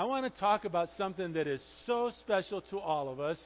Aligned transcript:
I 0.00 0.04
want 0.04 0.24
to 0.24 0.40
talk 0.40 0.64
about 0.64 0.88
something 0.96 1.34
that 1.34 1.46
is 1.46 1.60
so 1.84 2.10
special 2.20 2.62
to 2.70 2.78
all 2.78 3.10
of 3.10 3.20
us 3.20 3.36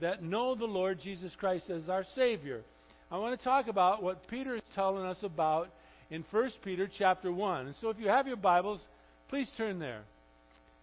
that 0.00 0.22
know 0.22 0.54
the 0.54 0.64
Lord 0.64 1.00
Jesus 1.02 1.34
Christ 1.38 1.68
as 1.68 1.90
our 1.90 2.02
Savior. 2.14 2.62
I 3.10 3.18
want 3.18 3.38
to 3.38 3.44
talk 3.44 3.68
about 3.68 4.02
what 4.02 4.26
Peter 4.26 4.56
is 4.56 4.62
telling 4.74 5.04
us 5.04 5.18
about 5.22 5.68
in 6.08 6.24
1 6.30 6.50
Peter 6.64 6.88
chapter 6.98 7.30
1. 7.30 7.66
And 7.66 7.74
so 7.82 7.90
if 7.90 7.98
you 7.98 8.08
have 8.08 8.26
your 8.26 8.38
Bibles, 8.38 8.80
please 9.28 9.50
turn 9.58 9.78
there. 9.78 10.00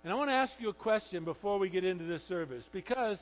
And 0.04 0.14
I 0.14 0.16
want 0.16 0.30
to 0.30 0.36
ask 0.36 0.54
you 0.60 0.70
a 0.70 0.74
question 0.74 1.26
before 1.26 1.58
we 1.58 1.70
get 1.70 1.84
into 1.84 2.04
this 2.04 2.22
service 2.28 2.64
because 2.72 3.18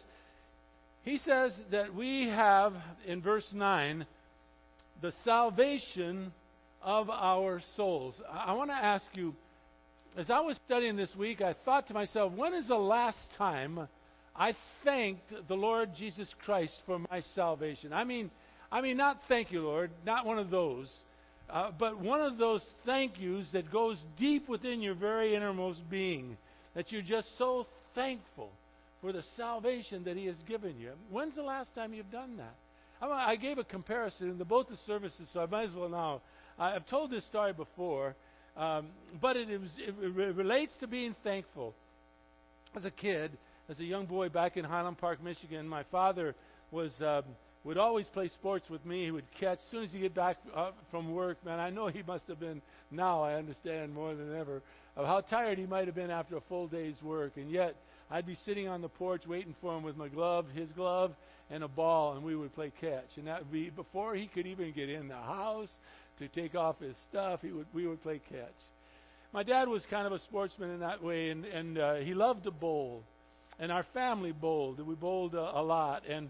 he 1.04 1.20
says 1.20 1.54
that 1.72 1.96
we 1.96 2.28
have, 2.28 2.74
in 3.08 3.22
verse 3.22 3.48
9, 3.54 4.06
the 5.02 5.14
salvation 5.24 6.34
of 6.82 7.10
our 7.10 7.62
souls. 7.78 8.16
I 8.30 8.52
want 8.56 8.72
to 8.72 8.76
ask 8.76 9.06
you, 9.14 9.36
as 10.18 10.30
I 10.30 10.40
was 10.42 10.60
studying 10.66 10.96
this 10.96 11.16
week, 11.16 11.42
I 11.42 11.56
thought 11.66 11.88
to 11.88 11.94
myself, 11.94 12.34
when 12.34 12.54
is 12.54 12.68
the 12.68 12.76
last 12.76 13.18
time 13.38 13.88
I 14.36 14.54
thanked 14.84 15.34
the 15.48 15.56
Lord 15.56 15.90
Jesus 15.98 16.28
Christ 16.46 16.74
for 16.86 17.00
my 17.00 17.22
salvation? 17.34 17.94
I 17.94 18.04
mean, 18.04 18.30
I 18.72 18.82
mean, 18.82 18.98
not 18.98 19.20
thank 19.28 19.52
you, 19.52 19.62
Lord, 19.62 19.92
not 20.06 20.26
one 20.26 20.38
of 20.40 20.50
those, 20.50 20.92
uh, 21.50 21.72
but 21.78 22.00
one 22.00 22.22
of 22.22 22.38
those 22.38 22.62
thank 22.86 23.20
yous 23.20 23.48
that 23.54 23.72
goes 23.72 23.98
deep 24.18 24.48
within 24.48 24.82
your 24.82 24.96
very 24.96 25.36
innermost 25.36 25.82
being, 25.90 26.38
that 26.76 26.92
you're 26.92 27.02
just 27.02 27.28
so 27.38 27.68
thankful 27.96 28.50
for 29.02 29.12
the 29.12 29.24
salvation 29.36 30.04
that 30.06 30.16
He 30.16 30.28
has 30.28 30.38
given 30.48 30.80
you. 30.80 30.92
When's 31.10 31.36
the 31.36 31.44
last 31.44 31.74
time 31.76 31.94
you've 31.94 32.12
done 32.12 32.38
that? 32.38 32.56
I 33.02 33.36
gave 33.36 33.58
a 33.58 33.64
comparison 33.64 34.30
in 34.30 34.38
the, 34.38 34.46
both 34.46 34.70
the 34.70 34.78
services, 34.88 35.30
so 35.34 35.42
I 35.42 35.46
might 35.46 35.70
as 35.70 35.76
well 35.76 35.90
now. 35.90 36.22
I've 36.58 36.88
told 36.88 37.12
this 37.12 37.26
story 37.26 37.52
before, 37.52 38.16
um, 38.58 38.88
but 39.22 39.36
it, 39.36 39.50
it, 39.50 39.62
it, 39.78 39.96
it 40.00 40.36
relates 40.36 40.74
to 40.80 40.88
being 40.88 41.16
thankful. 41.24 41.74
As 42.76 42.86
a 42.86 42.92
kid, 42.92 43.32
as 43.70 43.80
a 43.80 43.84
young 43.84 44.06
boy 44.06 44.30
back 44.30 44.58
in 44.58 44.66
Highland 44.66 44.98
Park, 44.98 45.24
Michigan, 45.24 45.68
my 45.68 45.84
father 45.92 46.36
was 46.72 46.92
um, 47.02 47.24
would 47.64 47.78
always 47.78 48.08
play 48.08 48.28
sports 48.28 48.70
with 48.70 48.86
me. 48.86 49.06
He 49.06 49.12
would 49.12 49.30
catch 49.40 49.60
as 49.60 49.72
soon 49.72 49.84
as 49.84 49.92
he 49.92 50.00
get 50.00 50.14
back 50.14 50.38
uh, 50.54 50.72
from 50.92 51.14
work. 51.14 51.44
Man, 51.46 51.60
I 51.60 51.70
know 51.70 51.88
he 51.88 52.04
must 52.04 52.28
have 52.28 52.40
been. 52.40 52.62
Now 52.92 53.24
I 53.24 53.36
understand 53.36 53.94
more 53.94 54.14
than 54.16 54.36
ever 54.36 54.62
of 54.96 55.06
how 55.06 55.22
tired 55.22 55.58
he 55.58 55.66
might 55.66 55.88
have 55.88 55.96
been 55.96 56.12
after 56.12 56.38
a 56.38 56.42
full 56.42 56.68
day's 56.68 57.02
work, 57.02 57.38
and 57.38 57.50
yet 57.50 57.76
I'd 58.12 58.28
be 58.28 58.36
sitting 58.46 58.68
on 58.68 58.82
the 58.82 58.90
porch 58.90 59.26
waiting 59.26 59.56
for 59.62 59.76
him 59.76 59.84
with 59.84 59.98
my 59.98 60.08
glove, 60.08 60.46
his 60.54 60.72
glove, 60.72 61.14
and 61.50 61.64
a 61.64 61.68
ball, 61.68 62.14
and 62.14 62.24
we 62.24 62.36
would 62.36 62.54
play 62.54 62.72
catch. 62.80 63.18
And 63.18 63.28
that 63.28 63.40
would 63.40 63.52
be 63.52 63.70
before 63.70 64.14
he 64.16 64.28
could 64.28 64.46
even 64.46 64.72
get 64.72 64.90
in 64.90 65.08
the 65.08 65.16
house 65.16 65.72
to 66.28 66.42
take 66.42 66.56
off 66.56 66.80
his 66.80 66.96
stuff. 67.10 67.42
He 67.42 67.52
would 67.52 67.68
we 67.74 67.88
would 67.88 68.02
play 68.02 68.22
catch. 68.30 68.50
My 69.34 69.44
dad 69.44 69.68
was 69.68 69.84
kind 69.90 70.06
of 70.06 70.14
a 70.14 70.20
sportsman 70.20 70.70
in 70.72 70.80
that 70.82 71.04
way, 71.04 71.30
and 71.30 71.46
and 71.46 71.78
uh, 71.78 71.96
he 71.96 72.14
loved 72.14 72.44
to 72.44 72.52
bowl, 72.52 73.04
and 73.60 73.72
our 73.72 73.86
family 73.94 74.32
bowled. 74.32 74.80
We 74.80 74.96
bowled 74.96 75.36
uh, 75.36 75.52
a 75.54 75.62
lot, 75.62 76.04
and 76.08 76.30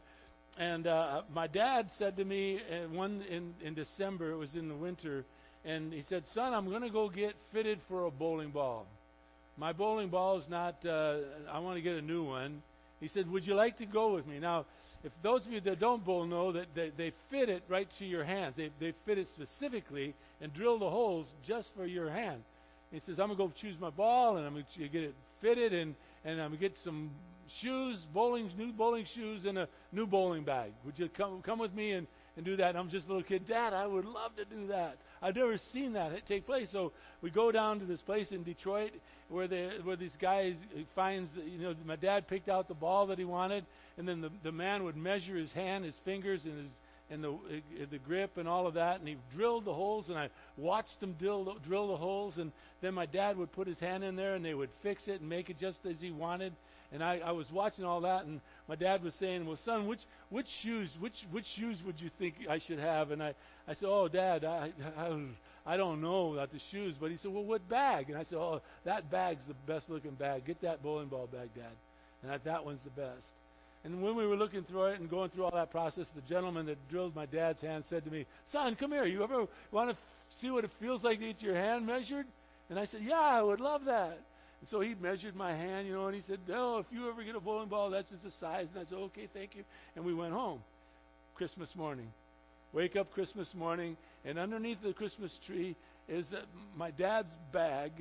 and 0.57 0.87
uh, 0.87 1.21
my 1.33 1.47
dad 1.47 1.89
said 1.97 2.17
to 2.17 2.25
me 2.25 2.59
uh, 2.59 2.87
one 2.89 3.23
in 3.29 3.53
in 3.61 3.73
December. 3.73 4.31
It 4.31 4.37
was 4.37 4.53
in 4.55 4.67
the 4.67 4.75
winter, 4.75 5.25
and 5.65 5.93
he 5.93 6.03
said, 6.09 6.23
"Son, 6.33 6.53
I'm 6.53 6.69
going 6.69 6.83
to 6.83 6.89
go 6.89 7.09
get 7.09 7.35
fitted 7.51 7.79
for 7.87 8.05
a 8.05 8.11
bowling 8.11 8.51
ball." 8.51 8.85
My 9.57 9.71
bowling 9.71 10.09
ball 10.09 10.39
is 10.39 10.45
not, 10.49 10.83
uh, 10.83 11.17
I 11.51 11.59
want 11.59 11.77
to 11.77 11.81
get 11.81 11.93
a 11.93 12.01
new 12.01 12.23
one. 12.23 12.63
He 12.99 13.07
said, 13.07 13.29
Would 13.29 13.45
you 13.45 13.53
like 13.53 13.77
to 13.77 13.85
go 13.85 14.13
with 14.15 14.25
me? 14.25 14.39
Now, 14.39 14.65
if 15.03 15.11
those 15.21 15.45
of 15.45 15.51
you 15.51 15.59
that 15.61 15.79
don't 15.79 16.03
bowl 16.03 16.25
know 16.25 16.51
that 16.53 16.67
they, 16.75 16.91
they 16.95 17.13
fit 17.29 17.49
it 17.49 17.63
right 17.67 17.87
to 17.99 18.05
your 18.05 18.23
hands, 18.23 18.55
they, 18.55 18.69
they 18.79 18.93
fit 19.05 19.17
it 19.17 19.27
specifically 19.33 20.13
and 20.41 20.53
drill 20.53 20.79
the 20.79 20.89
holes 20.89 21.27
just 21.45 21.75
for 21.75 21.85
your 21.85 22.09
hand. 22.09 22.41
He 22.91 22.99
says, 22.99 23.19
I'm 23.19 23.27
going 23.27 23.37
to 23.37 23.43
go 23.47 23.51
choose 23.59 23.75
my 23.79 23.89
ball 23.89 24.37
and 24.37 24.45
I'm 24.45 24.53
going 24.53 24.65
to 24.77 24.87
get 24.87 25.03
it 25.03 25.15
fitted 25.41 25.73
and, 25.73 25.95
and 26.23 26.41
I'm 26.41 26.49
going 26.49 26.59
to 26.59 26.69
get 26.69 26.77
some 26.83 27.11
shoes, 27.59 27.97
bowling, 28.13 28.49
new 28.57 28.71
bowling 28.71 29.05
shoes, 29.13 29.45
and 29.45 29.57
a 29.57 29.67
new 29.91 30.07
bowling 30.07 30.43
bag. 30.43 30.71
Would 30.85 30.97
you 30.97 31.09
come, 31.09 31.41
come 31.41 31.59
with 31.59 31.73
me 31.73 31.91
and, 31.91 32.07
and 32.35 32.45
do 32.45 32.55
that? 32.57 32.69
And 32.69 32.77
I'm 32.77 32.89
just 32.89 33.05
a 33.05 33.09
little 33.09 33.23
kid. 33.23 33.47
Dad, 33.47 33.73
I 33.73 33.85
would 33.85 34.05
love 34.05 34.35
to 34.37 34.45
do 34.45 34.67
that. 34.67 34.97
I've 35.21 35.35
never 35.35 35.57
seen 35.71 35.93
that 35.93 36.11
take 36.27 36.45
place. 36.45 36.69
So 36.71 36.91
we 37.21 37.29
go 37.29 37.51
down 37.51 37.79
to 37.79 37.85
this 37.85 38.01
place 38.01 38.31
in 38.31 38.43
Detroit 38.43 38.91
where 39.29 39.47
they, 39.47 39.69
where 39.83 39.95
these 39.95 40.15
guys 40.19 40.55
finds 40.95 41.29
you 41.35 41.57
know 41.59 41.73
my 41.85 41.95
dad 41.95 42.27
picked 42.27 42.49
out 42.49 42.67
the 42.67 42.73
ball 42.73 43.07
that 43.07 43.17
he 43.17 43.25
wanted, 43.25 43.65
and 43.97 44.07
then 44.07 44.21
the 44.21 44.29
the 44.43 44.51
man 44.51 44.83
would 44.83 44.97
measure 44.97 45.35
his 45.35 45.51
hand, 45.51 45.85
his 45.85 45.95
fingers, 46.05 46.41
and 46.45 46.57
his 46.59 46.71
and 47.09 47.23
the 47.23 47.31
uh, 47.31 47.85
the 47.89 47.97
grip 47.99 48.37
and 48.37 48.47
all 48.47 48.67
of 48.67 48.75
that, 48.75 48.99
and 48.99 49.07
he 49.07 49.17
drilled 49.35 49.65
the 49.65 49.73
holes, 49.73 50.09
and 50.09 50.17
I 50.17 50.29
watched 50.57 51.01
him 51.01 51.13
drill 51.13 51.57
drill 51.65 51.87
the 51.87 51.97
holes, 51.97 52.37
and 52.37 52.51
then 52.81 52.93
my 52.93 53.05
dad 53.05 53.37
would 53.37 53.51
put 53.51 53.67
his 53.67 53.79
hand 53.79 54.03
in 54.03 54.15
there, 54.15 54.35
and 54.35 54.43
they 54.43 54.53
would 54.53 54.69
fix 54.81 55.07
it 55.07 55.21
and 55.21 55.29
make 55.29 55.49
it 55.49 55.57
just 55.57 55.79
as 55.85 55.99
he 55.99 56.11
wanted. 56.11 56.53
And 56.93 57.03
I, 57.03 57.19
I 57.25 57.31
was 57.31 57.51
watching 57.51 57.83
all 57.83 58.01
that, 58.01 58.25
and 58.25 58.39
my 58.67 58.75
dad 58.75 59.03
was 59.03 59.15
saying, 59.15 59.47
"Well, 59.47 59.57
son, 59.65 59.87
which 59.87 60.01
which 60.29 60.45
shoes 60.61 60.95
which 60.99 61.15
which 61.31 61.45
shoes 61.57 61.79
would 61.85 61.99
you 61.99 62.11
think 62.19 62.35
I 62.47 62.59
should 62.59 62.77
have?" 62.77 63.09
And 63.09 63.21
I 63.21 63.33
I 63.67 63.73
said, 63.73 63.87
"Oh, 63.89 64.07
Dad, 64.07 64.45
I 64.45 64.71
I, 64.95 65.25
I 65.65 65.75
don't 65.75 66.01
know 66.01 66.33
about 66.33 66.51
the 66.51 66.59
shoes." 66.69 66.93
But 66.99 67.09
he 67.09 67.17
said, 67.17 67.33
"Well, 67.33 67.45
what 67.45 67.67
bag?" 67.67 68.09
And 68.09 68.17
I 68.17 68.23
said, 68.23 68.37
"Oh, 68.37 68.61
that 68.85 69.09
bag's 69.09 69.41
the 69.47 69.55
best 69.65 69.89
looking 69.89 70.11
bag. 70.11 70.45
Get 70.45 70.61
that 70.61 70.83
bowling 70.83 71.07
ball 71.07 71.27
bag, 71.27 71.49
Dad." 71.55 71.73
And 72.21 72.31
that 72.31 72.43
that 72.43 72.63
one's 72.63 72.81
the 72.83 72.91
best. 72.91 73.25
And 73.83 74.03
when 74.03 74.15
we 74.15 74.27
were 74.27 74.37
looking 74.37 74.63
through 74.63 74.85
it 74.85 74.99
and 74.99 75.09
going 75.09 75.31
through 75.31 75.45
all 75.45 75.51
that 75.55 75.71
process, 75.71 76.05
the 76.15 76.21
gentleman 76.21 76.67
that 76.67 76.77
drilled 76.89 77.15
my 77.15 77.25
dad's 77.25 77.59
hand 77.61 77.85
said 77.89 78.05
to 78.05 78.11
me, 78.11 78.27
"Son, 78.51 78.75
come 78.75 78.91
here. 78.91 79.05
You 79.05 79.23
ever 79.23 79.47
want 79.71 79.89
to 79.89 79.97
see 80.41 80.51
what 80.51 80.63
it 80.63 80.69
feels 80.79 81.03
like 81.03 81.17
to 81.19 81.25
get 81.25 81.41
your 81.41 81.55
hand 81.55 81.87
measured?" 81.87 82.27
And 82.69 82.77
I 82.77 82.85
said, 82.85 83.01
"Yeah, 83.01 83.19
I 83.19 83.41
would 83.41 83.59
love 83.59 83.85
that." 83.85 84.19
And 84.63 84.69
so 84.69 84.79
he 84.79 84.95
measured 84.95 85.35
my 85.35 85.51
hand, 85.53 85.87
you 85.89 85.93
know, 85.93 86.05
and 86.07 86.15
he 86.15 86.21
said, 86.21 86.39
"No, 86.47 86.77
if 86.77 86.85
you 86.89 87.09
ever 87.09 87.21
get 87.21 87.35
a 87.35 87.39
bowling 87.41 87.67
ball, 87.67 87.89
that's 87.89 88.09
just 88.11 88.23
the 88.23 88.31
size." 88.31 88.69
And 88.73 88.79
I 88.79 88.85
said, 88.85 88.97
"Okay, 88.97 89.27
thank 89.33 89.55
you." 89.55 89.65
And 89.97 90.05
we 90.05 90.13
went 90.13 90.31
home. 90.33 90.63
Christmas 91.35 91.75
morning, 91.75 92.13
wake 92.73 92.95
up 92.95 93.11
Christmas 93.11 93.53
morning, 93.53 93.97
and 94.25 94.39
underneath 94.39 94.81
the 94.81 94.93
Christmas 94.93 95.37
tree 95.45 95.75
is 96.07 96.31
uh, 96.33 96.43
my 96.77 96.91
dad's 96.91 97.35
bag, 97.51 97.91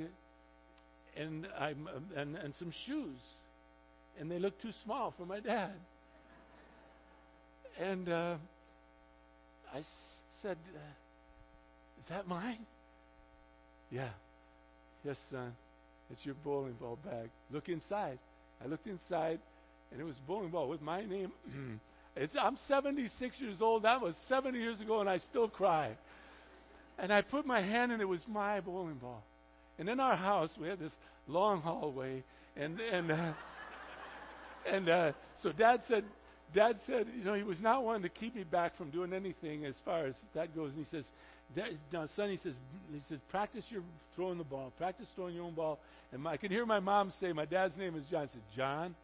and 1.16 1.48
I'm 1.58 1.88
and 2.16 2.36
and 2.36 2.54
some 2.60 2.70
shoes, 2.86 3.18
and 4.20 4.30
they 4.30 4.38
look 4.38 4.60
too 4.60 4.72
small 4.84 5.10
for 5.16 5.26
my 5.26 5.40
dad. 5.40 5.72
And 7.78 8.08
uh, 8.08 8.36
I 9.74 9.78
s- 9.78 9.84
said, 10.42 10.58
uh, 10.76 10.78
"Is 12.00 12.08
that 12.08 12.28
mine?" 12.28 12.66
Yeah. 13.90 14.10
Yes, 15.04 15.18
son. 15.30 15.54
It's 16.10 16.24
your 16.24 16.34
bowling 16.44 16.74
ball 16.74 16.98
bag. 17.04 17.30
Look 17.50 17.68
inside. 17.68 18.18
I 18.62 18.68
looked 18.68 18.86
inside, 18.86 19.38
and 19.90 20.00
it 20.00 20.04
was 20.04 20.14
bowling 20.26 20.50
ball 20.50 20.68
with 20.68 20.82
my 20.82 21.04
name. 21.04 21.32
it's, 22.16 22.34
I'm 22.40 22.58
76 22.68 23.40
years 23.40 23.56
old. 23.60 23.84
That 23.84 24.00
was 24.00 24.14
70 24.28 24.58
years 24.58 24.80
ago, 24.80 25.00
and 25.00 25.08
I 25.08 25.18
still 25.18 25.48
cry. 25.48 25.96
And 26.98 27.12
I 27.12 27.22
put 27.22 27.46
my 27.46 27.62
hand, 27.62 27.92
and 27.92 28.00
it 28.00 28.08
was 28.08 28.20
my 28.28 28.60
bowling 28.60 28.96
ball. 28.96 29.22
And 29.78 29.88
in 29.88 30.00
our 30.00 30.16
house, 30.16 30.50
we 30.60 30.68
had 30.68 30.78
this 30.78 30.92
long 31.26 31.62
hallway, 31.62 32.22
and 32.56 32.78
and 32.78 33.10
uh, 33.10 33.32
and 34.70 34.88
uh, 34.88 35.12
so 35.42 35.50
Dad 35.52 35.80
said, 35.88 36.04
Dad 36.54 36.76
said, 36.86 37.06
you 37.16 37.24
know, 37.24 37.34
he 37.34 37.42
was 37.42 37.60
not 37.60 37.82
wanting 37.82 38.02
to 38.02 38.08
keep 38.08 38.34
me 38.34 38.44
back 38.44 38.76
from 38.76 38.90
doing 38.90 39.12
anything 39.12 39.64
as 39.64 39.74
far 39.84 40.06
as 40.06 40.14
that 40.34 40.54
goes. 40.54 40.72
And 40.74 40.84
he 40.84 40.90
says, 40.90 41.04
now, 41.92 42.06
son, 42.16 42.30
he 42.30 42.36
says, 42.36 42.54
he 42.92 43.00
says, 43.08 43.18
practice 43.30 43.64
your 43.70 43.82
throwing 44.14 44.38
the 44.38 44.44
ball. 44.44 44.72
Practice 44.78 45.06
throwing 45.14 45.34
your 45.34 45.44
own 45.44 45.54
ball. 45.54 45.78
And 46.12 46.22
my, 46.22 46.32
I 46.32 46.36
can 46.36 46.50
hear 46.50 46.66
my 46.66 46.80
mom 46.80 47.12
say, 47.20 47.32
my 47.32 47.44
dad's 47.44 47.76
name 47.76 47.96
is 47.96 48.04
John. 48.10 48.22
I 48.22 48.26
said, 48.26 48.42
John? 48.56 48.94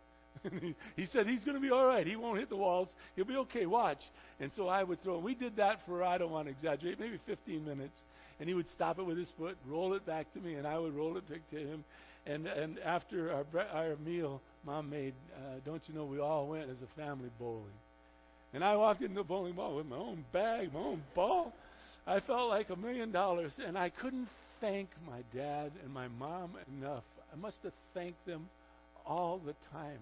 he 0.97 1.07
said, 1.07 1.27
he's 1.27 1.45
going 1.45 1.57
to 1.57 1.61
be 1.61 1.71
all 1.71 1.87
right. 1.87 2.07
He 2.07 2.17
won't 2.17 2.39
hit 2.39 2.49
the 2.49 2.57
walls. 2.57 2.89
He'll 3.17 3.25
be 3.25 3.37
okay. 3.37 3.67
Watch. 3.67 4.01
And 4.41 4.51
so 4.55 4.69
I 4.69 4.83
would 4.83 5.03
throw. 5.03 5.19
We 5.19 5.35
did 5.35 5.57
that 5.57 5.81
for, 5.87 6.05
I 6.05 6.19
don't 6.19 6.31
want 6.31 6.47
to 6.47 6.53
exaggerate, 6.53 7.01
maybe 7.01 7.19
15 7.27 7.65
minutes. 7.65 7.99
And 8.41 8.49
he 8.49 8.55
would 8.55 8.69
stop 8.69 8.99
it 8.99 9.03
with 9.03 9.19
his 9.19 9.31
foot, 9.37 9.57
roll 9.67 9.95
it 9.95 10.07
back 10.07 10.33
to 10.35 10.39
me, 10.39 10.55
and 10.55 10.67
I 10.67 10.79
would 10.79 10.95
roll 10.95 11.17
it 11.17 11.29
back 11.29 11.41
to 11.51 11.57
him. 11.57 11.85
And, 12.25 12.47
and 12.47 12.79
after 12.81 13.33
our, 13.33 13.45
our 13.73 13.97
meal, 13.97 14.41
mom 14.65 14.91
made, 14.91 15.15
uh, 15.35 15.57
don't 15.65 15.83
you 15.89 15.95
know, 15.95 16.05
we 16.05 16.21
all 16.21 16.47
went 16.47 16.71
as 16.71 16.77
a 16.83 17.01
family 17.01 17.31
bowling. 17.39 17.65
And 18.55 18.63
I 18.63 18.77
walked 18.77 19.03
into 19.03 19.15
the 19.15 19.25
bowling 19.25 19.55
ball 19.55 19.77
with 19.77 19.87
my 19.87 19.97
own 19.97 20.25
bag, 20.33 20.73
my 20.73 20.81
own 20.81 21.03
ball. 21.15 21.53
I 22.09 22.21
felt 22.21 22.49
like 22.49 22.71
a 22.71 22.77
million 22.77 23.13
dollars, 23.13 23.53
and 23.63 23.77
I 23.77 23.91
couldn't 23.91 24.29
thank 24.63 24.89
my 25.07 25.19
dad 25.39 25.73
and 25.85 25.93
my 25.93 26.09
mom 26.09 26.53
enough. 26.79 27.05
I 27.31 27.37
must 27.37 27.59
have 27.65 27.75
thanked 27.93 28.25
them 28.25 28.49
all 29.05 29.39
the 29.45 29.55
time. 29.73 30.01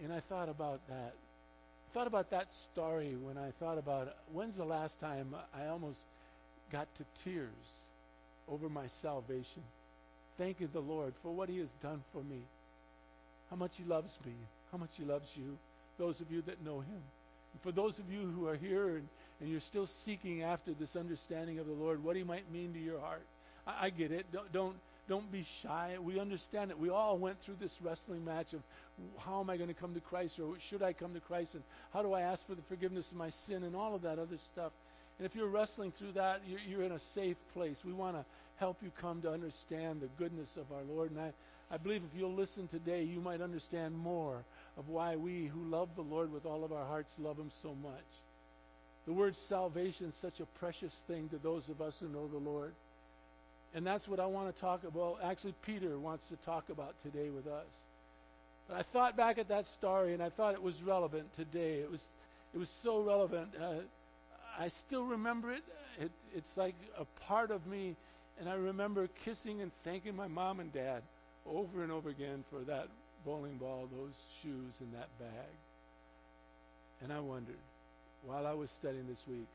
And 0.00 0.12
I 0.12 0.20
thought 0.28 0.48
about 0.48 0.80
that. 0.88 1.14
I 1.14 1.94
thought 1.94 2.06
about 2.06 2.30
that 2.30 2.46
story 2.72 3.16
when 3.20 3.36
I 3.36 3.50
thought 3.58 3.76
about 3.76 4.14
when's 4.32 4.56
the 4.56 4.64
last 4.64 5.00
time 5.00 5.34
I 5.52 5.66
almost 5.66 5.98
got 6.70 6.86
to 6.98 7.04
tears 7.24 7.48
over 8.48 8.68
my 8.68 8.86
salvation, 9.02 9.64
thanking 10.38 10.68
the 10.72 10.80
Lord 10.80 11.12
for 11.24 11.32
what 11.32 11.48
He 11.48 11.58
has 11.58 11.68
done 11.82 12.04
for 12.12 12.22
me, 12.22 12.40
how 13.50 13.56
much 13.56 13.72
He 13.76 13.84
loves 13.84 14.10
me, 14.24 14.32
how 14.70 14.78
much 14.78 14.90
He 14.96 15.04
loves 15.04 15.26
you, 15.34 15.58
those 15.98 16.20
of 16.20 16.30
you 16.30 16.40
that 16.42 16.64
know 16.64 16.78
Him. 16.78 17.02
And 17.52 17.62
for 17.64 17.72
those 17.72 17.98
of 17.98 18.08
you 18.10 18.30
who 18.30 18.46
are 18.46 18.56
here 18.56 18.96
and 18.96 19.08
and 19.42 19.50
you're 19.50 19.60
still 19.68 19.88
seeking 20.06 20.42
after 20.42 20.72
this 20.72 20.96
understanding 20.96 21.58
of 21.58 21.66
the 21.66 21.72
Lord, 21.74 22.02
what 22.02 22.16
He 22.16 22.22
might 22.22 22.50
mean 22.50 22.72
to 22.72 22.78
your 22.78 23.00
heart. 23.00 23.26
I, 23.66 23.86
I 23.86 23.90
get 23.90 24.12
it. 24.12 24.24
Don't, 24.32 24.50
don't 24.52 24.76
Don't 25.08 25.30
be 25.32 25.44
shy. 25.62 25.96
We 26.00 26.20
understand 26.20 26.70
it. 26.70 26.78
We 26.78 26.88
all 26.88 27.18
went 27.18 27.36
through 27.44 27.56
this 27.60 27.72
wrestling 27.82 28.24
match 28.24 28.54
of 28.54 28.62
how 29.18 29.40
am 29.40 29.50
I 29.50 29.56
going 29.56 29.68
to 29.68 29.74
come 29.74 29.94
to 29.94 30.00
Christ 30.00 30.38
or 30.38 30.54
should 30.70 30.80
I 30.80 30.92
come 30.92 31.12
to 31.14 31.20
Christ 31.20 31.54
and 31.54 31.62
how 31.92 32.02
do 32.02 32.12
I 32.12 32.20
ask 32.20 32.46
for 32.46 32.54
the 32.54 32.62
forgiveness 32.68 33.06
of 33.10 33.16
my 33.16 33.30
sin 33.46 33.64
and 33.64 33.74
all 33.74 33.96
of 33.96 34.02
that 34.02 34.20
other 34.20 34.38
stuff. 34.52 34.72
And 35.18 35.26
if 35.26 35.34
you're 35.34 35.48
wrestling 35.48 35.92
through 35.98 36.12
that, 36.12 36.42
you're, 36.46 36.60
you're 36.60 36.84
in 36.84 36.92
a 36.92 37.00
safe 37.14 37.36
place. 37.52 37.76
We 37.84 37.92
want 37.92 38.16
to 38.16 38.24
help 38.56 38.76
you 38.80 38.92
come 39.00 39.20
to 39.22 39.30
understand 39.32 40.02
the 40.02 40.08
goodness 40.18 40.48
of 40.56 40.70
our 40.70 40.84
Lord. 40.84 41.10
And 41.10 41.20
I, 41.20 41.32
I 41.68 41.78
believe 41.78 42.02
if 42.04 42.16
you'll 42.16 42.36
listen 42.36 42.68
today, 42.68 43.02
you 43.02 43.20
might 43.20 43.40
understand 43.40 43.98
more 43.98 44.44
of 44.76 44.88
why 44.88 45.16
we 45.16 45.48
who 45.48 45.64
love 45.64 45.88
the 45.96 46.02
Lord 46.02 46.30
with 46.30 46.46
all 46.46 46.64
of 46.64 46.72
our 46.72 46.86
hearts 46.86 47.10
love 47.18 47.38
Him 47.38 47.50
so 47.60 47.74
much. 47.74 48.06
The 49.06 49.12
word 49.12 49.34
salvation 49.48 50.06
is 50.06 50.14
such 50.22 50.40
a 50.40 50.46
precious 50.58 50.92
thing 51.06 51.28
to 51.30 51.38
those 51.38 51.68
of 51.68 51.80
us 51.80 51.96
who 52.00 52.08
know 52.08 52.28
the 52.28 52.38
Lord. 52.38 52.72
And 53.74 53.86
that's 53.86 54.06
what 54.06 54.20
I 54.20 54.26
want 54.26 54.54
to 54.54 54.60
talk 54.60 54.84
about. 54.84 55.18
Actually, 55.24 55.54
Peter 55.64 55.98
wants 55.98 56.24
to 56.30 56.36
talk 56.44 56.68
about 56.68 56.94
today 57.02 57.30
with 57.30 57.46
us. 57.46 57.66
But 58.68 58.76
I 58.76 58.84
thought 58.92 59.16
back 59.16 59.38
at 59.38 59.48
that 59.48 59.64
story, 59.78 60.14
and 60.14 60.22
I 60.22 60.30
thought 60.30 60.54
it 60.54 60.62
was 60.62 60.74
relevant 60.82 61.26
today. 61.36 61.80
It 61.80 61.90
was, 61.90 62.00
it 62.54 62.58
was 62.58 62.68
so 62.82 63.02
relevant. 63.02 63.48
Uh, 63.60 63.74
I 64.58 64.68
still 64.86 65.04
remember 65.04 65.52
it. 65.52 65.62
it. 65.98 66.10
It's 66.34 66.46
like 66.56 66.74
a 66.98 67.04
part 67.24 67.50
of 67.50 67.66
me, 67.66 67.96
and 68.38 68.48
I 68.48 68.54
remember 68.54 69.08
kissing 69.24 69.62
and 69.62 69.72
thanking 69.84 70.14
my 70.14 70.28
mom 70.28 70.60
and 70.60 70.72
dad 70.72 71.02
over 71.46 71.82
and 71.82 71.90
over 71.90 72.08
again 72.08 72.44
for 72.50 72.60
that 72.64 72.86
bowling 73.24 73.56
ball, 73.56 73.88
those 73.90 74.12
shoes, 74.42 74.72
and 74.80 74.92
that 74.94 75.08
bag. 75.18 75.54
And 77.02 77.12
I 77.12 77.20
wondered, 77.20 77.56
while 78.24 78.46
I 78.46 78.52
was 78.52 78.68
studying 78.78 79.06
this 79.06 79.22
week, 79.28 79.48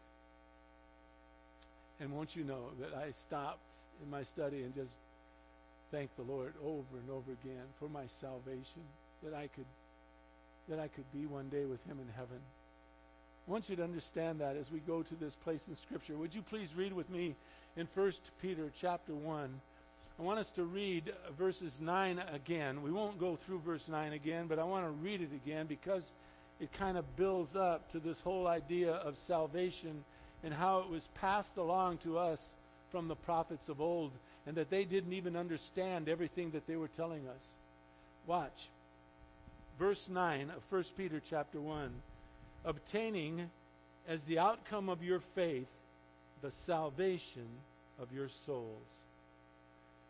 and 1.99 2.11
won't 2.11 2.35
you 2.35 2.43
know 2.43 2.69
that 2.79 2.93
I 2.97 3.11
stopped 3.27 3.59
in 4.03 4.09
my 4.09 4.23
study 4.35 4.63
and 4.63 4.75
just 4.75 4.91
thanked 5.91 6.15
the 6.17 6.23
Lord 6.23 6.53
over 6.63 6.97
and 6.99 7.09
over 7.09 7.31
again 7.31 7.63
for 7.79 7.89
my 7.89 8.03
salvation, 8.21 8.83
that 9.23 9.33
I 9.33 9.47
could 9.55 9.65
that 10.69 10.79
I 10.79 10.89
could 10.89 11.09
be 11.13 11.25
one 11.25 11.47
day 11.49 11.63
with 11.63 11.83
him 11.85 11.97
in 11.99 12.07
heaven. 12.13 12.39
I 13.47 13.51
want 13.51 13.69
you 13.69 13.77
to 13.77 13.83
understand 13.83 14.41
that 14.41 14.57
as 14.57 14.65
we 14.71 14.79
go 14.79 15.01
to 15.01 15.15
this 15.15 15.33
place 15.45 15.61
in 15.69 15.77
Scripture. 15.85 16.17
Would 16.17 16.35
you 16.35 16.41
please 16.41 16.67
read 16.75 16.91
with 16.91 17.09
me 17.09 17.35
in 17.77 17.87
1 17.95 18.11
Peter 18.41 18.69
chapter 18.81 19.15
1? 19.15 19.61
I 20.19 20.21
want 20.21 20.39
us 20.39 20.47
to 20.55 20.63
read 20.63 21.13
verses 21.37 21.71
9 21.79 22.19
again. 22.33 22.81
We 22.81 22.91
won't 22.91 23.19
go 23.19 23.37
through 23.45 23.61
verse 23.65 23.83
9 23.87 24.13
again, 24.13 24.47
but 24.47 24.59
I 24.59 24.63
want 24.63 24.85
to 24.85 24.91
read 24.91 25.21
it 25.21 25.29
again 25.33 25.67
because 25.67 26.03
it 26.59 26.69
kind 26.77 26.97
of 26.97 27.15
builds 27.15 27.55
up 27.55 27.91
to 27.91 27.99
this 27.99 28.17
whole 28.23 28.47
idea 28.47 28.91
of 28.91 29.15
salvation 29.27 30.03
and 30.43 30.53
how 30.53 30.79
it 30.79 30.89
was 30.89 31.03
passed 31.19 31.55
along 31.57 31.99
to 31.99 32.17
us 32.17 32.39
from 32.91 33.07
the 33.07 33.15
prophets 33.15 33.67
of 33.69 33.81
old 33.81 34.11
and 34.45 34.55
that 34.55 34.69
they 34.69 34.85
didn't 34.85 35.13
even 35.13 35.35
understand 35.35 36.07
everything 36.07 36.51
that 36.51 36.65
they 36.67 36.75
were 36.75 36.89
telling 36.95 37.27
us. 37.27 37.41
Watch. 38.25 38.69
Verse 39.77 40.03
9 40.09 40.49
of 40.49 40.63
1 40.69 40.83
Peter 40.95 41.21
chapter 41.29 41.59
1 41.59 41.91
obtaining 42.65 43.49
as 44.07 44.19
the 44.27 44.39
outcome 44.39 44.89
of 44.89 45.03
your 45.03 45.21
faith 45.35 45.67
the 46.41 46.51
salvation 46.65 47.47
of 47.99 48.11
your 48.11 48.29
souls. 48.45 48.87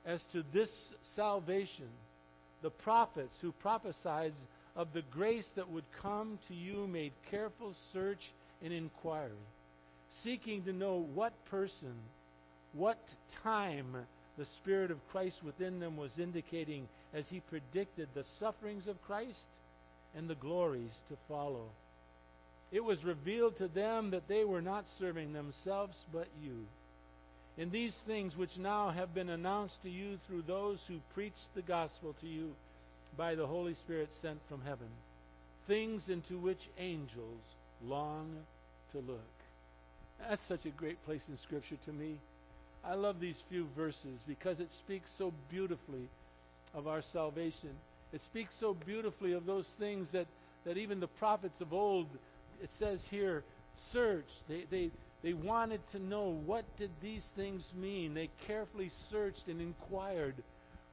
As 0.05 0.21
to 0.31 0.43
this 0.53 0.69
salvation, 1.15 1.87
the 2.61 2.69
prophets 2.69 3.33
who 3.41 3.51
prophesied 3.53 4.33
of 4.77 4.93
the 4.93 5.01
grace 5.11 5.49
that 5.55 5.69
would 5.69 5.83
come 6.01 6.37
to 6.47 6.53
you 6.53 6.87
made 6.87 7.11
careful 7.31 7.73
search 7.91 8.31
and 8.63 8.71
inquiry, 8.71 9.31
seeking 10.23 10.63
to 10.63 10.71
know 10.71 11.07
what 11.15 11.33
person, 11.49 11.93
what 12.73 12.99
time 13.43 13.95
the 14.37 14.45
Spirit 14.61 14.91
of 14.91 15.07
Christ 15.11 15.43
within 15.43 15.79
them 15.79 15.97
was 15.97 16.11
indicating 16.19 16.87
as 17.11 17.25
he 17.27 17.39
predicted 17.49 18.07
the 18.13 18.23
sufferings 18.39 18.87
of 18.87 19.01
Christ 19.01 19.45
and 20.15 20.29
the 20.29 20.35
glories 20.35 20.93
to 21.09 21.17
follow. 21.27 21.65
It 22.71 22.83
was 22.83 23.03
revealed 23.03 23.57
to 23.57 23.67
them 23.67 24.11
that 24.11 24.27
they 24.27 24.43
were 24.43 24.61
not 24.61 24.85
serving 24.99 25.33
themselves 25.33 25.95
but 26.13 26.27
you. 26.43 26.65
In 27.57 27.71
these 27.71 27.95
things 28.05 28.35
which 28.35 28.57
now 28.59 28.91
have 28.91 29.15
been 29.15 29.29
announced 29.29 29.81
to 29.81 29.89
you 29.89 30.19
through 30.27 30.43
those 30.43 30.79
who 30.87 30.99
preached 31.15 31.55
the 31.55 31.63
gospel 31.63 32.15
to 32.21 32.27
you 32.27 32.51
by 33.15 33.35
the 33.35 33.47
Holy 33.47 33.75
Spirit 33.75 34.09
sent 34.21 34.39
from 34.49 34.61
heaven, 34.61 34.87
things 35.67 36.09
into 36.09 36.37
which 36.37 36.69
angels 36.77 37.41
long 37.83 38.29
to 38.91 38.99
look. 38.99 39.19
That's 40.19 40.41
such 40.47 40.65
a 40.65 40.69
great 40.69 41.03
place 41.05 41.21
in 41.29 41.37
Scripture 41.37 41.77
to 41.85 41.93
me. 41.93 42.19
I 42.83 42.95
love 42.95 43.19
these 43.19 43.37
few 43.49 43.67
verses 43.75 44.19
because 44.27 44.59
it 44.59 44.69
speaks 44.85 45.09
so 45.17 45.33
beautifully 45.49 46.09
of 46.73 46.87
our 46.87 47.01
salvation. 47.13 47.71
It 48.13 48.21
speaks 48.31 48.53
so 48.59 48.75
beautifully 48.85 49.33
of 49.33 49.45
those 49.45 49.67
things 49.77 50.09
that, 50.13 50.27
that 50.65 50.77
even 50.77 50.99
the 50.99 51.07
prophets 51.07 51.59
of 51.61 51.73
old 51.73 52.07
it 52.61 52.69
says 52.79 53.01
here, 53.09 53.43
searched. 53.91 54.47
They, 54.47 54.65
they, 54.69 54.91
they 55.23 55.33
wanted 55.33 55.81
to 55.91 55.99
know 55.99 56.39
what 56.45 56.65
did 56.77 56.91
these 57.01 57.25
things 57.35 57.63
mean. 57.75 58.13
They 58.13 58.29
carefully 58.47 58.91
searched 59.11 59.47
and 59.47 59.61
inquired. 59.61 60.35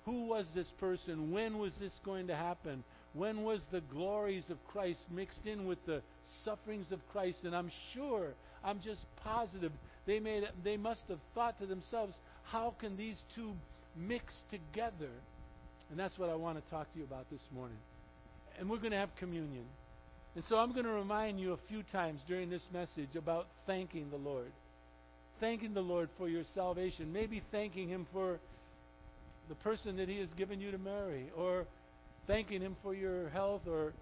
Who 0.04 0.26
was 0.26 0.46
this 0.54 0.68
person? 0.78 1.32
When 1.32 1.58
was 1.58 1.72
this 1.80 1.92
going 2.04 2.26
to 2.26 2.36
happen? 2.36 2.84
When 3.14 3.42
was 3.42 3.60
the 3.70 3.80
glories 3.80 4.50
of 4.50 4.58
Christ 4.66 5.00
mixed 5.10 5.46
in 5.46 5.66
with 5.66 5.84
the 5.86 6.02
sufferings 6.44 6.92
of 6.92 7.00
Christ? 7.12 7.44
And 7.44 7.54
I'm 7.54 7.70
sure, 7.92 8.34
I'm 8.62 8.80
just 8.80 9.04
positive, 9.22 9.72
they 10.06 10.20
made 10.20 10.44
they 10.62 10.76
must 10.76 11.02
have 11.08 11.20
thought 11.34 11.58
to 11.60 11.66
themselves, 11.66 12.14
how 12.44 12.74
can 12.78 12.96
these 12.96 13.22
two 13.34 13.54
mix 13.96 14.42
together? 14.50 15.10
And 15.90 15.98
that's 15.98 16.18
what 16.18 16.28
I 16.28 16.34
want 16.34 16.62
to 16.62 16.70
talk 16.70 16.92
to 16.92 16.98
you 16.98 17.04
about 17.04 17.30
this 17.30 17.42
morning. 17.54 17.78
And 18.58 18.68
we're 18.68 18.78
going 18.78 18.92
to 18.92 18.98
have 18.98 19.14
communion. 19.16 19.64
And 20.34 20.44
so 20.44 20.58
I'm 20.58 20.72
going 20.72 20.86
to 20.86 20.92
remind 20.92 21.38
you 21.40 21.52
a 21.52 21.58
few 21.68 21.82
times 21.92 22.20
during 22.26 22.50
this 22.50 22.62
message 22.72 23.14
about 23.16 23.46
thanking 23.66 24.10
the 24.10 24.16
Lord. 24.16 24.50
Thanking 25.40 25.74
the 25.74 25.80
Lord 25.80 26.08
for 26.18 26.28
your 26.28 26.44
salvation. 26.54 27.12
Maybe 27.12 27.42
thanking 27.52 27.88
Him 27.88 28.06
for 28.12 28.38
the 29.48 29.54
person 29.56 29.96
that 29.96 30.08
He 30.08 30.18
has 30.18 30.28
given 30.36 30.60
you 30.60 30.70
to 30.70 30.78
marry, 30.78 31.30
or 31.36 31.66
thanking 32.26 32.60
Him 32.60 32.76
for 32.82 32.94
your 32.94 33.28
health, 33.30 33.62
or 33.66 33.92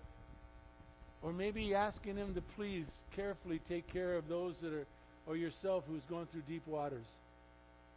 or 1.23 1.33
maybe 1.33 1.75
asking 1.75 2.17
Him 2.17 2.35
to 2.35 2.43
please 2.56 2.87
carefully 3.15 3.61
take 3.69 3.91
care 3.93 4.17
of 4.17 4.29
those 4.29 4.55
that 4.62 4.73
are, 4.73 4.87
or 5.27 5.37
yourself 5.37 5.85
who's 5.89 6.03
going 6.09 6.27
through 6.27 6.43
deep 6.49 6.67
waters. 6.67 7.06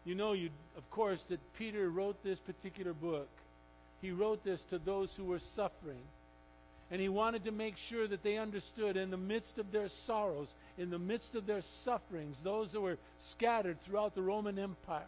You 0.06 0.16
know, 0.16 0.34
you 0.34 0.50
of 0.78 0.90
course, 0.92 1.20
that 1.30 1.40
Peter 1.58 1.90
wrote 1.90 2.24
this 2.24 2.40
particular 2.40 2.94
book. 2.94 3.28
He 4.02 4.12
wrote 4.12 4.44
this 4.44 4.62
to 4.70 4.78
those 4.78 5.12
who 5.18 5.26
were 5.26 5.42
suffering. 5.56 6.04
And 6.92 7.02
he 7.02 7.10
wanted 7.10 7.46
to 7.46 7.52
make 7.52 7.76
sure 7.90 8.08
that 8.08 8.22
they 8.22 8.38
understood 8.38 8.96
in 8.96 9.10
the 9.10 9.18
midst 9.18 9.58
of 9.58 9.72
their 9.72 9.88
sorrows, 10.06 10.48
in 10.78 10.92
the 10.92 11.00
midst 11.00 11.34
of 11.34 11.48
their 11.48 11.64
sufferings, 11.84 12.38
those 12.44 12.72
that 12.74 12.82
were 12.82 13.00
scattered 13.32 13.78
throughout 13.84 14.14
the 14.14 14.22
Roman 14.22 14.60
Empire, 14.60 15.08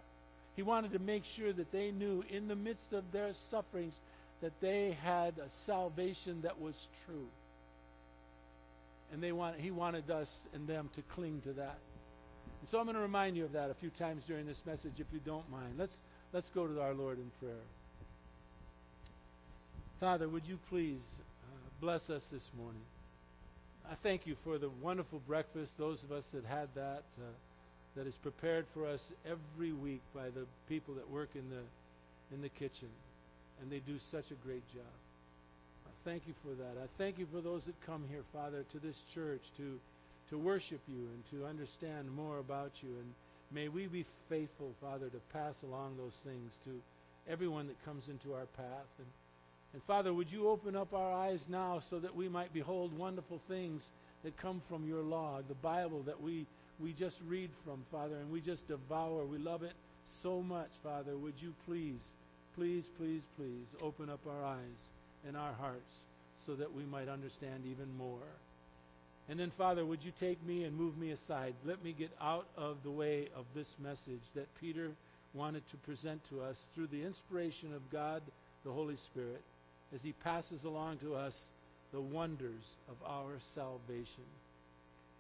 he 0.58 0.64
wanted 0.64 0.92
to 0.94 1.00
make 1.00 1.22
sure 1.36 1.54
that 1.54 1.72
they 1.72 1.92
knew 1.92 2.24
in 2.30 2.48
the 2.48 2.56
midst 2.56 2.92
of 2.92 3.04
their 3.14 3.32
sufferings 3.52 3.94
that 4.42 4.54
they 4.60 4.98
had 5.04 5.38
a 5.38 5.48
salvation 5.68 6.42
that 6.42 6.60
was 6.60 6.76
true. 7.06 7.28
And 9.14 9.22
they 9.22 9.32
want, 9.32 9.60
he 9.60 9.70
wanted 9.70 10.10
us 10.10 10.28
and 10.54 10.68
them 10.68 10.90
to 10.96 11.04
cling 11.14 11.42
to 11.46 11.54
that. 11.54 11.78
And 12.60 12.70
so 12.72 12.80
I'm 12.80 12.86
going 12.86 12.96
to 12.96 13.02
remind 13.02 13.38
you 13.38 13.46
of 13.46 13.52
that 13.54 13.70
a 13.70 13.76
few 13.76 13.92
times 13.92 14.24
during 14.28 14.48
this 14.48 14.58
message, 14.66 14.94
if 14.98 15.06
you 15.14 15.20
don't 15.24 15.48
mind. 15.52 15.76
Let's, 15.78 15.94
let's 16.34 16.50
go 16.56 16.66
to 16.66 16.82
our 16.82 16.96
Lord 16.96 17.20
in 17.20 17.32
prayer. 17.40 17.64
Father, 20.00 20.28
would 20.28 20.46
you 20.48 20.58
please 20.70 21.02
bless 21.80 22.02
us 22.10 22.24
this 22.32 22.42
morning. 22.58 22.82
I 23.90 23.94
thank 24.02 24.26
you 24.26 24.36
for 24.44 24.58
the 24.58 24.70
wonderful 24.82 25.22
breakfast, 25.28 25.72
those 25.78 26.04
of 26.04 26.12
us 26.12 26.24
that 26.34 26.46
had 26.46 26.70
that, 26.74 27.04
uh, 27.20 27.32
that 27.98 28.08
is 28.08 28.16
prepared 28.22 28.66
for 28.74 28.88
us 28.88 29.00
every 29.26 29.74
week 29.74 30.02
by 30.16 30.26
the 30.30 30.46
people 30.70 30.94
that 30.96 31.10
work 31.10 31.30
in 31.36 31.50
the, 31.50 31.64
in 32.34 32.42
the 32.42 32.50
kitchen. 32.50 32.90
And 33.62 33.72
they 33.72 33.80
do 33.80 33.98
such 34.12 34.26
a 34.32 34.46
great 34.46 34.64
job. 34.74 34.96
I 35.86 36.10
thank 36.10 36.24
you 36.28 36.34
for 36.44 36.54
that. 36.56 36.82
I 36.82 36.88
thank 36.98 37.18
you 37.18 37.28
for 37.32 37.42
those 37.42 37.64
that 37.66 37.76
come 37.86 38.04
here, 38.10 38.24
Father, 38.32 38.64
to 38.72 38.80
this 38.80 38.96
church 39.14 39.42
to, 39.58 39.80
to 40.30 40.38
worship 40.38 40.80
you 40.88 41.10
and 41.10 41.24
to 41.32 41.48
understand 41.48 42.10
more 42.16 42.38
about 42.40 42.72
you. 42.82 42.90
And 42.90 43.14
may 43.52 43.68
we 43.68 43.88
be 43.88 44.06
faithful, 44.30 44.72
Father, 44.80 45.10
to 45.10 45.20
pass 45.34 45.56
along 45.64 45.98
those 45.98 46.16
things 46.24 46.52
to 46.66 46.72
everyone 47.32 47.68
that 47.68 47.84
comes 47.84 48.04
into 48.08 48.34
our 48.34 48.46
path. 48.58 48.90
And 49.00 49.08
and 49.74 49.82
Father, 49.86 50.14
would 50.14 50.32
you 50.32 50.50
open 50.50 50.76
up 50.76 50.94
our 50.94 51.14
eyes 51.14 51.42
now 51.50 51.82
so 51.90 52.00
that 52.00 52.16
we 52.16 52.30
might 52.30 52.54
behold 52.54 52.98
wonderful 52.98 53.42
things 53.48 53.84
that 54.24 54.38
come 54.38 54.62
from 54.70 54.88
your 54.88 55.04
law, 55.04 55.40
the 55.48 55.56
Bible 55.56 56.04
that 56.04 56.22
we, 56.22 56.46
we 56.80 56.94
just 56.94 57.16
read 57.28 57.50
from, 57.66 57.84
Father, 57.92 58.16
and 58.16 58.32
we 58.32 58.42
just 58.42 58.68
devour. 58.68 59.26
We 59.26 59.38
love 59.38 59.64
it 59.64 59.74
so 60.22 60.42
much, 60.42 60.70
Father. 60.84 61.18
Would 61.18 61.36
you 61.40 61.54
please, 61.66 62.00
please, 62.56 62.86
please, 62.98 63.22
please 63.38 63.66
open 63.82 64.10
up 64.10 64.20
our 64.30 64.46
eyes 64.46 64.80
and 65.28 65.36
our 65.36 65.54
hearts 65.54 65.96
so 66.46 66.56
that 66.56 66.74
we 66.74 66.84
might 66.84 67.10
understand 67.10 67.64
even 67.66 67.96
more. 67.98 68.28
And 69.30 69.40
then, 69.40 69.52
Father, 69.58 69.86
would 69.86 70.04
you 70.04 70.14
take 70.20 70.46
me 70.46 70.64
and 70.64 70.76
move 70.76 70.98
me 70.98 71.12
aside? 71.12 71.54
Let 71.66 71.84
me 71.84 71.94
get 71.98 72.12
out 72.22 72.48
of 72.56 72.78
the 72.84 72.92
way 72.92 73.28
of 73.36 73.46
this 73.54 73.68
message 73.84 74.22
that 74.36 74.48
Peter 74.62 74.92
wanted 75.34 75.64
to 75.72 75.78
present 75.78 76.22
to 76.30 76.42
us 76.42 76.56
through 76.74 76.88
the 76.88 77.04
inspiration 77.04 77.74
of 77.74 77.92
God, 77.92 78.22
the 78.64 78.72
Holy 78.72 78.98
Spirit, 79.12 79.42
as 79.94 80.00
He 80.02 80.14
passes 80.24 80.64
along 80.64 81.00
to 81.00 81.16
us 81.16 81.34
the 81.92 82.02
wonders 82.02 82.64
of 82.90 82.96
our 83.06 83.34
salvation. 83.54 84.24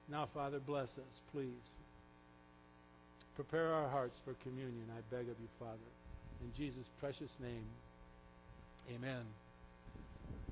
Now, 0.09 0.29
Father, 0.33 0.59
bless 0.59 0.89
us, 0.89 1.21
please. 1.31 1.51
Prepare 3.35 3.73
our 3.73 3.89
hearts 3.89 4.17
for 4.23 4.33
communion, 4.41 4.85
I 4.91 5.01
beg 5.13 5.29
of 5.29 5.35
you, 5.39 5.47
Father. 5.59 5.77
In 6.41 6.51
Jesus' 6.55 6.87
precious 6.99 7.29
name, 7.41 7.65
amen. 8.95 9.23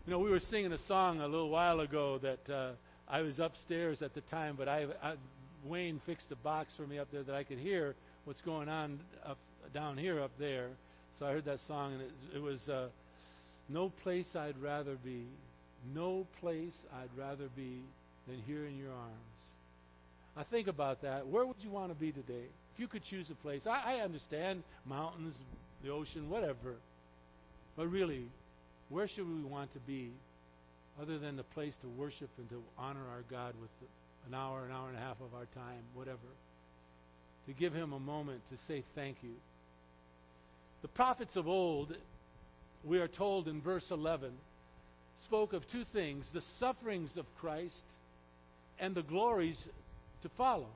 You 0.05 0.11
know, 0.11 0.19
we 0.19 0.29
were 0.29 0.39
singing 0.39 0.73
a 0.73 0.77
song 0.87 1.21
a 1.21 1.27
little 1.27 1.49
while 1.49 1.79
ago 1.79 2.19
that 2.19 2.53
uh, 2.53 2.71
I 3.07 3.21
was 3.21 3.39
upstairs 3.39 4.01
at 4.01 4.13
the 4.13 4.21
time, 4.21 4.55
but 4.57 4.67
I, 4.67 4.85
I, 5.01 5.15
Wayne 5.63 6.01
fixed 6.05 6.27
a 6.31 6.35
box 6.35 6.73
for 6.75 6.85
me 6.85 6.99
up 6.99 7.07
there 7.11 7.23
that 7.23 7.35
I 7.35 7.43
could 7.43 7.59
hear 7.59 7.95
what's 8.25 8.41
going 8.41 8.69
on 8.69 8.99
up 9.25 9.37
down 9.73 9.97
here, 9.97 10.21
up 10.21 10.31
there. 10.37 10.69
So 11.17 11.25
I 11.25 11.31
heard 11.31 11.45
that 11.45 11.59
song, 11.67 11.93
and 11.93 12.01
it, 12.01 12.11
it 12.35 12.41
was 12.41 12.59
uh, 12.69 12.89
"No 13.69 13.91
place 14.03 14.27
I'd 14.35 14.57
rather 14.61 14.95
be, 15.03 15.25
no 15.93 16.27
place 16.39 16.75
I'd 16.93 17.09
rather 17.17 17.47
be 17.55 17.81
than 18.27 18.41
here 18.45 18.65
in 18.65 18.77
your 18.77 18.91
arms." 18.91 19.34
I 20.37 20.43
think 20.43 20.67
about 20.67 21.01
that. 21.03 21.27
Where 21.27 21.45
would 21.45 21.57
you 21.61 21.69
want 21.69 21.93
to 21.93 21.99
be 21.99 22.11
today? 22.11 22.45
If 22.73 22.79
you 22.79 22.87
could 22.87 23.03
choose 23.09 23.29
a 23.29 23.35
place, 23.35 23.61
I, 23.65 23.97
I 23.97 24.03
understand 24.03 24.63
mountains, 24.85 25.33
the 25.83 25.91
ocean, 25.91 26.29
whatever. 26.29 26.75
But 27.77 27.87
really, 27.87 28.25
where 28.89 29.07
should 29.07 29.27
we 29.27 29.43
want 29.43 29.71
to 29.73 29.79
be 29.79 30.11
other 31.01 31.19
than 31.19 31.37
the 31.37 31.43
place 31.43 31.73
to 31.81 31.87
worship 31.87 32.29
and 32.37 32.49
to 32.49 32.61
honor 32.77 33.07
our 33.11 33.23
God 33.29 33.53
with 33.61 33.69
an 34.27 34.33
hour, 34.33 34.65
an 34.65 34.71
hour 34.71 34.89
and 34.89 34.97
a 34.97 35.01
half 35.01 35.17
of 35.21 35.33
our 35.33 35.45
time, 35.55 35.81
whatever? 35.93 36.17
To 37.47 37.53
give 37.53 37.73
Him 37.73 37.93
a 37.93 37.99
moment 37.99 38.41
to 38.51 38.57
say 38.67 38.83
thank 38.93 39.17
you. 39.21 39.35
The 40.81 40.87
prophets 40.89 41.35
of 41.35 41.47
old, 41.47 41.95
we 42.83 42.99
are 42.99 43.07
told 43.07 43.47
in 43.47 43.61
verse 43.61 43.85
11, 43.89 44.31
spoke 45.25 45.53
of 45.53 45.63
two 45.71 45.83
things 45.93 46.25
the 46.33 46.43
sufferings 46.59 47.11
of 47.17 47.25
Christ 47.39 47.73
and 48.79 48.93
the 48.93 49.01
glories 49.01 49.57
to 50.25 50.31
follow. 50.37 50.67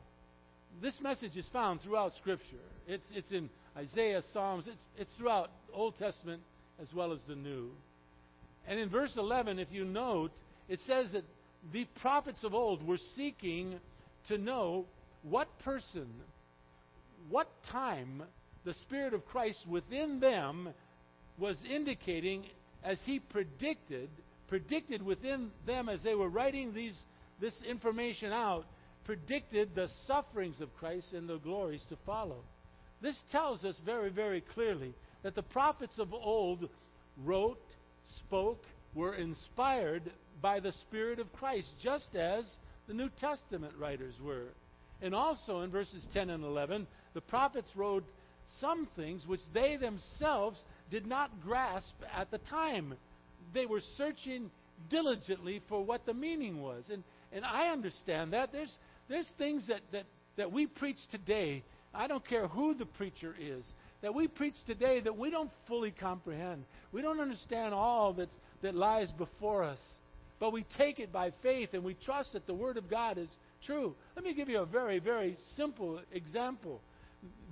This 0.79 0.94
message 1.01 1.36
is 1.36 1.46
found 1.51 1.82
throughout 1.82 2.13
Scripture. 2.18 2.63
It's, 2.88 3.06
it's 3.12 3.32
in 3.32 3.50
Isaiah, 3.75 4.22
Psalms, 4.32 4.65
it's, 4.68 4.82
it's 4.96 5.10
throughout 5.18 5.50
Old 5.74 5.98
Testament 5.98 6.41
as 6.79 6.88
well 6.94 7.12
as 7.12 7.20
the 7.27 7.36
New. 7.36 7.72
And 8.68 8.79
in 8.79 8.89
verse 8.89 9.13
11, 9.18 9.58
if 9.58 9.70
you 9.72 9.86
note, 9.86 10.32
it 10.68 10.79
says 10.86 11.12
that 11.13 11.24
the 11.74 11.88
prophets 12.00 12.44
of 12.44 12.53
old 12.53 12.86
were 12.86 13.00
seeking 13.15 13.79
to 14.27 14.38
know 14.38 14.86
what 15.24 15.48
person, 15.65 16.08
what 17.29 17.50
time 17.72 18.22
the 18.65 18.75
Spirit 18.86 19.15
of 19.15 19.25
Christ 19.25 19.65
within 19.68 20.20
them 20.20 20.70
was 21.39 21.58
indicating 21.68 22.44
as 22.84 23.00
he 23.03 23.20
predicted, 23.20 24.10
predicted 24.48 25.01
within 25.01 25.50
them 25.65 25.89
as 25.89 26.03
they 26.03 26.13
were 26.13 26.29
writing 26.29 26.72
these, 26.75 26.96
this 27.41 27.56
information 27.68 28.32
out, 28.32 28.65
predicted 29.10 29.74
the 29.74 29.89
sufferings 30.06 30.62
of 30.62 30.70
Christ 30.78 31.13
and 31.13 31.28
the 31.28 31.39
glories 31.39 31.84
to 31.89 31.98
follow. 32.06 32.44
This 33.01 33.20
tells 33.32 33.66
us 33.66 33.75
very, 33.84 34.12
very 34.12 34.39
clearly 34.54 34.94
that 35.24 35.34
the 35.34 35.42
prophets 35.42 35.98
of 35.98 36.13
old 36.13 36.70
wrote, 37.25 37.60
spoke, 38.20 38.62
were 38.94 39.16
inspired 39.16 40.04
by 40.44 40.60
the 40.60 40.74
Spirit 40.74 41.18
of 41.18 41.34
Christ, 41.34 41.70
just 41.82 42.16
as 42.16 42.46
the 42.88 42.94
New 42.94 43.10
Testament 43.20 43.74
writers 43.80 44.13
were. 44.24 44.50
And 45.01 45.16
also 45.16 45.62
in 45.62 45.72
verses 45.72 46.06
10 46.13 46.30
and 46.30 46.44
11, 46.44 46.86
the 47.16 47.22
prophets 47.22 47.72
wrote 47.75 48.06
some 48.62 48.88
things 48.96 49.25
which 49.25 49.42
they 49.56 49.75
themselves 49.78 50.60
did 50.92 51.08
not 51.08 51.32
grasp 51.44 51.96
at 52.16 52.30
the 52.30 52.38
time. 52.38 52.94
They 53.56 53.66
were 53.66 53.82
searching 53.98 54.51
diligently 54.92 55.63
for 55.68 55.84
what 55.84 56.06
the 56.06 56.13
meaning 56.13 56.62
was. 56.62 56.84
And, 56.92 57.04
and 57.32 57.44
I 57.44 57.70
understand 57.70 58.34
that. 58.34 58.51
There's, 58.51 58.75
there's 59.10 59.28
things 59.38 59.68
that, 59.68 59.82
that, 59.92 60.06
that 60.38 60.51
we 60.51 60.68
preach 60.68 61.00
today. 61.12 61.63
I 61.94 62.08
don't 62.08 62.25
care 62.25 62.48
who 62.48 62.75
the 62.75 62.86
preacher 62.86 63.36
is 63.39 63.63
that 64.01 64.13
we 64.13 64.28
preach 64.28 64.56
today 64.66 65.00
that 65.01 65.18
we 65.18 65.30
don't 65.30 65.51
fully 65.68 65.92
comprehend. 65.92 66.63
We 66.92 67.01
don't 67.01 67.20
understand 67.20 67.74
all 67.74 68.13
that, 68.13 68.30
that 68.62 68.75
lies 68.75 69.12
before 69.18 69.63
us. 69.63 69.80
But 70.39 70.54
we 70.54 70.66
take 70.78 71.00
it 71.00 71.12
by 71.12 71.34
faith 71.44 71.70
and 71.74 71.84
we 71.84 71.96
trust 71.96 72.34
that 72.34 72.48
the 72.48 72.54
Word 72.54 72.78
of 72.78 72.89
God 72.89 73.18
is 73.18 73.30
true. 73.66 73.94
Let 74.16 74.24
me 74.24 74.34
give 74.34 74.48
you 74.48 74.60
a 74.60 74.66
very, 74.66 75.00
very 75.00 75.38
simple 75.58 76.00
example. 76.13 76.80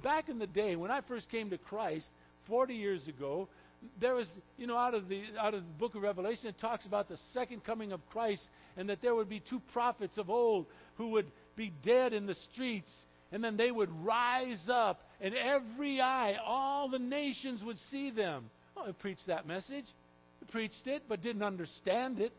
Back 0.01 0.29
in 0.29 0.39
the 0.39 0.47
day, 0.47 0.77
when 0.77 0.89
I 0.89 1.01
first 1.01 1.29
came 1.29 1.49
to 1.49 1.57
Christ 1.57 2.07
40 2.47 2.75
years 2.75 3.05
ago, 3.09 3.49
there 3.99 4.15
was, 4.15 4.27
you 4.57 4.67
know, 4.67 4.77
out 4.77 4.93
of 4.93 5.07
the 5.07 5.21
out 5.39 5.53
of 5.53 5.61
the 5.61 5.73
book 5.77 5.93
of 5.93 6.01
Revelation, 6.01 6.47
it 6.47 6.59
talks 6.59 6.85
about 6.87 7.09
the 7.09 7.17
second 7.33 7.63
coming 7.63 7.91
of 7.91 7.99
Christ, 8.09 8.41
and 8.75 8.89
that 8.89 9.03
there 9.03 9.13
would 9.13 9.29
be 9.29 9.39
two 9.39 9.61
prophets 9.71 10.17
of 10.17 10.31
old 10.31 10.65
who 10.95 11.09
would 11.09 11.27
be 11.57 11.73
dead 11.83 12.13
in 12.13 12.25
the 12.25 12.35
streets, 12.53 12.89
and 13.31 13.43
then 13.43 13.57
they 13.57 13.71
would 13.71 13.89
rise 14.05 14.63
up, 14.69 15.01
and 15.19 15.35
every 15.35 15.99
eye, 15.99 16.37
all 16.45 16.87
the 16.89 16.99
nations 16.99 17.61
would 17.63 17.77
see 17.91 18.11
them. 18.11 18.49
Oh, 18.77 18.87
I 18.87 18.91
preached 18.93 19.27
that 19.27 19.45
message. 19.45 19.85
I 20.41 20.51
preached 20.51 20.85
it, 20.85 21.03
but 21.09 21.21
didn't 21.21 21.43
understand 21.43 22.19
it. 22.21 22.31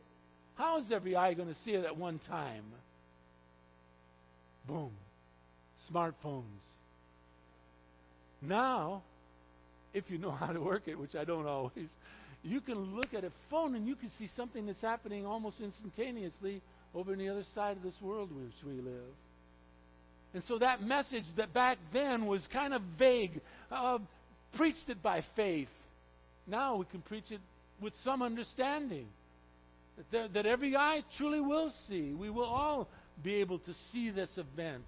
How 0.54 0.78
is 0.80 0.86
every 0.90 1.14
eye 1.14 1.34
going 1.34 1.48
to 1.48 1.60
see 1.64 1.72
it 1.72 1.84
at 1.84 1.96
one 1.96 2.20
time? 2.28 2.64
Boom. 4.66 4.92
Smartphones. 5.92 6.42
Now, 8.40 9.02
if 9.92 10.04
you 10.08 10.18
know 10.18 10.30
how 10.30 10.52
to 10.52 10.60
work 10.60 10.82
it, 10.86 10.98
which 10.98 11.14
I 11.14 11.24
don't 11.24 11.46
always, 11.46 11.88
you 12.42 12.60
can 12.60 12.94
look 12.96 13.14
at 13.14 13.24
a 13.24 13.32
phone 13.50 13.74
and 13.74 13.86
you 13.86 13.96
can 13.96 14.10
see 14.18 14.28
something 14.36 14.66
that's 14.66 14.80
happening 14.80 15.26
almost 15.26 15.60
instantaneously 15.60 16.62
over 16.94 17.12
on 17.12 17.18
the 17.18 17.28
other 17.28 17.44
side 17.54 17.76
of 17.76 17.82
this 17.82 17.96
world 18.00 18.30
which 18.34 18.52
we 18.64 18.80
live. 18.80 19.14
And 20.34 20.42
so 20.46 20.58
that 20.58 20.82
message 20.82 21.24
that 21.36 21.54
back 21.54 21.78
then 21.92 22.26
was 22.26 22.42
kind 22.52 22.74
of 22.74 22.82
vague, 22.98 23.40
uh, 23.70 23.98
preached 24.56 24.88
it 24.88 25.02
by 25.02 25.22
faith. 25.36 25.68
Now 26.46 26.76
we 26.76 26.84
can 26.86 27.00
preach 27.02 27.30
it 27.30 27.40
with 27.80 27.92
some 28.04 28.22
understanding. 28.22 29.06
That, 30.12 30.34
that 30.34 30.46
every 30.46 30.76
eye 30.76 31.02
truly 31.16 31.40
will 31.40 31.72
see. 31.88 32.12
We 32.12 32.30
will 32.30 32.44
all 32.44 32.88
be 33.22 33.36
able 33.36 33.58
to 33.60 33.74
see 33.92 34.10
this 34.10 34.30
event. 34.36 34.84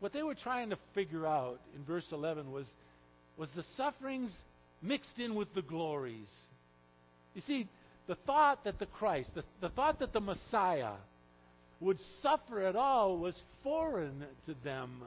What 0.00 0.12
they 0.12 0.22
were 0.22 0.34
trying 0.34 0.70
to 0.70 0.78
figure 0.94 1.26
out 1.26 1.60
in 1.76 1.84
verse 1.84 2.06
11 2.10 2.50
was, 2.50 2.66
was 3.36 3.48
the 3.54 3.64
sufferings 3.76 4.34
mixed 4.82 5.18
in 5.18 5.34
with 5.34 5.54
the 5.54 5.62
glories. 5.62 6.30
You 7.34 7.42
see, 7.42 7.68
the 8.10 8.16
thought 8.26 8.64
that 8.64 8.80
the 8.80 8.86
Christ, 8.86 9.30
the, 9.36 9.44
the 9.60 9.68
thought 9.68 10.00
that 10.00 10.12
the 10.12 10.20
Messiah, 10.20 10.94
would 11.78 11.98
suffer 12.22 12.60
at 12.60 12.74
all 12.74 13.16
was 13.16 13.40
foreign 13.62 14.24
to 14.46 14.54
them. 14.64 15.00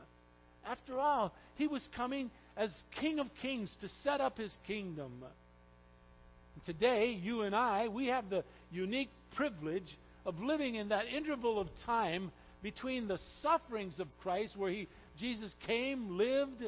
After 0.65 0.97
all, 0.97 1.33
he 1.55 1.67
was 1.67 1.85
coming 1.97 2.31
as 2.55 2.71
King 3.01 3.19
of 3.19 3.27
Kings 3.41 3.75
to 3.81 3.89
set 4.05 4.21
up 4.21 4.37
his 4.37 4.55
kingdom. 4.65 5.11
Today, 6.65 7.07
you 7.21 7.41
and 7.41 7.53
I, 7.53 7.89
we 7.89 8.07
have 8.07 8.29
the 8.29 8.45
unique 8.71 9.09
privilege 9.35 9.97
of 10.25 10.39
living 10.39 10.75
in 10.75 10.87
that 10.87 11.07
interval 11.07 11.59
of 11.59 11.67
time 11.85 12.31
between 12.61 13.09
the 13.09 13.19
sufferings 13.41 13.99
of 13.99 14.07
Christ, 14.21 14.55
where 14.55 14.71
he, 14.71 14.87
Jesus 15.19 15.53
came, 15.67 16.17
lived, 16.17 16.63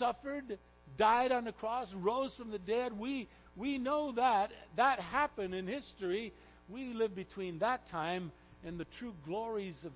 suffered, 0.00 0.58
died 0.96 1.30
on 1.30 1.44
the 1.44 1.52
cross, 1.52 1.86
rose 1.94 2.34
from 2.36 2.50
the 2.50 2.58
dead. 2.58 2.98
We, 2.98 3.28
we 3.58 3.78
know 3.78 4.12
that. 4.12 4.50
That 4.76 5.00
happened 5.00 5.54
in 5.54 5.66
history. 5.66 6.32
We 6.68 6.92
live 6.94 7.14
between 7.14 7.58
that 7.58 7.88
time 7.88 8.30
and 8.64 8.78
the 8.78 8.86
true 8.98 9.14
glories 9.26 9.76
of 9.84 9.92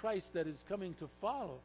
Christ 0.00 0.26
that 0.34 0.46
is 0.46 0.56
coming 0.68 0.94
to 1.00 1.08
follow. 1.20 1.60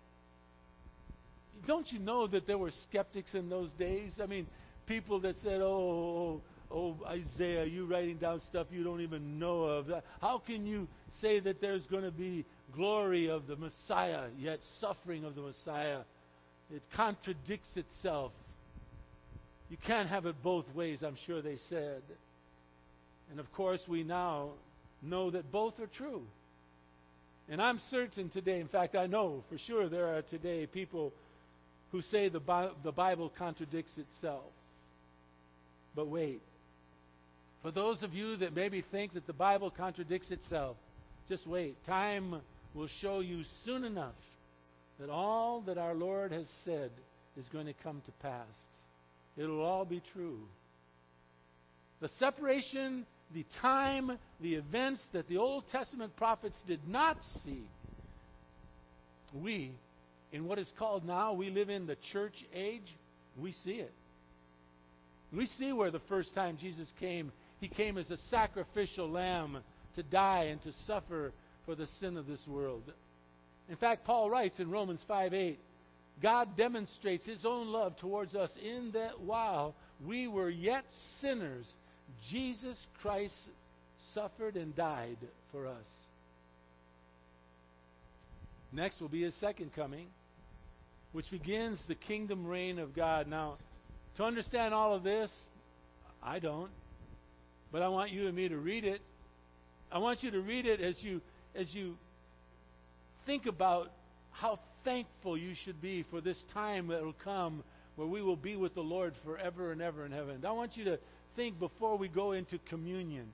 Don't 1.68 1.92
you 1.92 2.00
know 2.00 2.28
that 2.28 2.48
there 2.48 2.58
were 2.58 2.72
skeptics 2.90 3.34
in 3.34 3.50
those 3.50 3.72
days? 3.72 4.20
I 4.22 4.26
mean, 4.26 4.48
people 4.88 5.20
that 5.22 5.36
said, 5.44 5.62
oh, 5.62 6.42
oh, 6.72 6.76
oh, 6.76 6.98
Isaiah, 7.08 7.66
you 7.66 7.86
writing 7.86 8.18
down 8.18 8.42
stuff 8.50 8.68
you 8.72 8.84
don't 8.84 9.02
even 9.02 9.40
know 9.40 9.64
of. 9.64 9.88
How 10.22 10.40
can 10.40 10.66
you 10.66 10.88
say 11.22 11.40
that 11.40 11.62
there's 11.62 11.86
going 11.86 12.04
to 12.04 12.12
be 12.12 12.46
glory 12.76 13.30
of 13.30 13.48
the 13.48 13.56
Messiah, 13.56 14.28
yet 14.38 14.60
suffering 14.82 15.24
of 15.24 15.36
the 15.36 15.42
Messiah? 15.42 16.00
It 16.74 16.82
contradicts 16.96 17.70
itself. 17.76 18.32
You 19.70 19.78
can't 19.86 20.10
have 20.10 20.26
it 20.26 20.36
both 20.44 20.66
ways, 20.76 21.02
I'm 21.04 21.18
sure 21.26 21.42
they 21.42 21.58
said. 21.70 22.02
And 23.32 23.40
of 23.40 23.52
course, 23.54 23.82
we 23.88 24.04
now 24.04 24.52
know 25.02 25.32
that 25.32 25.52
both 25.52 25.80
are 25.80 25.88
true. 25.88 26.22
And 27.50 27.62
I'm 27.62 27.80
certain 27.92 28.30
today, 28.30 28.60
in 28.60 28.68
fact, 28.68 28.96
I 28.96 29.08
know 29.08 29.44
for 29.50 29.58
sure 29.58 29.88
there 29.90 30.16
are 30.18 30.22
today 30.24 30.66
people 30.66 31.14
who 31.92 32.02
say 32.04 32.30
the, 32.30 32.40
Bi- 32.40 32.72
the 32.84 32.92
Bible 32.92 33.32
contradicts 33.38 33.98
itself. 33.98 34.44
But 35.96 36.08
wait. 36.08 36.42
For 37.62 37.72
those 37.72 38.04
of 38.04 38.14
you 38.14 38.38
that 38.38 38.56
maybe 38.56 38.84
think 38.92 39.14
that 39.14 39.28
the 39.28 39.34
Bible 39.34 39.72
contradicts 39.72 40.30
itself, 40.30 40.78
just 41.28 41.48
wait. 41.48 41.76
Time 41.86 42.42
will 42.74 42.90
show 43.02 43.22
you 43.22 43.44
soon 43.64 43.84
enough 43.84 44.14
that 45.00 45.10
all 45.10 45.62
that 45.62 45.78
our 45.78 45.96
Lord 45.96 46.32
has 46.32 46.46
said 46.64 46.92
is 47.38 47.46
going 47.52 47.66
to 47.66 47.74
come 47.84 48.02
to 48.06 48.12
pass. 48.22 48.46
It'll 49.38 49.62
all 49.62 49.86
be 49.86 50.02
true. 50.14 50.40
The 52.02 52.10
separation, 52.20 53.06
the 53.34 53.46
time, 53.62 54.18
the 54.42 54.56
events 54.56 55.02
that 55.14 55.28
the 55.28 55.38
Old 55.38 55.66
Testament 55.72 56.16
prophets 56.16 56.56
did 56.68 56.88
not 56.88 57.18
see, 57.44 57.68
we, 59.34 59.72
in 60.32 60.46
what 60.46 60.60
is 60.60 60.72
called 60.78 61.06
now, 61.06 61.34
we 61.34 61.50
live 61.50 61.70
in 61.70 61.88
the 61.88 61.98
church 62.14 62.36
age, 62.54 62.96
we 63.38 63.54
see 63.64 63.76
it. 63.76 63.94
We 65.34 65.48
see 65.58 65.74
where 65.74 65.92
the 65.92 66.02
first 66.08 66.34
time 66.34 66.58
Jesus 66.60 66.88
came, 67.00 67.32
he 67.60 67.68
came 67.68 67.98
as 67.98 68.12
a 68.12 68.18
sacrificial 68.30 69.10
lamb 69.10 69.58
to 69.96 70.04
die 70.04 70.46
and 70.46 70.62
to 70.64 70.72
suffer 70.88 71.34
for 71.66 71.76
the 71.76 71.88
sin 72.00 72.18
of 72.18 72.28
this 72.28 72.46
world. 72.48 72.84
In 73.70 73.76
fact, 73.76 74.06
Paul 74.06 74.30
writes 74.30 74.60
in 74.60 74.70
Romans 74.70 75.02
5 75.08 75.34
8, 75.34 75.60
God 76.22 76.56
demonstrates 76.56 77.26
his 77.26 77.46
own 77.46 77.68
love 77.68 77.98
towards 77.98 78.36
us 78.36 78.50
in 78.64 78.92
that 78.94 79.20
while 79.20 79.76
we 80.06 80.28
were 80.28 80.50
yet 80.50 80.86
sinners, 81.22 81.68
Jesus 82.30 82.78
Christ 83.02 83.36
suffered 84.14 84.56
and 84.56 84.76
died 84.76 85.18
for 85.52 85.68
us. 85.68 85.86
Next 88.72 89.00
will 89.00 89.10
be 89.10 89.24
his 89.24 89.34
second 89.40 89.74
coming, 89.74 90.08
which 91.12 91.30
begins 91.32 91.80
the 91.88 91.96
kingdom 91.96 92.46
reign 92.46 92.80
of 92.80 92.96
God. 92.96 93.28
Now, 93.28 93.58
to 94.18 94.24
understand 94.24 94.74
all 94.74 94.94
of 94.94 95.04
this, 95.04 95.32
I 96.22 96.40
don't, 96.40 96.72
but 97.72 97.82
I 97.82 97.90
want 97.90 98.12
you 98.12 98.28
and 98.28 98.36
me 98.36 98.50
to 98.50 98.58
read 98.58 98.86
it. 98.86 99.02
I 99.92 100.00
want 100.00 100.24
you 100.24 100.32
to 100.32 100.42
read 100.42 100.66
it 100.66 100.82
as 100.82 100.96
you 101.02 101.22
as 101.56 101.74
you 101.74 101.96
think 103.26 103.46
about 103.46 103.92
how 104.32 104.60
thankful 104.86 105.38
you 105.38 105.56
should 105.66 105.82
be 105.82 106.06
for 106.10 106.22
this 106.22 106.38
time 106.54 106.88
that 106.88 107.04
will 107.04 107.16
come 107.24 107.64
where 107.96 108.08
we 108.08 108.22
will 108.22 108.36
be 108.36 108.56
with 108.56 108.76
the 108.76 108.82
Lord 108.82 109.14
forever 109.26 109.72
and 109.72 109.82
ever 109.82 110.06
in 110.06 110.12
heaven. 110.12 110.46
I 110.46 110.52
want 110.52 110.78
you 110.78 110.86
to 110.86 111.00
think 111.36 111.60
before 111.60 111.98
we 111.98 112.08
go 112.08 112.32
into 112.32 112.60
communion 112.70 113.26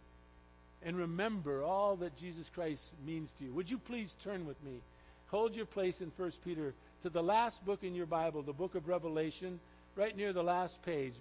and 0.83 0.97
remember 0.97 1.63
all 1.63 1.97
that 1.97 2.17
Jesus 2.17 2.45
Christ 2.55 2.81
means 3.05 3.29
to 3.37 3.45
you. 3.45 3.53
Would 3.53 3.69
you 3.69 3.77
please 3.77 4.11
turn 4.23 4.47
with 4.47 4.61
me? 4.63 4.81
Hold 5.27 5.53
your 5.53 5.65
place 5.65 5.95
in 5.99 6.11
1 6.17 6.31
Peter 6.43 6.73
to 7.03 7.09
the 7.09 7.21
last 7.21 7.63
book 7.65 7.83
in 7.83 7.93
your 7.95 8.05
Bible, 8.05 8.41
the 8.41 8.53
book 8.53 8.75
of 8.75 8.87
Revelation, 8.87 9.59
right 9.95 10.15
near 10.15 10.33
the 10.33 10.43
last 10.43 10.77
page, 10.83 11.13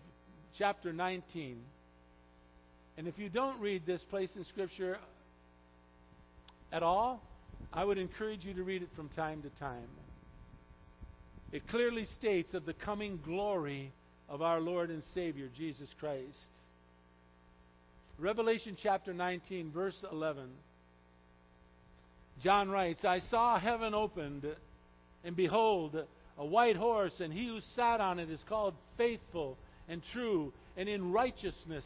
chapter 0.56 0.92
19. 0.92 1.58
And 2.96 3.08
if 3.08 3.18
you 3.18 3.28
don't 3.28 3.60
read 3.60 3.86
this 3.86 4.02
place 4.10 4.30
in 4.36 4.44
Scripture 4.44 4.98
at 6.72 6.82
all, 6.82 7.22
I 7.72 7.84
would 7.84 7.98
encourage 7.98 8.44
you 8.44 8.54
to 8.54 8.62
read 8.62 8.82
it 8.82 8.88
from 8.96 9.08
time 9.10 9.42
to 9.42 9.48
time. 9.60 9.88
It 11.52 11.66
clearly 11.68 12.06
states 12.18 12.54
of 12.54 12.64
the 12.64 12.74
coming 12.74 13.18
glory 13.24 13.92
of 14.28 14.40
our 14.40 14.60
Lord 14.60 14.90
and 14.90 15.02
Savior, 15.14 15.48
Jesus 15.56 15.88
Christ. 15.98 16.38
Revelation 18.18 18.76
chapter 18.80 19.12
19, 19.12 19.72
verse 19.72 19.96
11. 20.12 20.44
John 22.40 22.70
writes, 22.70 23.04
I 23.04 23.20
saw 23.30 23.58
heaven 23.58 23.94
opened, 23.94 24.46
and 25.24 25.34
behold, 25.34 25.96
a 26.38 26.46
white 26.46 26.76
horse, 26.76 27.18
and 27.18 27.32
he 27.32 27.48
who 27.48 27.60
sat 27.74 28.00
on 28.00 28.20
it 28.20 28.30
is 28.30 28.42
called 28.48 28.74
faithful 28.96 29.58
and 29.88 30.02
true, 30.12 30.52
and 30.76 30.88
in 30.88 31.10
righteousness 31.10 31.84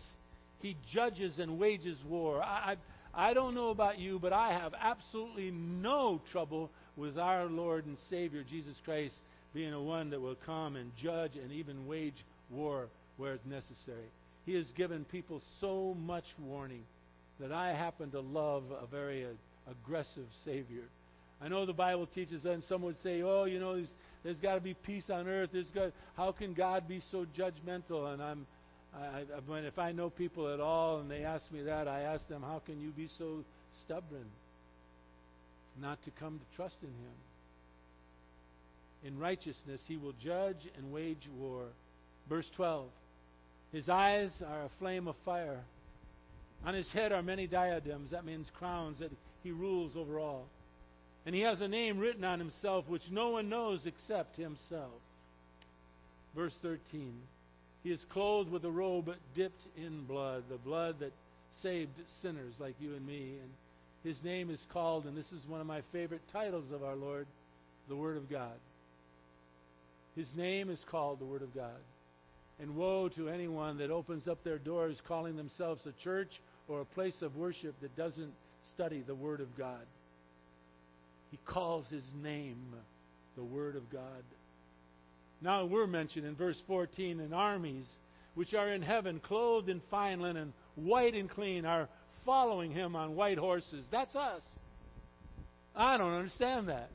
he 0.60 0.76
judges 0.92 1.38
and 1.38 1.58
wages 1.58 1.96
war. 2.06 2.42
I, 2.42 2.76
I, 3.14 3.30
I 3.30 3.34
don't 3.34 3.54
know 3.54 3.70
about 3.70 3.98
you, 3.98 4.18
but 4.18 4.34
I 4.34 4.52
have 4.52 4.74
absolutely 4.78 5.50
no 5.50 6.20
trouble 6.30 6.70
with 6.96 7.18
our 7.18 7.46
Lord 7.46 7.86
and 7.86 7.96
Savior 8.10 8.44
Jesus 8.48 8.76
Christ 8.84 9.14
being 9.54 9.72
a 9.72 9.80
one 9.80 10.10
that 10.10 10.20
will 10.20 10.36
come 10.44 10.76
and 10.76 10.90
judge 10.96 11.36
and 11.36 11.52
even 11.52 11.86
wage 11.86 12.24
war 12.50 12.88
where 13.16 13.34
it's 13.34 13.46
necessary. 13.46 14.08
He 14.44 14.54
has 14.56 14.66
given 14.76 15.04
people 15.04 15.40
so 15.60 15.96
much 16.04 16.24
warning 16.44 16.82
that 17.40 17.52
I 17.52 17.72
happen 17.72 18.10
to 18.10 18.20
love 18.20 18.64
a 18.70 18.86
very 18.86 19.24
uh, 19.24 19.28
aggressive 19.70 20.26
Savior. 20.44 20.82
I 21.40 21.48
know 21.48 21.66
the 21.66 21.72
Bible 21.72 22.06
teaches 22.06 22.42
that, 22.42 22.52
and 22.52 22.64
some 22.64 22.82
would 22.82 23.00
say, 23.02 23.22
"Oh, 23.22 23.44
you 23.44 23.58
know, 23.58 23.76
there's, 23.76 23.88
there's 24.22 24.40
got 24.40 24.56
to 24.56 24.60
be 24.60 24.74
peace 24.74 25.08
on 25.10 25.28
earth. 25.28 25.50
There's 25.52 25.70
got, 25.70 25.92
how 26.16 26.32
can 26.32 26.54
God 26.54 26.88
be 26.88 27.00
so 27.10 27.26
judgmental?" 27.36 28.12
And 28.12 28.22
I'm, 28.22 28.46
I, 28.94 29.24
I, 29.24 29.58
if 29.60 29.78
I 29.78 29.92
know 29.92 30.10
people 30.10 30.52
at 30.52 30.60
all, 30.60 31.00
and 31.00 31.10
they 31.10 31.24
ask 31.24 31.50
me 31.50 31.62
that, 31.62 31.88
I 31.88 32.00
ask 32.02 32.26
them, 32.28 32.42
"How 32.42 32.60
can 32.64 32.80
you 32.80 32.90
be 32.90 33.08
so 33.18 33.44
stubborn, 33.84 34.26
not 35.80 36.02
to 36.04 36.10
come 36.12 36.38
to 36.38 36.56
trust 36.56 36.76
in 36.82 36.88
Him?" 36.88 37.14
In 39.04 39.18
righteousness, 39.18 39.80
He 39.86 39.96
will 39.96 40.14
judge 40.22 40.68
and 40.76 40.92
wage 40.92 41.28
war. 41.38 41.66
Verse 42.28 42.48
12. 42.56 42.86
His 43.72 43.88
eyes 43.88 44.30
are 44.46 44.62
a 44.62 44.78
flame 44.78 45.08
of 45.08 45.16
fire. 45.24 45.60
On 46.64 46.74
his 46.74 46.90
head 46.92 47.12
are 47.12 47.22
many 47.22 47.46
diadems. 47.46 48.10
That 48.12 48.24
means 48.24 48.46
crowns 48.58 48.98
that 49.00 49.10
he 49.42 49.50
rules 49.50 49.92
over 49.96 50.18
all. 50.18 50.46
And 51.26 51.34
he 51.34 51.42
has 51.42 51.60
a 51.60 51.68
name 51.68 51.98
written 51.98 52.24
on 52.24 52.38
himself 52.38 52.88
which 52.88 53.02
no 53.10 53.30
one 53.30 53.48
knows 53.48 53.80
except 53.84 54.36
himself. 54.36 54.92
Verse 56.34 56.54
13. 56.62 57.14
He 57.82 57.90
is 57.90 58.00
clothed 58.12 58.50
with 58.50 58.64
a 58.64 58.70
robe 58.70 59.10
dipped 59.34 59.60
in 59.76 60.04
blood, 60.04 60.44
the 60.48 60.56
blood 60.56 61.00
that 61.00 61.12
saved 61.62 61.92
sinners 62.22 62.54
like 62.58 62.74
you 62.80 62.94
and 62.94 63.06
me. 63.06 63.34
And 63.42 63.50
his 64.04 64.22
name 64.24 64.50
is 64.50 64.60
called, 64.72 65.04
and 65.04 65.16
this 65.16 65.32
is 65.32 65.46
one 65.48 65.60
of 65.60 65.66
my 65.66 65.82
favorite 65.92 66.22
titles 66.32 66.70
of 66.72 66.82
our 66.82 66.96
Lord, 66.96 67.26
the 67.88 67.96
Word 67.96 68.16
of 68.16 68.30
God. 68.30 68.54
His 70.16 70.28
name 70.36 70.70
is 70.70 70.80
called 70.90 71.18
the 71.18 71.24
Word 71.24 71.42
of 71.42 71.54
God. 71.54 71.80
And 72.60 72.76
woe 72.76 73.08
to 73.10 73.28
anyone 73.28 73.78
that 73.78 73.90
opens 73.90 74.28
up 74.28 74.44
their 74.44 74.58
doors 74.58 74.96
calling 75.08 75.36
themselves 75.36 75.82
a 75.86 76.04
church 76.04 76.30
or 76.68 76.80
a 76.80 76.84
place 76.84 77.20
of 77.20 77.36
worship 77.36 77.74
that 77.82 77.96
doesn't 77.96 78.32
study 78.74 79.02
the 79.04 79.14
Word 79.14 79.40
of 79.40 79.56
God. 79.58 79.84
He 81.30 81.38
calls 81.46 81.84
His 81.90 82.04
name 82.22 82.58
the 83.36 83.42
Word 83.42 83.74
of 83.74 83.90
God. 83.90 84.22
Now 85.42 85.64
we're 85.64 85.88
mentioned 85.88 86.26
in 86.26 86.36
verse 86.36 86.60
14, 86.68 87.20
and 87.20 87.34
armies 87.34 87.86
which 88.34 88.54
are 88.54 88.72
in 88.72 88.82
heaven, 88.82 89.20
clothed 89.20 89.68
in 89.68 89.80
fine 89.90 90.20
linen, 90.20 90.52
white 90.76 91.14
and 91.14 91.28
clean, 91.28 91.64
are 91.64 91.88
following 92.24 92.72
Him 92.72 92.96
on 92.96 93.16
white 93.16 93.38
horses. 93.38 93.84
That's 93.90 94.14
us. 94.14 94.42
I 95.74 95.96
don't 95.96 96.14
understand 96.14 96.68
that. 96.68 96.88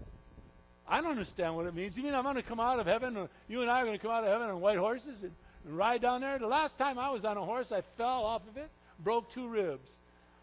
I 0.89 1.01
don't 1.01 1.11
understand 1.11 1.55
what 1.55 1.67
it 1.67 1.75
means. 1.75 1.95
You 1.95 2.03
mean 2.03 2.15
I'm 2.15 2.23
going 2.23 2.35
to 2.35 2.43
come 2.43 2.59
out 2.59 2.79
of 2.79 2.87
heaven, 2.87 3.15
or 3.15 3.29
you 3.47 3.61
and 3.61 3.69
I 3.69 3.81
are 3.81 3.85
going 3.85 3.97
to 3.97 4.01
come 4.01 4.11
out 4.11 4.23
of 4.23 4.31
heaven 4.31 4.49
on 4.49 4.59
white 4.59 4.77
horses 4.77 5.21
and, 5.21 5.31
and 5.65 5.77
ride 5.77 6.01
down 6.01 6.21
there? 6.21 6.39
The 6.39 6.47
last 6.47 6.77
time 6.77 6.97
I 6.97 7.11
was 7.11 7.23
on 7.25 7.37
a 7.37 7.45
horse, 7.45 7.71
I 7.71 7.83
fell 7.95 8.25
off 8.25 8.41
of 8.49 8.57
it, 8.57 8.69
broke 9.03 9.31
two 9.33 9.49
ribs. 9.49 9.87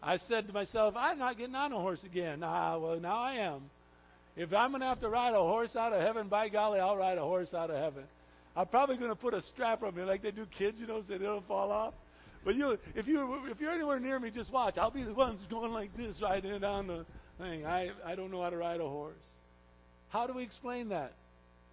I 0.01 0.17
said 0.29 0.47
to 0.47 0.53
myself, 0.53 0.95
I'm 0.97 1.19
not 1.19 1.37
getting 1.37 1.55
on 1.55 1.73
a 1.73 1.77
horse 1.77 2.03
again. 2.05 2.41
Ah, 2.43 2.77
well, 2.77 2.99
now 2.99 3.17
I 3.17 3.33
am. 3.33 3.63
If 4.37 4.53
I'm 4.53 4.69
going 4.69 4.81
to 4.81 4.87
have 4.87 5.01
to 5.01 5.09
ride 5.09 5.33
a 5.33 5.39
horse 5.39 5.75
out 5.75 5.91
of 5.91 6.01
heaven, 6.01 6.27
by 6.29 6.47
golly, 6.47 6.79
I'll 6.79 6.95
ride 6.95 7.17
a 7.17 7.21
horse 7.21 7.53
out 7.53 7.69
of 7.69 7.75
heaven. 7.75 8.03
I'm 8.55 8.67
probably 8.67 8.97
going 8.97 9.09
to 9.09 9.15
put 9.15 9.33
a 9.33 9.41
strap 9.41 9.83
on 9.83 9.95
me 9.95 10.03
like 10.03 10.21
they 10.21 10.31
do 10.31 10.45
kids, 10.57 10.79
you 10.79 10.87
know, 10.87 11.01
so 11.07 11.17
they 11.17 11.23
don't 11.23 11.47
fall 11.47 11.71
off. 11.71 11.93
But 12.45 12.55
you, 12.55 12.77
if 12.95 13.07
you 13.07 13.41
if 13.51 13.59
you're 13.59 13.71
anywhere 13.71 13.99
near 13.99 14.19
me, 14.19 14.31
just 14.31 14.53
watch. 14.53 14.77
I'll 14.77 14.91
be 14.91 15.03
the 15.03 15.13
one 15.13 15.35
who's 15.35 15.47
going 15.47 15.73
like 15.73 15.95
this, 15.97 16.21
riding 16.21 16.57
down 16.59 16.87
the 16.87 17.05
thing. 17.37 17.65
I 17.65 17.89
I 18.05 18.15
don't 18.15 18.31
know 18.31 18.41
how 18.41 18.49
to 18.49 18.57
ride 18.57 18.79
a 18.79 18.87
horse. 18.87 19.15
How 20.09 20.27
do 20.27 20.33
we 20.33 20.43
explain 20.43 20.89
that? 20.89 21.13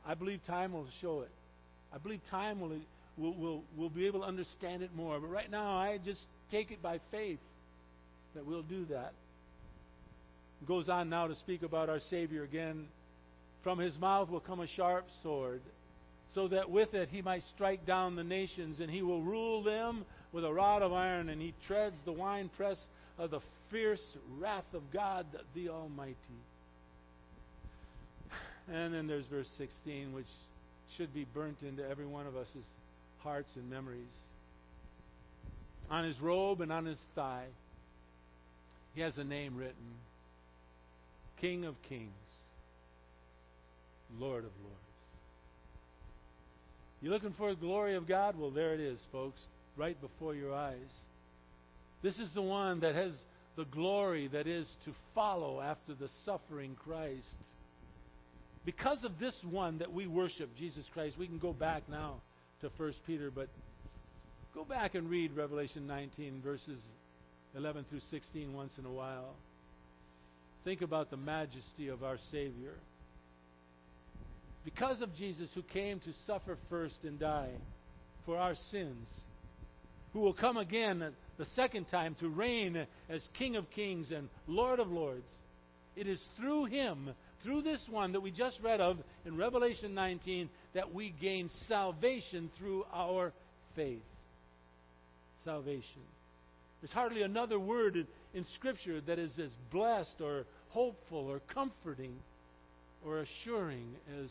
I 0.06 0.14
believe 0.14 0.40
time 0.46 0.72
will 0.72 0.86
show 1.00 1.20
it. 1.20 1.30
I 1.92 1.98
believe 1.98 2.20
time 2.30 2.60
will, 2.60 2.72
will, 3.16 3.34
will, 3.34 3.62
will 3.76 3.88
be 3.88 4.06
able 4.06 4.20
to 4.20 4.26
understand 4.26 4.82
it 4.82 4.90
more. 4.94 5.20
But 5.20 5.30
right 5.30 5.50
now, 5.50 5.76
I 5.76 5.98
just 6.04 6.20
take 6.50 6.70
it 6.70 6.82
by 6.82 7.00
faith 7.10 7.38
that 8.34 8.44
we'll 8.44 8.62
do 8.62 8.84
that. 8.86 9.12
It 10.62 10.68
goes 10.68 10.88
on 10.88 11.08
now 11.08 11.28
to 11.28 11.36
speak 11.36 11.62
about 11.62 11.88
our 11.88 12.00
Savior 12.10 12.42
again. 12.42 12.86
From 13.62 13.78
his 13.78 13.96
mouth 13.98 14.28
will 14.28 14.40
come 14.40 14.60
a 14.60 14.66
sharp 14.66 15.06
sword, 15.22 15.62
so 16.34 16.48
that 16.48 16.70
with 16.70 16.92
it 16.94 17.08
he 17.10 17.22
might 17.22 17.42
strike 17.54 17.86
down 17.86 18.16
the 18.16 18.24
nations, 18.24 18.80
and 18.80 18.90
he 18.90 19.02
will 19.02 19.22
rule 19.22 19.62
them 19.62 20.04
with 20.32 20.44
a 20.44 20.52
rod 20.52 20.82
of 20.82 20.92
iron, 20.92 21.28
and 21.28 21.40
he 21.40 21.54
treads 21.66 21.96
the 22.04 22.12
winepress 22.12 22.78
of 23.18 23.30
the 23.30 23.40
fierce 23.70 24.02
wrath 24.38 24.64
of 24.74 24.82
God 24.92 25.26
the 25.54 25.68
Almighty. 25.70 26.16
And 28.72 28.94
then 28.94 29.06
there's 29.06 29.26
verse 29.26 29.48
16, 29.58 30.12
which 30.12 30.26
should 30.96 31.12
be 31.12 31.26
burnt 31.34 31.58
into 31.62 31.86
every 31.88 32.06
one 32.06 32.26
of 32.26 32.36
us' 32.36 32.48
hearts 33.18 33.50
and 33.56 33.68
memories. 33.68 34.00
On 35.90 36.04
his 36.04 36.18
robe 36.20 36.60
and 36.60 36.72
on 36.72 36.86
his 36.86 36.98
thigh, 37.14 37.46
he 38.94 39.00
has 39.00 39.18
a 39.18 39.24
name 39.24 39.56
written 39.56 39.74
King 41.40 41.64
of 41.64 41.74
Kings, 41.88 42.10
Lord 44.18 44.44
of 44.44 44.52
Lords. 44.62 44.78
You 47.02 47.10
looking 47.10 47.34
for 47.36 47.50
the 47.50 47.60
glory 47.60 47.96
of 47.96 48.08
God? 48.08 48.38
Well, 48.38 48.50
there 48.50 48.72
it 48.72 48.80
is, 48.80 48.98
folks, 49.12 49.40
right 49.76 50.00
before 50.00 50.34
your 50.34 50.54
eyes. 50.54 50.78
This 52.02 52.18
is 52.18 52.30
the 52.34 52.42
one 52.42 52.80
that 52.80 52.94
has 52.94 53.12
the 53.56 53.66
glory 53.66 54.28
that 54.28 54.46
is 54.46 54.66
to 54.84 54.92
follow 55.14 55.60
after 55.60 55.94
the 55.94 56.08
suffering 56.24 56.76
Christ. 56.82 57.34
Because 58.64 59.04
of 59.04 59.18
this 59.18 59.34
one 59.48 59.78
that 59.78 59.92
we 59.92 60.06
worship, 60.06 60.50
Jesus 60.56 60.84
Christ, 60.92 61.16
we 61.18 61.26
can 61.26 61.38
go 61.38 61.52
back 61.52 61.88
now 61.88 62.16
to 62.60 62.70
1 62.76 62.92
Peter, 63.06 63.30
but 63.30 63.48
go 64.54 64.64
back 64.64 64.94
and 64.94 65.10
read 65.10 65.36
Revelation 65.36 65.86
19, 65.86 66.40
verses 66.42 66.80
11 67.56 67.84
through 67.90 68.00
16 68.10 68.52
once 68.54 68.72
in 68.78 68.86
a 68.86 68.92
while. 68.92 69.34
Think 70.64 70.80
about 70.80 71.10
the 71.10 71.16
majesty 71.16 71.88
of 71.88 72.02
our 72.02 72.16
Savior. 72.30 72.74
Because 74.64 75.02
of 75.02 75.14
Jesus, 75.14 75.50
who 75.54 75.62
came 75.62 76.00
to 76.00 76.10
suffer 76.26 76.56
first 76.70 76.96
and 77.02 77.18
die 77.18 77.50
for 78.24 78.38
our 78.38 78.54
sins, 78.70 79.08
who 80.14 80.20
will 80.20 80.32
come 80.32 80.56
again 80.56 81.04
the 81.36 81.46
second 81.54 81.84
time 81.90 82.16
to 82.20 82.28
reign 82.28 82.86
as 83.10 83.28
King 83.36 83.56
of 83.56 83.70
kings 83.70 84.10
and 84.10 84.30
Lord 84.46 84.80
of 84.80 84.90
lords. 84.90 85.28
It 85.96 86.06
is 86.06 86.22
through 86.38 86.66
him, 86.66 87.10
through 87.44 87.62
this 87.62 87.80
one 87.88 88.12
that 88.12 88.20
we 88.20 88.30
just 88.30 88.58
read 88.62 88.80
of 88.80 88.96
in 89.24 89.36
Revelation 89.36 89.94
19, 89.94 90.48
that 90.74 90.92
we 90.92 91.14
gain 91.20 91.50
salvation 91.68 92.50
through 92.58 92.84
our 92.92 93.32
faith. 93.76 94.02
Salvation. 95.44 96.02
There's 96.80 96.92
hardly 96.92 97.22
another 97.22 97.60
word 97.60 97.96
in, 97.96 98.06
in 98.32 98.46
Scripture 98.54 99.00
that 99.02 99.18
is 99.18 99.38
as 99.38 99.50
blessed 99.70 100.20
or 100.20 100.44
hopeful 100.70 101.30
or 101.30 101.40
comforting 101.52 102.16
or 103.06 103.20
assuring 103.20 103.86
as 104.20 104.28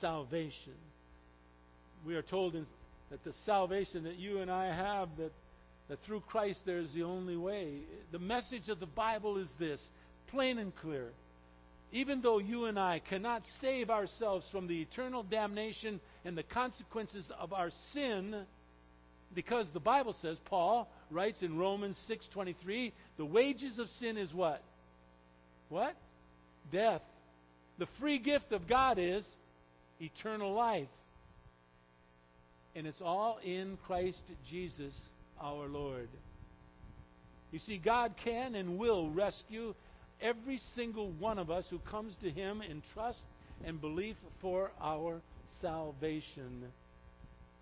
salvation. 0.00 0.74
We 2.06 2.14
are 2.16 2.22
told 2.22 2.54
in, 2.54 2.66
that 3.10 3.22
the 3.24 3.34
salvation 3.44 4.04
that 4.04 4.16
you 4.16 4.38
and 4.40 4.50
I 4.50 4.66
have, 4.66 5.10
that, 5.18 5.32
that 5.88 5.98
through 6.06 6.20
Christ 6.20 6.60
there 6.64 6.78
is 6.78 6.92
the 6.94 7.02
only 7.02 7.36
way. 7.36 7.80
The 8.10 8.18
message 8.18 8.68
of 8.68 8.80
the 8.80 8.86
Bible 8.86 9.36
is 9.36 9.48
this 9.58 9.80
plain 10.28 10.58
and 10.58 10.74
clear. 10.76 11.10
Even 11.94 12.20
though 12.22 12.38
you 12.38 12.64
and 12.64 12.76
I 12.76 12.98
cannot 12.98 13.44
save 13.60 13.88
ourselves 13.88 14.44
from 14.50 14.66
the 14.66 14.82
eternal 14.82 15.22
damnation 15.22 16.00
and 16.24 16.36
the 16.36 16.42
consequences 16.42 17.24
of 17.38 17.52
our 17.52 17.70
sin, 17.92 18.34
because 19.32 19.68
the 19.72 19.78
Bible 19.78 20.16
says, 20.20 20.36
Paul 20.46 20.90
writes 21.08 21.40
in 21.40 21.56
Romans 21.56 21.96
6:23, 22.10 22.90
the 23.16 23.24
wages 23.24 23.78
of 23.78 23.88
sin 24.00 24.16
is 24.16 24.34
what? 24.34 24.60
What? 25.68 25.94
Death. 26.72 27.02
The 27.78 27.86
free 28.00 28.18
gift 28.18 28.50
of 28.50 28.66
God 28.66 28.98
is 28.98 29.24
eternal 30.00 30.52
life. 30.52 30.88
And 32.74 32.88
it's 32.88 33.00
all 33.00 33.38
in 33.44 33.78
Christ 33.86 34.22
Jesus 34.50 35.00
our 35.40 35.68
Lord. 35.68 36.08
You 37.52 37.60
see, 37.60 37.78
God 37.78 38.14
can 38.24 38.56
and 38.56 38.78
will 38.78 39.10
rescue 39.10 39.76
every 40.24 40.58
single 40.74 41.10
one 41.12 41.38
of 41.38 41.50
us 41.50 41.64
who 41.70 41.78
comes 41.78 42.14
to 42.22 42.30
Him 42.30 42.62
in 42.62 42.82
trust 42.94 43.20
and 43.64 43.80
belief 43.80 44.16
for 44.40 44.72
our 44.80 45.20
salvation. 45.60 46.64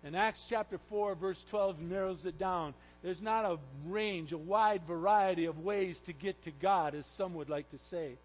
And 0.03 0.15
Acts 0.15 0.41
chapter 0.49 0.79
4, 0.89 1.15
verse 1.15 1.37
12 1.51 1.79
narrows 1.79 2.25
it 2.25 2.39
down. 2.39 2.73
There's 3.03 3.21
not 3.21 3.45
a 3.45 3.57
range, 3.85 4.31
a 4.31 4.37
wide 4.37 4.81
variety 4.87 5.45
of 5.45 5.59
ways 5.59 5.97
to 6.05 6.13
get 6.13 6.41
to 6.45 6.51
God, 6.51 6.95
as 6.95 7.05
some 7.17 7.35
would 7.35 7.49
like 7.49 7.69
to 7.71 7.77
say. 7.91 8.17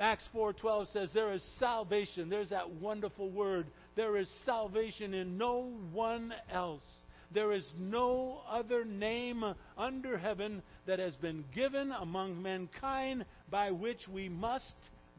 Acts 0.00 0.28
4:12 0.32 0.92
says 0.92 1.10
there 1.12 1.32
is 1.32 1.42
salvation. 1.58 2.28
There's 2.28 2.50
that 2.50 2.70
wonderful 2.70 3.30
word. 3.30 3.66
There 3.96 4.16
is 4.16 4.28
salvation 4.46 5.12
in 5.12 5.38
no 5.38 5.72
one 5.92 6.32
else. 6.52 6.84
There 7.32 7.52
is 7.52 7.68
no 7.76 8.40
other 8.48 8.84
name 8.84 9.44
under 9.76 10.16
heaven 10.16 10.62
that 10.88 10.98
has 10.98 11.14
been 11.16 11.44
given 11.54 11.92
among 11.92 12.42
mankind 12.42 13.26
by 13.50 13.70
which 13.70 14.08
we 14.10 14.30
must 14.30 14.74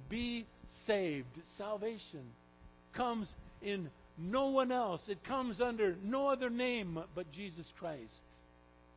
be 0.10 0.48
saved. 0.88 1.28
Salvation 1.60 2.26
comes 2.96 3.28
in 3.62 3.88
no 4.18 4.50
one 4.50 4.72
else. 4.72 5.00
It 5.08 5.24
comes 5.24 5.62
under 5.62 5.96
no 6.04 6.28
other 6.28 6.50
name 6.50 7.00
but 7.16 7.32
Jesus 7.32 7.72
Christ. 7.78 8.24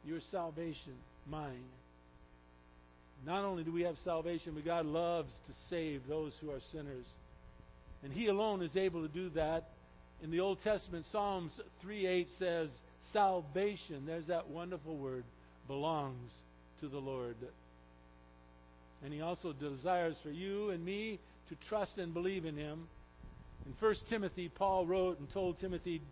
Your 0.04 0.20
salvation, 0.30 0.94
mine. 1.28 1.68
Not 3.26 3.44
only 3.44 3.64
do 3.64 3.72
we 3.72 3.82
have 3.82 3.96
salvation, 4.02 4.52
but 4.54 4.64
God 4.64 4.86
loves 4.86 5.30
to 5.46 5.52
save 5.68 6.00
those 6.08 6.32
who 6.40 6.50
are 6.50 6.60
sinners. 6.72 7.06
And 8.02 8.10
He 8.12 8.28
alone 8.28 8.62
is 8.62 8.76
able 8.76 9.02
to 9.02 9.12
do 9.12 9.28
that. 9.30 9.68
In 10.22 10.30
the 10.30 10.40
Old 10.40 10.58
Testament, 10.64 11.04
Psalms 11.12 11.52
3:8 11.84 12.28
says, 12.38 12.70
Salvation, 13.12 14.06
there's 14.06 14.28
that 14.28 14.48
wonderful 14.48 14.96
word, 14.96 15.24
belongs 15.68 16.32
to 16.82 16.88
the 16.88 16.98
Lord. 16.98 17.36
And 19.04 19.12
He 19.12 19.20
also 19.20 19.52
desires 19.52 20.16
for 20.22 20.30
you 20.30 20.70
and 20.70 20.84
me 20.84 21.18
to 21.48 21.54
trust 21.68 21.96
and 21.96 22.12
believe 22.12 22.44
in 22.44 22.56
Him. 22.56 22.88
In 23.66 23.74
1 23.78 23.94
Timothy, 24.10 24.48
Paul 24.48 24.84
wrote 24.84 25.20
and 25.20 25.32
told 25.32 25.60
Timothy, 25.60 26.02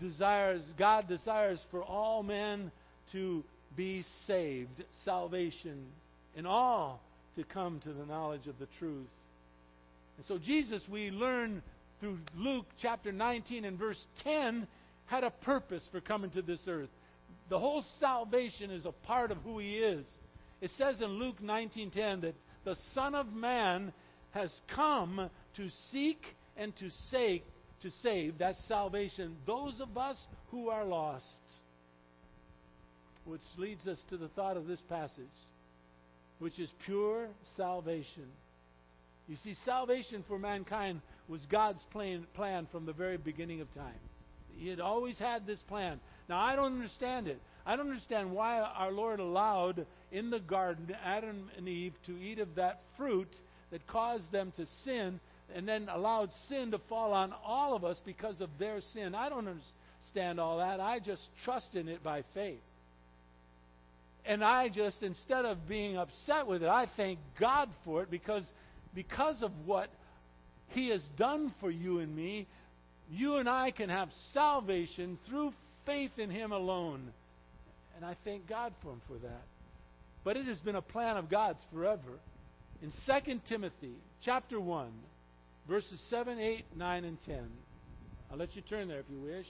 desires, 0.00 0.62
God 0.78 1.06
desires 1.06 1.60
for 1.70 1.82
all 1.82 2.22
men 2.22 2.72
to 3.12 3.44
be 3.76 4.04
saved, 4.26 4.82
salvation 5.04 5.84
and 6.34 6.46
all 6.46 7.00
to 7.36 7.44
come 7.44 7.80
to 7.80 7.92
the 7.92 8.06
knowledge 8.06 8.46
of 8.46 8.58
the 8.58 8.68
truth. 8.78 9.06
And 10.16 10.26
so 10.26 10.38
Jesus, 10.38 10.82
we 10.90 11.10
learn 11.10 11.62
through 12.00 12.18
Luke 12.34 12.66
chapter 12.80 13.12
19 13.12 13.66
and 13.66 13.78
verse 13.78 14.02
10, 14.24 14.66
had 15.06 15.24
a 15.24 15.30
purpose 15.30 15.86
for 15.92 16.00
coming 16.00 16.30
to 16.30 16.42
this 16.42 16.60
earth. 16.66 16.88
The 17.48 17.58
whole 17.58 17.84
salvation 18.00 18.70
is 18.70 18.86
a 18.86 18.92
part 18.92 19.30
of 19.30 19.38
who 19.38 19.58
he 19.58 19.76
is. 19.76 20.06
It 20.60 20.70
says 20.78 21.00
in 21.00 21.18
Luke 21.18 21.40
19:10 21.40 22.22
that 22.22 22.34
the 22.64 22.76
Son 22.94 23.14
of 23.14 23.32
Man 23.32 23.92
has 24.32 24.50
come 24.68 25.30
to 25.56 25.70
seek 25.92 26.34
and 26.56 26.74
to 26.76 26.90
save 27.10 27.42
to 27.82 27.90
save 28.02 28.38
that 28.38 28.56
salvation 28.68 29.36
those 29.46 29.80
of 29.80 29.96
us 29.98 30.16
who 30.50 30.70
are 30.70 30.84
lost. 30.84 31.24
Which 33.24 33.42
leads 33.56 33.86
us 33.86 34.00
to 34.08 34.16
the 34.16 34.28
thought 34.28 34.56
of 34.56 34.66
this 34.66 34.80
passage 34.88 35.26
which 36.38 36.58
is 36.58 36.70
pure 36.84 37.28
salvation. 37.56 38.26
You 39.28 39.36
see, 39.42 39.54
salvation 39.64 40.24
for 40.28 40.38
mankind 40.38 41.00
was 41.28 41.40
God's 41.50 41.82
plan, 41.90 42.26
plan 42.34 42.68
from 42.70 42.86
the 42.86 42.92
very 42.92 43.16
beginning 43.16 43.60
of 43.60 43.72
time. 43.74 43.98
He 44.56 44.68
had 44.68 44.80
always 44.80 45.18
had 45.18 45.46
this 45.46 45.60
plan. 45.68 46.00
Now, 46.28 46.40
I 46.40 46.56
don't 46.56 46.72
understand 46.74 47.28
it. 47.28 47.40
I 47.64 47.76
don't 47.76 47.88
understand 47.88 48.32
why 48.32 48.60
our 48.60 48.92
Lord 48.92 49.20
allowed 49.20 49.86
in 50.12 50.30
the 50.30 50.40
garden 50.40 50.94
Adam 51.04 51.50
and 51.56 51.68
Eve 51.68 51.94
to 52.06 52.12
eat 52.12 52.38
of 52.38 52.54
that 52.54 52.80
fruit 52.96 53.28
that 53.70 53.86
caused 53.86 54.30
them 54.30 54.52
to 54.56 54.66
sin 54.84 55.20
and 55.54 55.66
then 55.66 55.88
allowed 55.88 56.30
sin 56.48 56.70
to 56.72 56.78
fall 56.88 57.12
on 57.12 57.32
all 57.44 57.74
of 57.74 57.84
us 57.84 57.98
because 58.04 58.40
of 58.40 58.50
their 58.58 58.80
sin. 58.92 59.14
I 59.14 59.28
don't 59.28 59.48
understand 59.48 60.40
all 60.40 60.58
that. 60.58 60.80
I 60.80 60.98
just 60.98 61.22
trust 61.44 61.74
in 61.74 61.88
it 61.88 62.02
by 62.02 62.22
faith. 62.34 62.60
And 64.24 64.42
I 64.42 64.68
just, 64.68 65.02
instead 65.02 65.44
of 65.44 65.68
being 65.68 65.96
upset 65.96 66.46
with 66.46 66.62
it, 66.62 66.68
I 66.68 66.88
thank 66.96 67.18
God 67.38 67.68
for 67.84 68.02
it 68.02 68.10
because, 68.10 68.44
because 68.94 69.40
of 69.42 69.52
what 69.64 69.88
He 70.70 70.88
has 70.88 71.00
done 71.16 71.54
for 71.60 71.70
you 71.70 72.00
and 72.00 72.14
me, 72.14 72.46
you 73.10 73.36
and 73.36 73.48
I 73.48 73.70
can 73.70 73.88
have 73.88 74.08
salvation 74.34 75.18
through 75.28 75.52
faith 75.86 76.12
in 76.18 76.30
Him 76.30 76.52
alone. 76.52 77.00
And 77.96 78.04
I 78.04 78.16
thank 78.24 78.48
God 78.48 78.74
for 78.82 78.92
Him 78.92 79.00
for 79.08 79.14
that. 79.18 79.42
But 80.24 80.36
it 80.36 80.46
has 80.46 80.58
been 80.58 80.76
a 80.76 80.82
plan 80.82 81.16
of 81.16 81.30
God's 81.30 81.60
forever. 81.72 82.18
In 82.82 82.92
2 83.06 83.40
Timothy 83.48 83.94
chapter 84.22 84.60
1, 84.60 84.88
verses 85.68 86.00
7, 86.10 86.38
8, 86.38 86.64
9, 86.76 87.04
and 87.04 87.18
10. 87.24 87.38
I'll 88.30 88.36
let 88.36 88.54
you 88.54 88.62
turn 88.62 88.88
there 88.88 88.98
if 88.98 89.06
you 89.10 89.20
wish. 89.20 89.46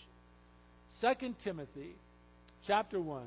2 1.01 1.35
Timothy 1.43 1.95
chapter 2.67 3.01
1 3.01 3.23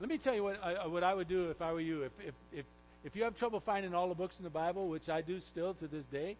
Let 0.00 0.08
me 0.08 0.16
tell 0.16 0.34
you 0.34 0.42
what 0.42 0.62
I, 0.64 0.86
what 0.86 1.04
I 1.04 1.12
would 1.12 1.28
do 1.28 1.50
if 1.50 1.60
I 1.60 1.72
were 1.72 1.80
you. 1.80 2.04
If, 2.04 2.12
if, 2.26 2.34
if, 2.52 2.64
if 3.04 3.14
you 3.14 3.24
have 3.24 3.36
trouble 3.36 3.62
finding 3.64 3.94
all 3.94 4.08
the 4.08 4.14
books 4.14 4.34
in 4.38 4.44
the 4.44 4.50
Bible, 4.50 4.88
which 4.88 5.10
I 5.10 5.20
do 5.20 5.40
still 5.52 5.74
to 5.74 5.86
this 5.86 6.06
day, 6.06 6.36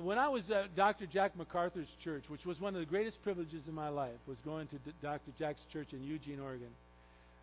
when 0.00 0.18
I 0.18 0.28
was 0.28 0.50
at 0.50 0.74
Dr. 0.74 1.06
Jack 1.06 1.36
MacArthur's 1.36 1.88
church, 2.02 2.24
which 2.28 2.44
was 2.44 2.60
one 2.60 2.74
of 2.74 2.80
the 2.80 2.86
greatest 2.86 3.22
privileges 3.22 3.62
in 3.68 3.74
my 3.74 3.88
life, 3.88 4.16
was 4.26 4.38
going 4.44 4.66
to 4.68 4.76
D- 4.76 4.92
Dr. 5.02 5.32
Jack's 5.38 5.60
church 5.72 5.92
in 5.92 6.02
Eugene, 6.02 6.40
Oregon. 6.40 6.68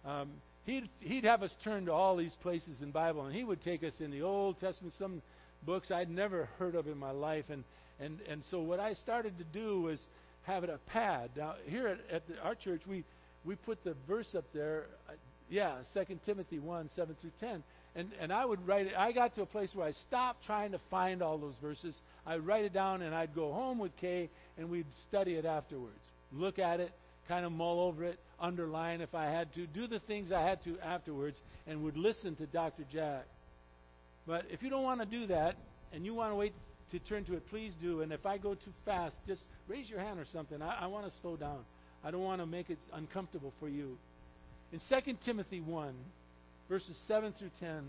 Um, 0.05 0.29
he'd 0.65 0.89
he'd 0.99 1.25
have 1.25 1.43
us 1.43 1.53
turn 1.63 1.85
to 1.85 1.91
all 1.91 2.15
these 2.15 2.35
places 2.41 2.81
in 2.81 2.91
Bible, 2.91 3.25
and 3.25 3.35
he 3.35 3.43
would 3.43 3.61
take 3.63 3.83
us 3.83 3.93
in 3.99 4.11
the 4.11 4.21
Old 4.21 4.59
Testament, 4.59 4.93
some 4.97 5.21
books 5.65 5.91
I'd 5.91 6.09
never 6.09 6.45
heard 6.57 6.75
of 6.75 6.87
in 6.87 6.97
my 6.97 7.11
life, 7.11 7.45
and 7.49 7.63
and 7.99 8.19
and 8.27 8.43
so 8.49 8.61
what 8.61 8.79
I 8.79 8.93
started 8.93 9.37
to 9.37 9.43
do 9.43 9.81
was 9.81 9.99
have 10.43 10.63
it 10.63 10.69
a 10.69 10.79
pad. 10.89 11.31
Now 11.35 11.55
here 11.67 11.87
at, 11.87 11.99
at 12.11 12.27
the, 12.27 12.39
our 12.41 12.55
church, 12.55 12.81
we 12.87 13.03
we 13.45 13.55
put 13.55 13.83
the 13.83 13.95
verse 14.07 14.33
up 14.35 14.45
there. 14.53 14.85
Uh, 15.07 15.13
yeah, 15.49 15.77
Second 15.93 16.19
Timothy 16.25 16.59
one 16.59 16.89
seven 16.95 17.15
through 17.19 17.31
ten. 17.39 17.63
And 17.95 18.09
and 18.19 18.31
I 18.31 18.45
would 18.45 18.65
write 18.67 18.87
it. 18.87 18.93
I 18.97 19.11
got 19.11 19.35
to 19.35 19.41
a 19.41 19.45
place 19.45 19.71
where 19.73 19.87
I 19.87 19.91
stopped 19.91 20.45
trying 20.45 20.71
to 20.71 20.79
find 20.89 21.21
all 21.21 21.37
those 21.37 21.55
verses. 21.61 21.95
I'd 22.25 22.45
write 22.45 22.65
it 22.65 22.73
down 22.73 23.01
and 23.01 23.15
I'd 23.15 23.33
go 23.33 23.51
home 23.51 23.79
with 23.79 23.95
Kay 23.97 24.29
and 24.57 24.69
we'd 24.69 24.85
study 25.07 25.33
it 25.33 25.45
afterwards. 25.45 25.99
Look 26.31 26.59
at 26.59 26.79
it, 26.79 26.91
kind 27.27 27.45
of 27.45 27.51
mull 27.51 27.79
over 27.81 28.03
it, 28.03 28.19
underline 28.39 29.01
if 29.01 29.15
I 29.15 29.25
had 29.25 29.53
to, 29.55 29.65
do 29.65 29.87
the 29.87 29.99
things 29.99 30.31
I 30.31 30.41
had 30.41 30.63
to 30.65 30.77
afterwards, 30.79 31.39
and 31.65 31.83
would 31.83 31.97
listen 31.97 32.35
to 32.35 32.45
Dr. 32.45 32.83
Jack. 32.91 33.25
But 34.27 34.45
if 34.51 34.61
you 34.61 34.69
don't 34.69 34.83
want 34.83 34.99
to 34.99 35.07
do 35.07 35.27
that 35.27 35.55
and 35.91 36.05
you 36.05 36.13
want 36.13 36.31
to 36.31 36.35
wait 36.35 36.53
to 36.91 36.99
turn 36.99 37.25
to 37.25 37.33
it, 37.33 37.47
please 37.49 37.73
do. 37.81 38.01
And 38.01 38.11
if 38.11 38.25
I 38.25 38.37
go 38.37 38.53
too 38.53 38.73
fast, 38.85 39.15
just 39.25 39.41
raise 39.67 39.89
your 39.89 39.99
hand 39.99 40.19
or 40.19 40.25
something. 40.31 40.61
I, 40.61 40.83
I 40.83 40.87
want 40.87 41.05
to 41.05 41.11
slow 41.21 41.35
down. 41.35 41.59
I 42.03 42.11
don't 42.11 42.23
want 42.23 42.41
to 42.41 42.45
make 42.45 42.69
it 42.69 42.77
uncomfortable 42.93 43.53
for 43.59 43.67
you. 43.67 43.97
In 44.71 44.79
2 44.89 45.17
Timothy 45.25 45.61
1, 45.61 45.93
verses 46.69 46.95
7 47.07 47.33
through 47.33 47.51
10, 47.59 47.81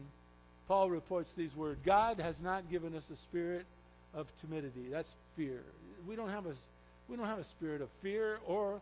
Paul 0.66 0.90
reports 0.90 1.29
these 1.37 1.55
words 1.55 1.79
God 1.85 2.19
has 2.19 2.37
not 2.43 2.71
given 2.71 2.97
us 2.97 3.05
a 3.12 3.16
spirit 3.29 3.66
of 4.14 4.27
timidity. 4.40 4.87
That's 4.90 5.09
fear. 5.37 5.61
We 6.09 6.16
don't 6.16 6.31
have 6.31 6.47
a, 6.47 6.55
we 7.09 7.16
don't 7.16 7.27
have 7.27 7.38
a 7.38 7.47
spirit 7.57 7.83
of 7.83 7.88
fear 8.03 8.38
or, 8.47 8.81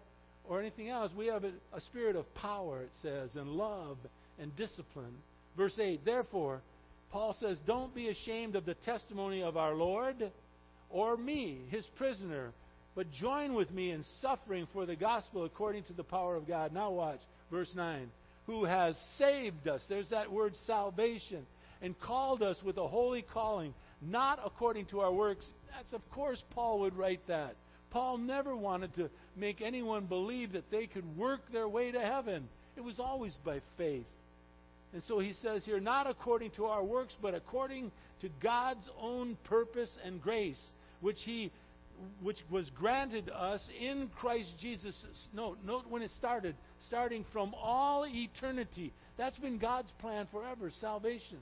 or 0.48 0.60
anything 0.60 0.88
else. 0.88 1.10
We 1.16 1.26
have 1.26 1.44
a, 1.44 1.52
a 1.74 1.80
spirit 1.82 2.16
of 2.16 2.32
power, 2.34 2.82
it 2.82 2.90
says, 3.02 3.30
and 3.34 3.50
love 3.50 3.98
and 4.38 4.54
discipline. 4.56 5.14
Verse 5.56 5.78
8, 5.78 6.04
therefore, 6.04 6.60
Paul 7.10 7.36
says, 7.40 7.58
Don't 7.66 7.94
be 7.94 8.08
ashamed 8.08 8.54
of 8.54 8.64
the 8.64 8.74
testimony 8.74 9.42
of 9.42 9.56
our 9.56 9.74
Lord 9.74 10.30
or 10.90 11.16
me, 11.16 11.58
his 11.70 11.84
prisoner, 11.96 12.52
but 12.94 13.12
join 13.12 13.54
with 13.54 13.70
me 13.70 13.90
in 13.90 14.04
suffering 14.20 14.66
for 14.72 14.86
the 14.86 14.96
gospel 14.96 15.44
according 15.44 15.84
to 15.84 15.92
the 15.92 16.04
power 16.04 16.36
of 16.36 16.46
God. 16.46 16.72
Now 16.72 16.90
watch, 16.90 17.20
verse 17.50 17.70
9. 17.74 18.10
Who 18.48 18.64
has 18.64 18.96
saved 19.18 19.68
us. 19.68 19.80
There's 19.88 20.10
that 20.10 20.32
word 20.32 20.54
salvation. 20.66 21.46
And 21.80 21.98
called 22.00 22.42
us 22.42 22.56
with 22.64 22.76
a 22.76 22.88
holy 22.88 23.22
calling, 23.22 23.72
not 24.02 24.40
according 24.44 24.86
to 24.86 24.98
our 24.98 25.12
works. 25.12 25.48
That's, 25.76 25.92
of 25.92 26.00
course, 26.10 26.42
Paul 26.50 26.80
would 26.80 26.96
write 26.96 27.20
that. 27.28 27.54
Paul 27.90 28.18
never 28.18 28.56
wanted 28.56 28.94
to 28.96 29.10
make 29.36 29.60
anyone 29.60 30.06
believe 30.06 30.52
that 30.52 30.72
they 30.72 30.88
could 30.88 31.16
work 31.16 31.40
their 31.52 31.68
way 31.68 31.92
to 31.92 32.00
heaven. 32.00 32.48
It 32.76 32.82
was 32.82 32.98
always 32.98 33.36
by 33.44 33.60
faith. 33.76 34.06
And 34.92 35.02
so 35.06 35.20
he 35.20 35.34
says 35.34 35.64
here, 35.64 35.78
not 35.78 36.08
according 36.08 36.50
to 36.52 36.66
our 36.66 36.82
works, 36.82 37.14
but 37.22 37.34
according 37.34 37.92
to 38.22 38.28
God's 38.42 38.88
own 39.00 39.36
purpose 39.44 39.90
and 40.04 40.20
grace, 40.20 40.60
which 41.00 41.18
he 41.24 41.52
which 42.22 42.38
was 42.50 42.70
granted 42.70 43.28
us 43.28 43.60
in 43.80 44.08
Christ 44.20 44.54
Jesus. 44.60 44.96
Note, 45.34 45.58
note 45.64 45.84
when 45.88 46.02
it 46.02 46.10
started, 46.12 46.54
starting 46.86 47.24
from 47.32 47.54
all 47.54 48.06
eternity. 48.06 48.92
That's 49.16 49.38
been 49.38 49.58
God's 49.58 49.90
plan 50.00 50.26
forever, 50.30 50.70
salvation. 50.80 51.38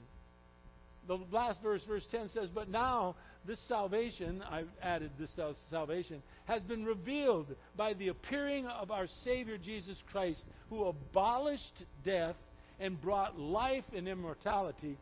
The 1.07 1.19
last 1.31 1.61
verse, 1.61 1.83
verse 1.87 2.05
10 2.11 2.29
says, 2.29 2.49
But 2.53 2.69
now 2.69 3.15
this 3.45 3.59
salvation, 3.67 4.43
I've 4.49 4.67
added 4.81 5.11
this 5.17 5.29
salvation, 5.69 6.21
has 6.45 6.63
been 6.63 6.83
revealed 6.83 7.47
by 7.77 7.93
the 7.93 8.09
appearing 8.09 8.67
of 8.67 8.91
our 8.91 9.07
Savior 9.23 9.57
Jesus 9.57 9.97
Christ, 10.11 10.43
who 10.69 10.85
abolished 10.85 11.85
death 12.03 12.35
and 12.79 13.01
brought 13.01 13.39
life 13.39 13.85
and 13.95 14.07
immortality 14.07 14.97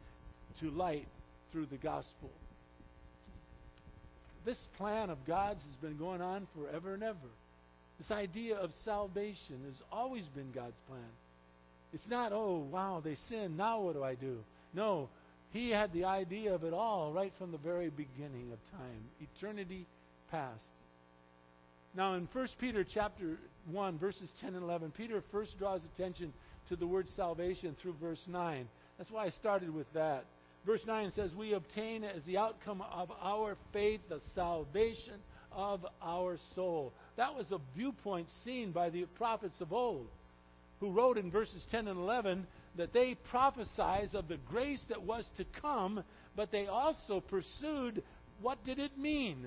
to 0.60 0.70
light 0.70 1.08
through 1.52 1.66
the 1.66 1.78
gospel. 1.78 2.30
This 4.46 4.60
plan 4.78 5.10
of 5.10 5.26
God's 5.26 5.64
has 5.64 5.76
been 5.82 5.98
going 5.98 6.22
on 6.22 6.48
forever 6.56 6.94
and 6.94 7.02
ever. 7.02 7.18
This 7.98 8.12
idea 8.12 8.58
of 8.58 8.72
salvation 8.84 9.62
has 9.66 9.82
always 9.92 10.26
been 10.36 10.52
God's 10.52 10.80
plan. 10.88 11.02
It's 11.94 12.08
not, 12.10 12.34
oh, 12.34 12.68
wow, 12.70 13.02
they 13.04 13.16
sinned, 13.30 13.58
now 13.58 13.82
what 13.82 13.94
do 13.94 14.04
I 14.04 14.16
do? 14.16 14.40
No, 14.74 15.10
He 15.52 15.70
had 15.70 15.94
the 15.94 16.04
idea 16.04 16.54
of 16.54 16.66
it 16.66 16.74
all 16.74 17.14
right 17.14 17.32
from 17.38 17.54
the 17.54 17.58
very 17.58 17.90
beginning 17.90 18.52
of 18.52 18.60
time, 18.78 19.06
eternity 19.22 19.86
past. 20.30 20.62
Now 21.96 22.16
in 22.16 22.28
1 22.34 22.48
Peter 22.60 22.84
chapter 22.84 23.38
1, 23.72 23.98
verses 23.98 24.30
10 24.42 24.56
and 24.56 24.64
11, 24.64 24.92
Peter 24.98 25.24
first 25.32 25.58
draws 25.58 25.80
attention 25.94 26.34
to 26.68 26.76
the 26.76 26.86
word 26.86 27.08
salvation 27.16 27.76
through 27.82 27.96
verse 28.02 28.22
9. 28.28 28.68
That's 28.98 29.10
why 29.10 29.28
I 29.28 29.30
started 29.30 29.74
with 29.74 29.88
that. 29.94 30.26
Verse 30.66 30.82
9 30.86 31.14
says, 31.16 31.32
We 31.34 31.54
obtain 31.54 32.04
as 32.04 32.22
the 32.26 32.38
outcome 32.38 32.82
of 32.82 33.10
our 33.22 33.56
faith 33.72 34.02
the 34.10 34.20
salvation 34.34 35.14
of 35.56 35.86
our 36.04 36.38
soul. 36.54 36.94
That 37.18 37.36
was 37.36 37.52
a 37.52 37.60
viewpoint 37.76 38.28
seen 38.44 38.72
by 38.72 38.90
the 38.90 39.06
prophets 39.18 39.56
of 39.62 39.74
old, 39.74 40.08
who 40.80 40.92
wrote 40.92 41.18
in 41.18 41.32
verses 41.32 41.64
10 41.72 41.88
and 41.88 41.98
11 41.98 42.46
that 42.78 42.94
they 42.94 43.16
prophesied 43.32 44.14
of 44.14 44.28
the 44.28 44.38
grace 44.50 44.82
that 44.90 45.02
was 45.02 45.26
to 45.38 45.46
come, 45.62 46.04
but 46.36 46.52
they 46.52 46.68
also 46.68 47.22
pursued 47.22 48.04
what 48.42 48.64
did 48.66 48.80
it 48.80 48.98
mean? 48.98 49.46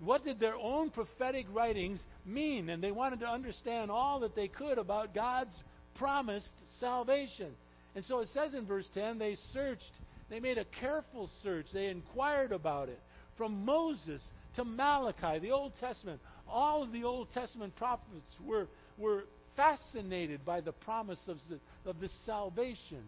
What 0.00 0.24
did 0.24 0.38
their 0.38 0.54
own 0.54 0.90
prophetic 0.90 1.46
writings 1.52 2.00
mean? 2.24 2.68
And 2.68 2.82
they 2.82 2.92
wanted 2.92 3.20
to 3.20 3.26
understand 3.26 3.90
all 3.90 4.20
that 4.20 4.36
they 4.36 4.46
could 4.46 4.78
about 4.78 5.14
God's 5.14 5.54
promised 5.96 6.52
salvation. 6.78 7.50
And 7.96 8.04
so 8.04 8.20
it 8.20 8.28
says 8.32 8.54
in 8.54 8.64
verse 8.64 8.86
10 8.94 9.18
they 9.18 9.36
searched, 9.52 9.90
they 10.30 10.38
made 10.38 10.58
a 10.58 10.64
careful 10.80 11.28
search, 11.42 11.66
they 11.72 11.86
inquired 11.86 12.52
about 12.52 12.88
it. 12.88 13.00
From 13.36 13.64
Moses 13.64 14.22
to 14.58 14.64
Malachi, 14.64 15.38
the 15.38 15.52
Old 15.52 15.72
Testament, 15.80 16.20
all 16.48 16.82
of 16.82 16.92
the 16.92 17.04
Old 17.04 17.32
Testament 17.32 17.74
prophets 17.76 18.36
were, 18.44 18.66
were 18.98 19.24
fascinated 19.56 20.44
by 20.44 20.60
the 20.60 20.72
promise 20.72 21.20
of, 21.28 21.38
the, 21.48 21.58
of 21.88 22.00
this 22.00 22.12
salvation 22.26 23.02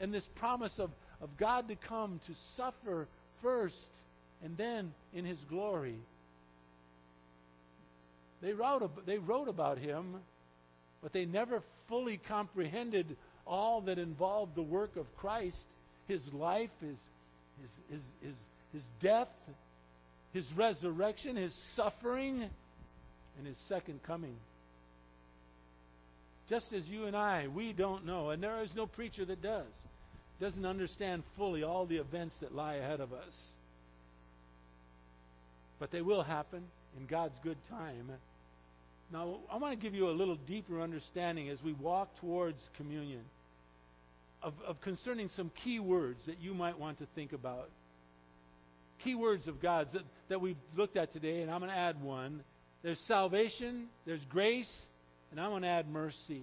and 0.00 0.12
this 0.12 0.24
promise 0.36 0.72
of, 0.78 0.90
of 1.20 1.30
God 1.38 1.68
to 1.68 1.76
come 1.76 2.20
to 2.26 2.32
suffer 2.56 3.06
first 3.40 3.76
and 4.42 4.56
then 4.56 4.92
in 5.14 5.24
his 5.24 5.38
glory. 5.48 5.96
They 8.42 8.52
wrote, 8.52 9.06
they 9.06 9.18
wrote 9.18 9.48
about 9.48 9.78
him, 9.78 10.16
but 11.02 11.12
they 11.12 11.24
never 11.24 11.62
fully 11.88 12.20
comprehended 12.28 13.16
all 13.46 13.82
that 13.82 13.98
involved 13.98 14.54
the 14.54 14.62
work 14.62 14.96
of 14.96 15.06
Christ, 15.16 15.66
his 16.08 16.22
life, 16.32 16.70
his, 16.80 16.96
his, 17.60 17.70
his, 17.90 18.02
his, 18.22 18.34
his 18.72 18.82
death, 19.00 19.28
his 20.32 20.44
resurrection, 20.56 21.36
his 21.36 21.54
suffering, 21.76 22.48
and 23.38 23.46
his 23.46 23.56
second 23.68 24.02
coming. 24.02 24.36
Just 26.48 26.72
as 26.72 26.84
you 26.86 27.06
and 27.06 27.16
I, 27.16 27.48
we 27.48 27.72
don't 27.72 28.06
know, 28.06 28.30
and 28.30 28.42
there 28.42 28.62
is 28.62 28.70
no 28.74 28.86
preacher 28.86 29.24
that 29.24 29.42
does, 29.42 29.66
doesn't 30.40 30.66
understand 30.66 31.22
fully 31.36 31.62
all 31.62 31.86
the 31.86 31.98
events 31.98 32.34
that 32.40 32.54
lie 32.54 32.74
ahead 32.74 33.00
of 33.00 33.12
us. 33.12 33.34
But 35.78 35.90
they 35.90 36.02
will 36.02 36.22
happen 36.22 36.62
in 36.98 37.06
God's 37.06 37.38
good 37.42 37.58
time. 37.68 38.10
Now, 39.12 39.38
I 39.50 39.56
want 39.56 39.78
to 39.78 39.82
give 39.82 39.94
you 39.94 40.08
a 40.08 40.12
little 40.12 40.36
deeper 40.46 40.80
understanding 40.80 41.48
as 41.48 41.58
we 41.62 41.72
walk 41.72 42.08
towards 42.20 42.58
communion 42.76 43.22
of, 44.42 44.54
of 44.66 44.80
concerning 44.80 45.28
some 45.36 45.50
key 45.64 45.80
words 45.80 46.20
that 46.26 46.40
you 46.40 46.54
might 46.54 46.78
want 46.78 46.98
to 46.98 47.06
think 47.14 47.32
about. 47.32 47.68
Key 49.04 49.14
words 49.14 49.46
of 49.46 49.60
God's 49.60 49.92
that, 49.92 50.02
that 50.28 50.40
we've 50.40 50.56
looked 50.76 50.96
at 50.96 51.12
today, 51.12 51.42
and 51.42 51.50
I'm 51.50 51.60
going 51.60 51.70
to 51.70 51.76
add 51.76 52.02
one. 52.02 52.42
There's 52.82 52.98
salvation, 53.06 53.86
there's 54.06 54.24
grace, 54.28 54.70
and 55.30 55.40
I'm 55.40 55.50
going 55.50 55.62
to 55.62 55.68
add 55.68 55.88
mercy. 55.88 56.42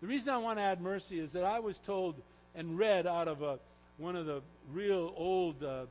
The 0.00 0.06
reason 0.06 0.28
I 0.28 0.38
want 0.38 0.58
to 0.58 0.62
add 0.62 0.80
mercy 0.80 1.18
is 1.18 1.32
that 1.32 1.44
I 1.44 1.60
was 1.60 1.78
told 1.86 2.16
and 2.54 2.78
read 2.78 3.06
out 3.06 3.28
of 3.28 3.42
a, 3.42 3.58
one 3.98 4.16
of 4.16 4.26
the 4.26 4.42
real 4.72 5.12
old 5.16 5.62
uh, 5.62 5.66
uh, 5.66 5.86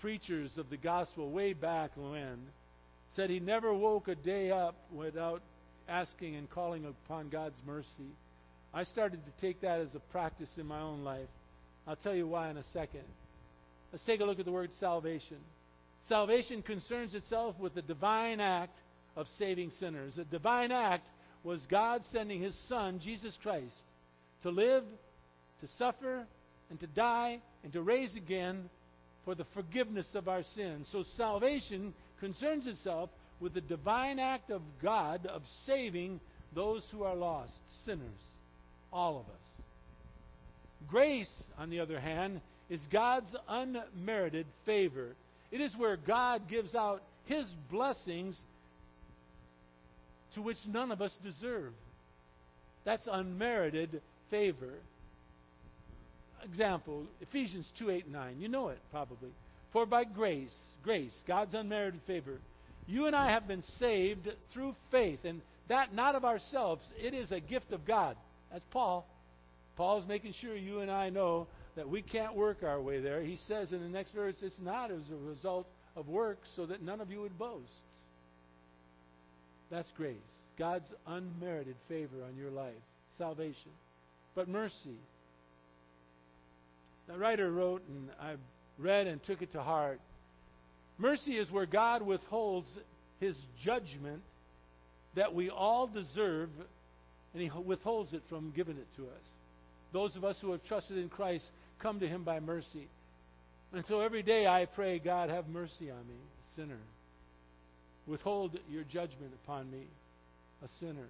preachers 0.00 0.50
of 0.58 0.68
the 0.70 0.76
gospel 0.76 1.30
way 1.30 1.52
back 1.52 1.92
when 1.96 2.38
said 3.14 3.30
he 3.30 3.40
never 3.40 3.72
woke 3.72 4.08
a 4.08 4.14
day 4.14 4.50
up 4.50 4.76
without 4.92 5.42
asking 5.88 6.36
and 6.36 6.50
calling 6.50 6.84
upon 6.84 7.28
God's 7.28 7.56
mercy. 7.66 8.10
I 8.74 8.84
started 8.84 9.20
to 9.24 9.40
take 9.40 9.62
that 9.62 9.80
as 9.80 9.94
a 9.94 10.00
practice 10.00 10.50
in 10.58 10.66
my 10.66 10.80
own 10.80 11.02
life. 11.02 11.28
I'll 11.86 11.96
tell 11.96 12.14
you 12.14 12.26
why 12.26 12.50
in 12.50 12.58
a 12.58 12.64
second. 12.72 13.04
Let's 13.96 14.04
take 14.04 14.20
a 14.20 14.26
look 14.26 14.38
at 14.38 14.44
the 14.44 14.52
word 14.52 14.68
salvation. 14.78 15.38
Salvation 16.06 16.60
concerns 16.60 17.14
itself 17.14 17.58
with 17.58 17.74
the 17.74 17.80
divine 17.80 18.40
act 18.40 18.78
of 19.16 19.26
saving 19.38 19.72
sinners. 19.80 20.12
The 20.14 20.24
divine 20.24 20.70
act 20.70 21.06
was 21.42 21.62
God 21.70 22.02
sending 22.12 22.42
His 22.42 22.54
Son, 22.68 23.00
Jesus 23.02 23.34
Christ, 23.42 23.72
to 24.42 24.50
live, 24.50 24.84
to 25.62 25.68
suffer, 25.78 26.26
and 26.68 26.78
to 26.80 26.86
die, 26.86 27.40
and 27.64 27.72
to 27.72 27.80
raise 27.80 28.14
again 28.14 28.68
for 29.24 29.34
the 29.34 29.46
forgiveness 29.54 30.08
of 30.12 30.28
our 30.28 30.42
sins. 30.54 30.86
So 30.92 31.02
salvation 31.16 31.94
concerns 32.20 32.66
itself 32.66 33.08
with 33.40 33.54
the 33.54 33.62
divine 33.62 34.18
act 34.18 34.50
of 34.50 34.60
God 34.82 35.24
of 35.24 35.40
saving 35.64 36.20
those 36.54 36.82
who 36.92 37.02
are 37.02 37.16
lost, 37.16 37.52
sinners, 37.86 38.20
all 38.92 39.20
of 39.20 39.24
us. 39.24 39.64
Grace, 40.86 41.32
on 41.56 41.70
the 41.70 41.80
other 41.80 41.98
hand, 41.98 42.42
is 42.68 42.80
God's 42.92 43.34
unmerited 43.48 44.46
favor. 44.64 45.14
It 45.50 45.60
is 45.60 45.72
where 45.76 45.96
God 45.96 46.48
gives 46.48 46.74
out 46.74 47.02
His 47.26 47.46
blessings 47.70 48.36
to 50.34 50.42
which 50.42 50.58
none 50.66 50.90
of 50.90 51.00
us 51.00 51.12
deserve. 51.22 51.72
That's 52.84 53.06
unmerited 53.10 54.00
favor. 54.30 54.74
Example, 56.44 57.04
Ephesians 57.20 57.66
2 57.78 57.90
8 57.90 58.08
9. 58.08 58.36
You 58.40 58.48
know 58.48 58.68
it 58.68 58.78
probably. 58.90 59.30
For 59.72 59.86
by 59.86 60.04
grace, 60.04 60.54
grace, 60.82 61.14
God's 61.26 61.54
unmerited 61.54 62.00
favor, 62.06 62.38
you 62.86 63.06
and 63.06 63.16
I 63.16 63.30
have 63.32 63.48
been 63.48 63.64
saved 63.78 64.28
through 64.52 64.74
faith, 64.90 65.20
and 65.24 65.40
that 65.68 65.94
not 65.94 66.14
of 66.14 66.24
ourselves. 66.24 66.84
It 67.02 67.14
is 67.14 67.32
a 67.32 67.40
gift 67.40 67.72
of 67.72 67.84
God. 67.84 68.16
That's 68.52 68.64
Paul. 68.70 69.06
Paul's 69.76 70.06
making 70.06 70.34
sure 70.40 70.56
you 70.56 70.80
and 70.80 70.90
I 70.90 71.10
know 71.10 71.46
that 71.76 71.88
we 71.88 72.02
can't 72.02 72.34
work 72.34 72.62
our 72.62 72.80
way 72.80 73.00
there. 73.00 73.22
He 73.22 73.38
says 73.48 73.72
in 73.72 73.80
the 73.80 73.88
next 73.88 74.12
verse, 74.12 74.36
it's 74.42 74.58
not 74.62 74.90
as 74.90 75.02
a 75.10 75.28
result 75.28 75.66
of 75.94 76.08
works 76.08 76.48
so 76.56 76.66
that 76.66 76.82
none 76.82 77.00
of 77.00 77.10
you 77.10 77.20
would 77.20 77.38
boast. 77.38 77.62
That's 79.70 79.90
grace. 79.96 80.16
God's 80.58 80.88
unmerited 81.06 81.76
favor 81.88 82.16
on 82.26 82.36
your 82.36 82.50
life, 82.50 82.74
salvation. 83.18 83.70
But 84.34 84.48
mercy. 84.48 84.96
The 87.08 87.18
writer 87.18 87.50
wrote, 87.50 87.82
and 87.88 88.08
I 88.20 88.34
read 88.78 89.06
and 89.06 89.22
took 89.22 89.42
it 89.42 89.52
to 89.52 89.62
heart 89.62 90.00
mercy 90.98 91.38
is 91.38 91.50
where 91.50 91.66
God 91.66 92.02
withholds 92.02 92.68
his 93.20 93.36
judgment 93.62 94.22
that 95.14 95.34
we 95.34 95.50
all 95.50 95.86
deserve, 95.86 96.50
and 97.32 97.42
he 97.42 97.50
withholds 97.58 98.12
it 98.12 98.22
from 98.28 98.52
giving 98.54 98.76
it 98.76 98.86
to 98.96 99.04
us. 99.04 99.26
Those 99.92 100.16
of 100.16 100.24
us 100.24 100.36
who 100.40 100.52
have 100.52 100.64
trusted 100.64 100.98
in 100.98 101.08
Christ 101.08 101.48
come 101.80 102.00
to 102.00 102.08
him 102.08 102.24
by 102.24 102.40
mercy. 102.40 102.88
And 103.72 103.84
so 103.86 104.00
every 104.00 104.22
day 104.22 104.46
I 104.46 104.66
pray, 104.66 104.98
God, 104.98 105.30
have 105.30 105.48
mercy 105.48 105.90
on 105.90 106.06
me, 106.06 106.14
a 106.14 106.60
sinner. 106.60 106.78
Withhold 108.06 108.58
your 108.70 108.84
judgment 108.84 109.32
upon 109.44 109.70
me, 109.70 109.82
a 110.64 110.68
sinner. 110.80 111.08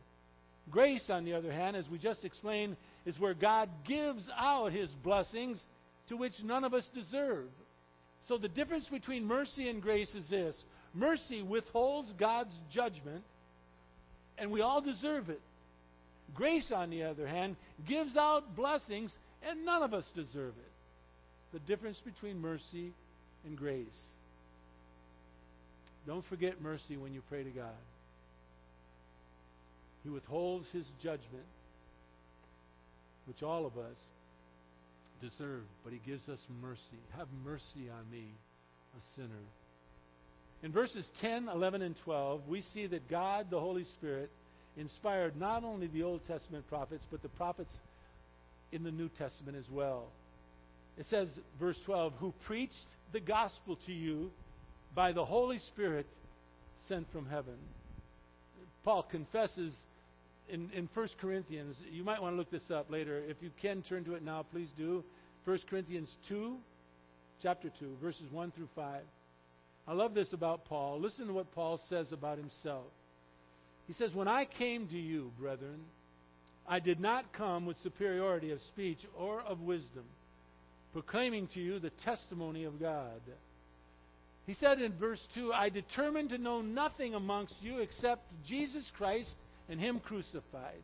Grace, 0.71 1.05
on 1.09 1.25
the 1.25 1.35
other 1.35 1.53
hand, 1.53 1.77
as 1.77 1.89
we 1.89 1.99
just 1.99 2.25
explained, 2.25 2.77
is 3.05 3.19
where 3.21 3.35
God 3.35 3.69
gives 3.87 4.25
out 4.37 4.73
his 4.73 4.91
blessings 5.05 5.63
to 6.09 6.17
which 6.17 6.33
none 6.43 6.65
of 6.65 6.75
us 6.75 6.85
deserve. 6.95 7.47
So 8.29 8.39
the 8.39 8.49
difference 8.49 8.87
between 8.91 9.25
mercy 9.25 9.69
and 9.69 9.81
grace 9.81 10.13
is 10.15 10.29
this 10.29 10.57
mercy 10.95 11.43
withholds 11.43 12.13
God's 12.19 12.55
judgment, 12.73 13.23
and 14.39 14.51
we 14.51 14.61
all 14.61 14.81
deserve 14.81 15.29
it. 15.29 15.41
Grace, 16.35 16.73
on 16.75 16.91
the 16.91 17.05
other 17.05 17.27
hand, 17.27 17.57
gives 17.87 18.17
out 18.17 18.57
blessings, 18.57 19.15
and 19.49 19.65
none 19.65 19.83
of 19.83 19.95
us 19.95 20.05
deserve 20.15 20.55
it. 20.57 20.73
The 21.53 21.61
difference 21.61 22.01
between 22.05 22.41
mercy 22.41 22.93
and 23.45 23.57
grace. 23.57 23.87
Don't 26.07 26.25
forget 26.27 26.61
mercy 26.61 26.97
when 26.97 27.13
you 27.13 27.23
pray 27.29 27.45
to 27.45 27.51
God. 27.51 27.67
He 30.05 30.11
withholds 30.11 30.67
his 30.73 30.87
judgment, 31.03 31.47
which 33.27 33.43
all 33.43 33.67
of 33.67 33.77
us 33.77 33.97
deserve, 35.21 35.63
but 35.83 35.93
he 35.93 36.01
gives 36.07 36.29
us 36.29 36.39
mercy. 36.63 36.81
Have 37.17 37.29
mercy 37.45 37.91
on 37.91 38.11
me, 38.11 38.27
a 38.97 39.17
sinner. 39.17 39.29
In 40.63 40.73
verses 40.73 41.07
10, 41.21 41.49
11, 41.49 41.83
and 41.83 41.95
12, 42.05 42.43
we 42.49 42.63
see 42.73 42.87
that 42.87 43.09
God, 43.11 43.47
the 43.51 43.61
Holy 43.61 43.85
Spirit, 43.99 44.31
inspired 44.77 45.37
not 45.37 45.65
only 45.65 45.87
the 45.87 46.03
Old 46.03 46.21
Testament 46.27 46.69
prophets, 46.69 47.05
but 47.11 47.23
the 47.23 47.29
prophets 47.31 47.71
in 48.73 48.83
the 48.83 48.91
New 48.91 49.09
Testament 49.09 49.57
as 49.57 49.69
well. 49.71 50.05
It 50.99 51.07
says, 51.07 51.29
verse 51.61 51.79
12, 51.85 52.15
who 52.19 52.33
preached 52.47 52.75
the 53.13 53.21
gospel 53.21 53.79
to 53.87 53.93
you 53.93 54.31
by 54.95 55.13
the 55.13 55.25
Holy 55.25 55.59
Spirit 55.59 56.07
sent 56.89 57.11
from 57.13 57.27
heaven. 57.27 57.57
Paul 58.85 59.03
confesses 59.03 59.73
in, 60.49 60.71
in 60.75 60.89
1 60.95 61.09
Corinthians, 61.21 61.77
you 61.91 62.05
might 62.05 62.23
want 62.23 62.33
to 62.33 62.37
look 62.37 62.51
this 62.51 62.71
up 62.71 62.91
later. 62.91 63.23
If 63.29 63.37
you 63.41 63.51
can 63.61 63.83
turn 63.83 64.05
to 64.05 64.15
it 64.15 64.23
now, 64.23 64.45
please 64.53 64.69
do. 64.77 65.03
1 65.45 65.59
Corinthians 65.69 66.09
2, 66.29 66.57
chapter 67.43 67.71
2, 67.79 67.97
verses 68.01 68.25
1 68.31 68.53
through 68.53 68.69
5. 68.75 69.03
I 69.89 69.93
love 69.93 70.15
this 70.15 70.33
about 70.33 70.65
Paul. 70.65 71.01
Listen 71.01 71.27
to 71.27 71.33
what 71.33 71.53
Paul 71.55 71.81
says 71.89 72.13
about 72.13 72.39
himself. 72.39 72.85
He 73.87 73.93
says, 73.93 74.15
When 74.15 74.29
I 74.29 74.45
came 74.45 74.89
to 74.89 74.99
you, 74.99 75.31
brethren, 75.39 75.81
I 76.69 76.81
did 76.81 77.01
not 77.01 77.33
come 77.33 77.67
with 77.67 77.77
superiority 77.83 78.51
of 78.51 78.61
speech 78.61 78.99
or 79.17 79.41
of 79.41 79.61
wisdom, 79.61 80.05
proclaiming 80.93 81.49
to 81.55 81.61
you 81.61 81.79
the 81.79 81.91
testimony 82.05 82.65
of 82.65 82.81
God. 82.81 83.21
He 84.47 84.55
said 84.55 84.81
in 84.81 84.93
verse 84.99 85.21
2, 85.35 85.53
I 85.53 85.69
determined 85.69 86.31
to 86.31 86.39
know 86.39 86.63
nothing 86.63 87.15
amongst 87.15 87.55
you 87.61 87.79
except 87.79 88.23
Jesus 88.47 88.89
Christ 88.97 89.35
and 89.69 89.81
Him 89.81 90.01
crucified. 90.01 90.83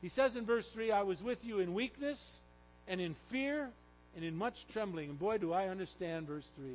He 0.00 0.08
says 0.08 0.34
in 0.36 0.46
verse 0.46 0.66
3, 0.72 0.90
I 0.90 1.02
was 1.02 1.20
with 1.22 1.38
you 1.42 1.60
in 1.60 1.74
weakness 1.74 2.18
and 2.88 3.00
in 3.00 3.14
fear 3.30 3.70
and 4.16 4.24
in 4.24 4.34
much 4.34 4.54
trembling. 4.72 5.10
And 5.10 5.18
boy, 5.18 5.38
do 5.38 5.52
I 5.52 5.68
understand 5.68 6.26
verse 6.26 6.48
3. 6.56 6.74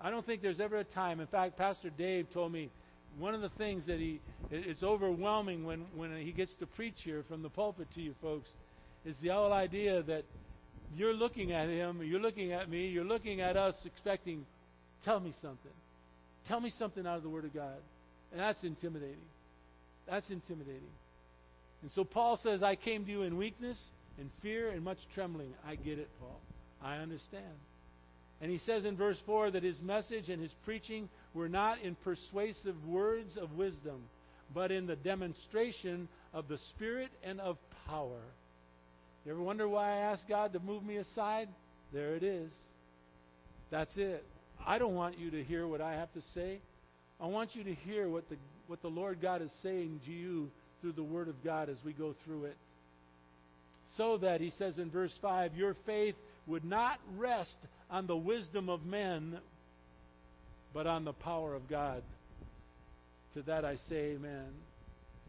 I 0.00 0.10
don't 0.10 0.24
think 0.24 0.42
there's 0.42 0.60
ever 0.60 0.78
a 0.78 0.84
time. 0.84 1.20
In 1.20 1.26
fact, 1.26 1.58
Pastor 1.58 1.90
Dave 1.90 2.26
told 2.32 2.52
me 2.52 2.70
one 3.18 3.34
of 3.34 3.40
the 3.40 3.50
things 3.50 3.86
that 3.86 3.98
he 3.98 4.20
it's 4.50 4.82
overwhelming 4.82 5.64
when, 5.64 5.86
when 5.94 6.16
he 6.20 6.32
gets 6.32 6.52
to 6.58 6.66
preach 6.66 6.96
here 7.04 7.22
from 7.28 7.42
the 7.42 7.48
pulpit 7.48 7.86
to 7.94 8.00
you 8.00 8.14
folks 8.20 8.48
is 9.04 9.14
the 9.22 9.28
whole 9.28 9.52
idea 9.52 10.02
that 10.02 10.24
you're 10.96 11.14
looking 11.14 11.52
at 11.52 11.68
him, 11.68 12.02
you're 12.02 12.20
looking 12.20 12.52
at 12.52 12.68
me, 12.68 12.88
you're 12.88 13.04
looking 13.04 13.40
at 13.40 13.56
us 13.56 13.74
expecting, 13.84 14.44
tell 15.04 15.20
me 15.20 15.32
something. 15.40 15.70
Tell 16.48 16.60
me 16.60 16.72
something 16.78 17.06
out 17.06 17.16
of 17.16 17.22
the 17.22 17.28
Word 17.28 17.44
of 17.44 17.54
God. 17.54 17.76
And 18.32 18.40
that's 18.40 18.62
intimidating. 18.64 19.16
That's 20.08 20.28
intimidating. 20.30 20.82
And 21.82 21.90
so 21.92 22.02
Paul 22.02 22.38
says, 22.42 22.62
I 22.62 22.74
came 22.74 23.04
to 23.04 23.10
you 23.10 23.22
in 23.22 23.36
weakness, 23.36 23.78
and 24.18 24.30
fear, 24.42 24.70
and 24.70 24.82
much 24.82 24.98
trembling. 25.14 25.54
I 25.66 25.76
get 25.76 25.98
it, 25.98 26.08
Paul. 26.20 26.40
I 26.82 26.96
understand. 26.96 27.44
And 28.40 28.50
he 28.50 28.58
says 28.58 28.84
in 28.84 28.96
verse 28.96 29.16
4 29.26 29.52
that 29.52 29.62
his 29.62 29.80
message 29.80 30.28
and 30.28 30.42
his 30.42 30.52
preaching 30.64 31.08
were 31.34 31.48
not 31.48 31.80
in 31.82 31.94
persuasive 31.96 32.76
words 32.86 33.36
of 33.36 33.52
wisdom, 33.52 34.02
but 34.54 34.70
in 34.70 34.86
the 34.86 34.96
demonstration 34.96 36.08
of 36.32 36.48
the 36.48 36.58
Spirit 36.70 37.10
and 37.22 37.40
of 37.40 37.56
power. 37.86 38.20
You 39.24 39.32
ever 39.32 39.42
wonder 39.42 39.68
why 39.68 39.92
I 39.92 40.12
asked 40.12 40.28
God 40.28 40.52
to 40.54 40.60
move 40.60 40.82
me 40.82 40.96
aside? 40.96 41.48
There 41.92 42.14
it 42.14 42.22
is. 42.22 42.50
That's 43.70 43.96
it. 43.96 44.24
I 44.66 44.78
don't 44.78 44.94
want 44.94 45.18
you 45.18 45.30
to 45.30 45.44
hear 45.44 45.66
what 45.66 45.80
I 45.80 45.92
have 45.92 46.12
to 46.14 46.22
say. 46.34 46.60
I 47.20 47.26
want 47.26 47.54
you 47.54 47.64
to 47.64 47.74
hear 47.74 48.08
what 48.08 48.28
the, 48.28 48.36
what 48.66 48.82
the 48.82 48.88
Lord 48.88 49.20
God 49.20 49.42
is 49.42 49.50
saying 49.62 50.00
to 50.06 50.12
you 50.12 50.50
through 50.80 50.92
the 50.92 51.02
Word 51.02 51.28
of 51.28 51.42
God 51.44 51.68
as 51.68 51.76
we 51.84 51.92
go 51.92 52.14
through 52.24 52.46
it. 52.46 52.56
So 53.96 54.18
that, 54.18 54.40
he 54.40 54.52
says 54.58 54.78
in 54.78 54.90
verse 54.90 55.12
5, 55.20 55.54
your 55.54 55.76
faith 55.84 56.14
would 56.46 56.64
not 56.64 56.98
rest 57.16 57.56
on 57.90 58.06
the 58.06 58.16
wisdom 58.16 58.68
of 58.68 58.86
men, 58.86 59.38
but 60.72 60.86
on 60.86 61.04
the 61.04 61.12
power 61.12 61.54
of 61.54 61.68
God. 61.68 62.02
To 63.34 63.42
that 63.42 63.64
I 63.64 63.76
say 63.88 64.14
amen. 64.14 64.48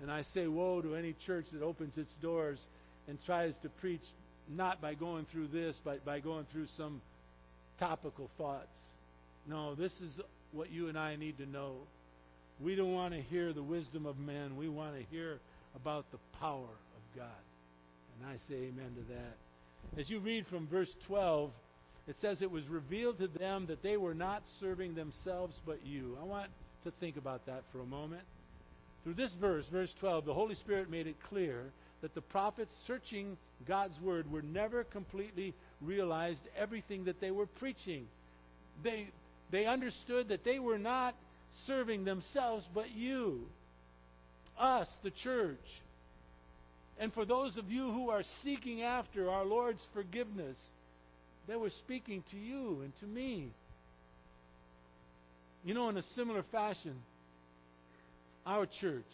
And 0.02 0.12
I 0.12 0.24
say 0.34 0.48
woe 0.48 0.82
to 0.82 0.96
any 0.96 1.16
church 1.26 1.46
that 1.54 1.62
opens 1.62 1.98
its 1.98 2.12
doors 2.22 2.60
and 3.08 3.18
tries 3.26 3.54
to 3.62 3.70
preach 3.70 4.02
not 4.50 4.82
by 4.82 4.96
going 4.96 5.26
through 5.32 5.48
this, 5.48 5.76
but 5.84 6.04
by 6.04 6.20
going 6.20 6.46
through 6.52 6.68
some 6.78 7.02
topical 7.80 8.30
thoughts. 8.38 8.78
No, 9.48 9.76
this 9.76 9.92
is 10.02 10.20
what 10.52 10.72
you 10.72 10.88
and 10.90 10.98
I 10.98 11.16
need 11.16 11.38
to 11.38 11.46
know. 11.46 11.76
We 12.60 12.76
don't 12.76 12.94
want 12.94 13.14
to 13.14 13.22
hear 13.22 13.54
the 13.54 13.64
wisdom 13.64 14.06
of 14.06 14.18
men. 14.20 14.56
We 14.56 14.70
want 14.70 14.96
to 14.96 15.04
hear 15.10 15.40
about 15.76 16.06
the 16.12 16.20
power 16.40 16.64
of 16.64 17.16
God. 17.16 17.28
And 18.20 18.30
I 18.30 18.36
say 18.48 18.56
amen 18.56 18.96
to 18.96 19.14
that. 19.14 20.00
As 20.00 20.10
you 20.10 20.20
read 20.20 20.46
from 20.48 20.68
verse 20.68 20.94
12, 21.08 21.52
it 22.08 22.16
says 22.22 22.42
it 22.42 22.52
was 22.52 22.68
revealed 22.68 23.20
to 23.20 23.28
them 23.28 23.68
that 23.68 23.84
they 23.84 23.98
were 23.98 24.14
not 24.14 24.44
serving 24.60 24.96
themselves 24.96 25.56
but 25.66 25.86
you. 25.86 26.18
I 26.22 26.26
want 26.26 26.50
to 26.84 26.92
think 27.00 27.18
about 27.18 27.46
that 27.46 27.64
for 27.72 27.80
a 27.80 27.86
moment. 27.86 28.24
Through 29.04 29.16
this 29.16 29.34
verse, 29.40 29.66
verse 29.72 29.94
12, 30.00 30.26
the 30.26 30.34
Holy 30.34 30.56
Spirit 30.56 30.90
made 30.90 31.08
it 31.08 31.16
clear 31.30 31.66
that 32.02 32.16
the 32.16 32.22
prophets 32.22 32.72
searching 32.88 33.38
God's 33.68 34.00
Word 34.02 34.32
were 34.32 34.42
never 34.42 34.84
completely 34.84 35.54
realized 35.82 36.42
everything 36.58 37.06
that 37.06 37.22
they 37.22 37.32
were 37.32 37.46
preaching. 37.46 38.08
They, 38.84 39.08
they 39.52 39.66
understood 39.66 40.30
that 40.30 40.44
they 40.44 40.60
were 40.60 40.80
not 40.80 41.16
serving 41.68 42.06
themselves, 42.06 42.68
but 42.74 42.92
you, 42.92 43.42
us, 44.58 44.88
the 45.04 45.12
church. 45.12 45.58
And 47.00 47.14
for 47.14 47.26
those 47.26 47.58
of 47.58 47.70
you 47.70 47.92
who 47.92 48.10
are 48.10 48.24
seeking 48.44 48.84
after 48.84 49.30
our 49.30 49.46
Lord's 49.46 49.82
forgiveness, 49.94 50.58
they 51.48 51.56
were 51.56 51.70
speaking 51.70 52.24
to 52.32 52.38
you 52.38 52.82
and 52.84 52.94
to 53.00 53.06
me. 53.06 53.52
You 55.64 55.74
know, 55.74 55.89
in 55.89 55.98
a 55.98 56.04
similar 56.16 56.44
fashion, 56.52 56.96
our 58.46 58.66
church, 58.66 59.06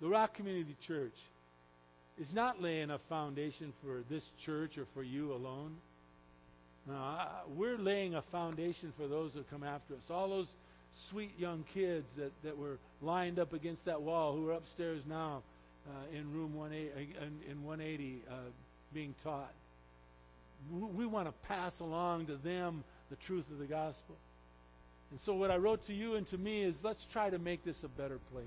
the 0.00 0.08
Rock 0.08 0.34
Community 0.34 0.76
Church, 0.86 1.14
is 2.20 2.28
not 2.32 2.60
laying 2.60 2.90
a 2.90 2.98
foundation 3.08 3.72
for 3.82 4.02
this 4.10 4.22
church 4.44 4.78
or 4.78 4.86
for 4.94 5.02
you 5.02 5.32
alone. 5.32 5.76
No, 6.86 6.94
I, 6.94 7.42
we're 7.56 7.78
laying 7.78 8.14
a 8.14 8.22
foundation 8.32 8.92
for 8.96 9.06
those 9.06 9.32
that 9.34 9.48
come 9.50 9.62
after 9.62 9.94
us. 9.94 10.02
All 10.10 10.28
those 10.28 10.48
sweet 11.10 11.32
young 11.38 11.64
kids 11.74 12.06
that, 12.16 12.32
that 12.44 12.56
were 12.56 12.78
lined 13.00 13.38
up 13.38 13.52
against 13.52 13.84
that 13.84 14.02
wall 14.02 14.34
who 14.34 14.48
are 14.48 14.52
upstairs 14.52 15.00
now 15.08 15.42
uh, 15.88 16.16
in 16.16 16.32
room 16.32 16.54
180, 16.54 17.16
uh, 17.18 17.24
in, 17.24 17.50
in 17.50 17.64
180 17.64 18.22
uh, 18.28 18.34
being 18.92 19.14
taught. 19.22 19.52
We, 20.70 21.06
want 21.06 21.28
to 21.28 21.48
pass 21.48 21.72
along 21.80 22.26
to 22.26 22.36
them 22.36 22.84
the 23.10 23.16
truth 23.26 23.44
of 23.50 23.58
the 23.58 23.66
gospel. 23.66 24.16
And 25.10 25.20
so, 25.26 25.34
what 25.34 25.50
I 25.50 25.56
wrote 25.56 25.86
to 25.86 25.92
you 25.92 26.14
and 26.14 26.28
to 26.30 26.38
me 26.38 26.62
is 26.62 26.74
let's 26.82 27.04
try 27.12 27.30
to 27.30 27.38
make 27.38 27.64
this 27.64 27.76
a 27.84 27.88
better 27.88 28.18
place. 28.32 28.46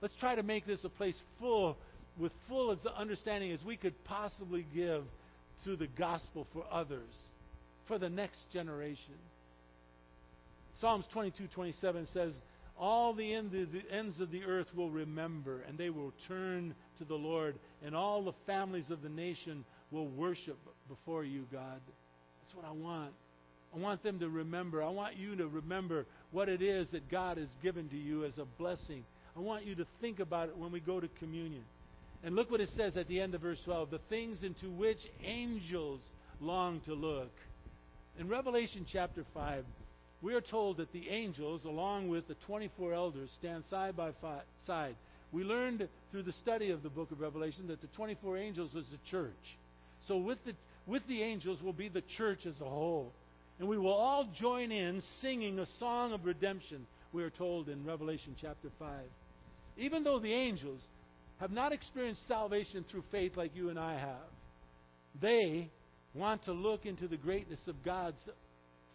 Let's 0.00 0.14
try 0.18 0.34
to 0.34 0.42
make 0.42 0.66
this 0.66 0.82
a 0.84 0.88
place 0.88 1.20
full 1.38 1.76
with 2.18 2.32
full 2.48 2.72
as 2.72 2.78
understanding 2.96 3.52
as 3.52 3.62
we 3.64 3.76
could 3.76 3.94
possibly 4.04 4.66
give 4.74 5.04
to 5.64 5.76
the 5.76 5.86
gospel 5.86 6.46
for 6.52 6.64
others, 6.70 7.08
for 7.86 7.98
the 7.98 8.08
next 8.08 8.50
generation. 8.52 9.14
Psalms 10.80 11.06
22:27 11.14 12.06
says, 12.06 12.34
"All 12.78 13.12
the, 13.12 13.34
end 13.34 13.50
the 13.52 13.84
ends 13.90 14.20
of 14.20 14.30
the 14.30 14.44
earth 14.44 14.74
will 14.74 14.90
remember, 14.90 15.60
and 15.62 15.76
they 15.76 15.90
will 15.90 16.12
turn 16.26 16.74
to 16.98 17.04
the 17.04 17.18
Lord, 17.18 17.58
and 17.82 17.94
all 17.94 18.22
the 18.22 18.32
families 18.46 18.90
of 18.90 19.02
the 19.02 19.08
nation 19.08 19.64
will 19.90 20.08
worship 20.08 20.58
before 20.88 21.24
you, 21.24 21.46
God." 21.52 21.80
That's 22.42 22.54
what 22.54 22.64
I 22.64 22.72
want. 22.72 23.12
I 23.74 23.78
want 23.78 24.02
them 24.02 24.18
to 24.18 24.28
remember. 24.28 24.82
I 24.82 24.88
want 24.88 25.16
you 25.16 25.36
to 25.36 25.46
remember 25.46 26.06
what 26.32 26.48
it 26.48 26.62
is 26.62 26.88
that 26.90 27.08
God 27.08 27.36
has 27.36 27.48
given 27.62 27.88
to 27.90 27.96
you 27.96 28.24
as 28.24 28.36
a 28.38 28.44
blessing. 28.44 29.04
I 29.36 29.40
want 29.40 29.64
you 29.64 29.76
to 29.76 29.86
think 30.00 30.18
about 30.18 30.48
it 30.48 30.56
when 30.56 30.72
we 30.72 30.80
go 30.80 31.00
to 31.00 31.08
communion. 31.20 31.64
And 32.22 32.34
look 32.34 32.50
what 32.50 32.60
it 32.60 32.68
says 32.70 32.96
at 32.96 33.08
the 33.08 33.20
end 33.20 33.34
of 33.34 33.40
verse 33.40 33.60
12 33.64 33.90
the 33.90 34.00
things 34.08 34.42
into 34.42 34.70
which 34.70 34.98
angels 35.24 36.00
long 36.40 36.80
to 36.80 36.94
look. 36.94 37.30
In 38.18 38.28
Revelation 38.28 38.84
chapter 38.90 39.24
5, 39.32 39.64
we 40.20 40.34
are 40.34 40.40
told 40.40 40.78
that 40.78 40.92
the 40.92 41.08
angels, 41.08 41.64
along 41.64 42.08
with 42.08 42.28
the 42.28 42.34
24 42.46 42.92
elders, 42.92 43.30
stand 43.38 43.64
side 43.70 43.96
by 43.96 44.12
side. 44.66 44.96
We 45.32 45.44
learned 45.44 45.88
through 46.10 46.24
the 46.24 46.32
study 46.32 46.70
of 46.70 46.82
the 46.82 46.90
book 46.90 47.12
of 47.12 47.20
Revelation 47.20 47.68
that 47.68 47.80
the 47.80 47.86
24 47.96 48.36
angels 48.36 48.74
was 48.74 48.84
the 48.90 48.98
church. 49.10 49.56
So 50.10 50.16
with 50.16 50.44
the, 50.44 50.54
with 50.88 51.06
the 51.06 51.22
angels 51.22 51.62
will 51.62 51.72
be 51.72 51.88
the 51.88 52.02
church 52.18 52.44
as 52.44 52.60
a 52.60 52.64
whole. 52.64 53.12
And 53.60 53.68
we 53.68 53.78
will 53.78 53.94
all 53.94 54.26
join 54.40 54.72
in 54.72 55.04
singing 55.20 55.60
a 55.60 55.66
song 55.78 56.12
of 56.12 56.24
redemption, 56.24 56.84
we 57.12 57.22
are 57.22 57.30
told 57.30 57.68
in 57.68 57.86
Revelation 57.86 58.34
chapter 58.40 58.70
5. 58.80 58.90
Even 59.76 60.02
though 60.02 60.18
the 60.18 60.32
angels 60.32 60.80
have 61.38 61.52
not 61.52 61.70
experienced 61.70 62.26
salvation 62.26 62.84
through 62.90 63.04
faith 63.12 63.36
like 63.36 63.54
you 63.54 63.68
and 63.68 63.78
I 63.78 64.00
have, 64.00 64.32
they 65.22 65.70
want 66.12 66.44
to 66.46 66.52
look 66.52 66.86
into 66.86 67.06
the 67.06 67.16
greatness 67.16 67.60
of 67.68 67.76
God's 67.84 68.18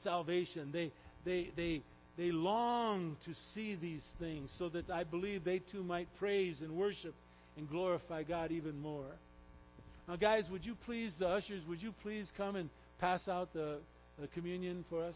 salvation. 0.03 0.72
They, 0.74 0.91
they, 1.24 1.49
they, 1.55 1.82
they 2.18 2.34
long 2.34 3.16
to 3.24 3.32
see 3.53 3.78
these 3.78 4.03
things 4.20 4.53
so 4.59 4.68
that 4.68 4.89
I 4.89 5.05
believe 5.05 5.45
they 5.45 5.59
too 5.72 5.82
might 5.82 6.09
praise 6.20 6.57
and 6.59 6.76
worship 6.76 7.16
and 7.55 7.70
glorify 7.70 8.24
God 8.24 8.51
even 8.51 8.82
more. 8.82 9.13
Now, 10.08 10.16
guys, 10.16 10.45
would 10.51 10.66
you 10.66 10.76
please, 10.86 11.14
the 11.20 11.28
ushers, 11.28 11.64
would 11.68 11.82
you 11.82 11.93
please 12.03 12.32
come 12.38 12.56
and 12.56 12.70
pass 12.99 13.28
out 13.28 13.53
the 13.53 13.80
the 14.20 14.28
communion 14.28 14.86
for 14.89 15.03
us. 15.03 15.16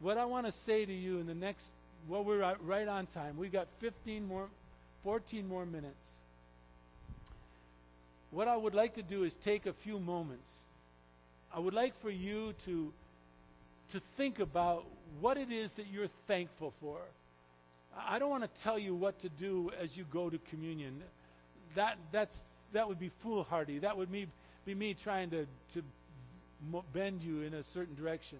What 0.00 0.18
I 0.18 0.24
want 0.24 0.46
to 0.46 0.52
say 0.64 0.84
to 0.84 0.92
you 0.92 1.18
in 1.18 1.26
the 1.26 1.34
next, 1.34 1.64
well, 2.08 2.24
we're 2.24 2.56
right 2.62 2.88
on 2.88 3.06
time. 3.08 3.36
We've 3.36 3.52
got 3.52 3.66
15 3.80 4.26
more, 4.26 4.48
14 5.04 5.46
more 5.46 5.66
minutes. 5.66 5.94
What 8.30 8.48
I 8.48 8.56
would 8.56 8.74
like 8.74 8.94
to 8.96 9.02
do 9.02 9.24
is 9.24 9.32
take 9.44 9.66
a 9.66 9.74
few 9.84 9.98
moments. 9.98 10.48
I 11.54 11.58
would 11.58 11.74
like 11.74 11.94
for 12.02 12.10
you 12.10 12.52
to 12.66 12.92
to 13.92 14.00
think 14.16 14.40
about 14.40 14.82
what 15.20 15.36
it 15.36 15.52
is 15.52 15.70
that 15.76 15.86
you're 15.86 16.08
thankful 16.26 16.74
for. 16.80 16.98
I 17.96 18.18
don't 18.18 18.30
want 18.30 18.42
to 18.42 18.50
tell 18.64 18.80
you 18.80 18.96
what 18.96 19.20
to 19.22 19.28
do 19.28 19.70
as 19.80 19.90
you 19.94 20.04
go 20.12 20.28
to 20.28 20.38
communion. 20.50 21.00
That 21.76 21.96
that's 22.12 22.34
that 22.76 22.86
would 22.86 23.00
be 23.00 23.10
foolhardy. 23.22 23.78
That 23.78 23.96
would 23.96 24.12
be, 24.12 24.26
be 24.66 24.74
me 24.74 24.94
trying 25.02 25.30
to, 25.30 25.46
to 25.72 25.82
bend 26.92 27.22
you 27.22 27.40
in 27.40 27.54
a 27.54 27.62
certain 27.72 27.94
direction. 27.94 28.36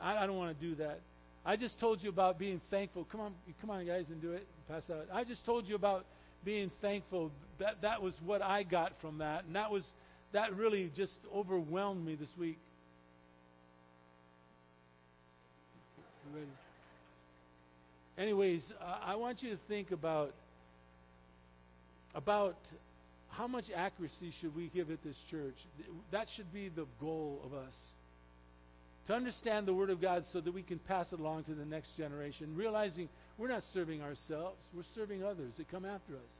I, 0.00 0.18
I 0.18 0.26
don't 0.26 0.36
want 0.36 0.58
to 0.58 0.66
do 0.66 0.74
that. 0.76 1.00
I 1.42 1.56
just 1.56 1.80
told 1.80 2.02
you 2.02 2.10
about 2.10 2.38
being 2.38 2.60
thankful. 2.70 3.06
Come 3.10 3.20
on, 3.22 3.34
come 3.62 3.70
on, 3.70 3.86
guys, 3.86 4.04
and 4.10 4.20
do 4.20 4.32
it. 4.32 4.46
Pass 4.68 4.82
out. 4.90 5.06
I 5.10 5.24
just 5.24 5.46
told 5.46 5.66
you 5.66 5.74
about 5.74 6.04
being 6.44 6.70
thankful. 6.82 7.30
That 7.58 7.80
that 7.80 8.02
was 8.02 8.12
what 8.26 8.42
I 8.42 8.62
got 8.62 8.92
from 9.00 9.18
that, 9.18 9.44
and 9.46 9.56
that 9.56 9.70
was 9.70 9.84
that 10.32 10.54
really 10.54 10.90
just 10.94 11.14
overwhelmed 11.34 12.04
me 12.04 12.14
this 12.14 12.28
week. 12.38 12.58
Anyways, 18.18 18.62
I 19.02 19.14
want 19.14 19.42
you 19.42 19.50
to 19.50 19.58
think 19.66 19.92
about 19.92 20.34
about 22.14 22.56
how 23.36 23.46
much 23.46 23.66
accuracy 23.74 24.32
should 24.40 24.56
we 24.56 24.68
give 24.74 24.90
at 24.90 25.02
this 25.04 25.16
church? 25.30 25.56
That 26.10 26.26
should 26.36 26.52
be 26.52 26.70
the 26.70 26.86
goal 27.00 27.40
of 27.44 27.52
us. 27.52 27.74
To 29.08 29.14
understand 29.14 29.66
the 29.66 29.74
Word 29.74 29.90
of 29.90 30.00
God 30.00 30.24
so 30.32 30.40
that 30.40 30.52
we 30.52 30.62
can 30.62 30.78
pass 30.80 31.06
it 31.12 31.20
along 31.20 31.44
to 31.44 31.54
the 31.54 31.64
next 31.64 31.96
generation, 31.96 32.56
realizing 32.56 33.08
we're 33.38 33.48
not 33.48 33.62
serving 33.72 34.00
ourselves, 34.02 34.58
we're 34.74 34.82
serving 34.94 35.22
others 35.22 35.52
that 35.58 35.70
come 35.70 35.84
after 35.84 36.14
us. 36.14 36.36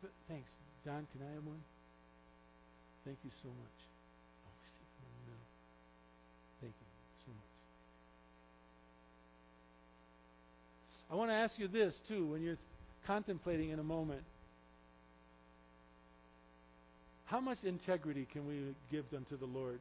But 0.00 0.12
thanks. 0.28 0.48
Don, 0.84 1.06
can 1.12 1.26
I 1.28 1.34
have 1.34 1.44
one? 1.44 1.60
Thank 3.04 3.18
you 3.24 3.30
so 3.42 3.48
much. 3.48 3.76
Oh, 4.46 4.50
Thank 6.60 6.72
you 6.72 6.86
so 7.26 7.32
much. 7.32 7.42
I 11.10 11.14
want 11.16 11.30
to 11.30 11.34
ask 11.34 11.58
you 11.58 11.66
this, 11.68 11.94
too, 12.08 12.28
when 12.30 12.42
you're 12.42 12.58
contemplating 13.06 13.70
in 13.70 13.78
a 13.78 13.84
moment 13.84 14.22
how 17.26 17.40
much 17.40 17.58
integrity 17.64 18.26
can 18.32 18.46
we 18.46 18.74
give 18.90 19.08
them 19.10 19.26
to 19.28 19.36
the 19.36 19.46
Lord? 19.46 19.80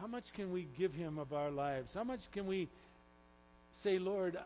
How 0.00 0.06
much 0.06 0.24
can 0.34 0.52
we 0.52 0.68
give 0.78 0.92
Him 0.92 1.18
of 1.18 1.32
our 1.32 1.50
lives? 1.50 1.88
How 1.94 2.04
much 2.04 2.20
can 2.32 2.46
we 2.46 2.68
say, 3.82 3.98
Lord, 3.98 4.38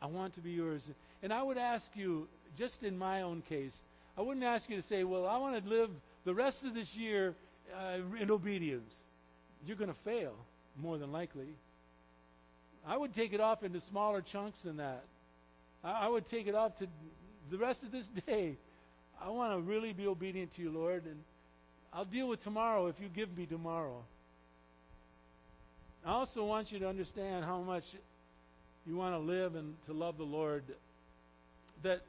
I 0.00 0.06
want 0.06 0.34
to 0.36 0.40
be 0.40 0.52
yours? 0.52 0.82
And 1.22 1.32
I 1.32 1.42
would 1.42 1.58
ask 1.58 1.84
you, 1.94 2.28
just 2.56 2.82
in 2.82 2.96
my 2.96 3.22
own 3.22 3.42
case, 3.48 3.72
I 4.16 4.22
wouldn't 4.22 4.44
ask 4.44 4.70
you 4.70 4.80
to 4.80 4.88
say, 4.88 5.02
well, 5.02 5.26
I 5.26 5.38
want 5.38 5.62
to 5.62 5.68
live 5.68 5.90
the 6.24 6.34
rest 6.34 6.58
of 6.64 6.74
this 6.74 6.88
year 6.94 7.34
uh, 7.76 7.98
in 8.20 8.30
obedience. 8.30 8.92
You're 9.66 9.76
going 9.76 9.90
to 9.90 10.00
fail, 10.04 10.34
more 10.80 10.98
than 10.98 11.10
likely. 11.10 11.48
I 12.86 12.96
would 12.96 13.14
take 13.14 13.32
it 13.32 13.40
off 13.40 13.64
into 13.64 13.80
smaller 13.90 14.22
chunks 14.22 14.58
than 14.64 14.76
that. 14.76 15.02
I, 15.82 16.04
I 16.04 16.08
would 16.08 16.28
take 16.28 16.46
it 16.46 16.54
off 16.54 16.78
to 16.78 16.86
the 17.50 17.58
rest 17.58 17.82
of 17.82 17.90
this 17.90 18.06
day. 18.26 18.56
I 19.20 19.30
want 19.30 19.52
to 19.52 19.60
really 19.60 19.92
be 19.92 20.06
obedient 20.06 20.54
to 20.54 20.62
you, 20.62 20.70
Lord, 20.70 21.04
and 21.06 21.16
I'll 21.96 22.04
deal 22.04 22.28
with 22.28 22.44
tomorrow 22.44 22.88
if 22.88 22.96
you 23.00 23.08
give 23.08 23.34
me 23.38 23.46
tomorrow. 23.46 24.02
I 26.04 26.10
also 26.10 26.44
want 26.44 26.70
you 26.70 26.78
to 26.80 26.88
understand 26.88 27.46
how 27.46 27.62
much 27.62 27.84
you 28.86 28.96
want 28.96 29.14
to 29.14 29.18
live 29.18 29.54
and 29.54 29.74
to 29.86 29.94
love 29.94 30.18
the 30.18 30.24
Lord. 30.24 30.62
That 31.82 32.02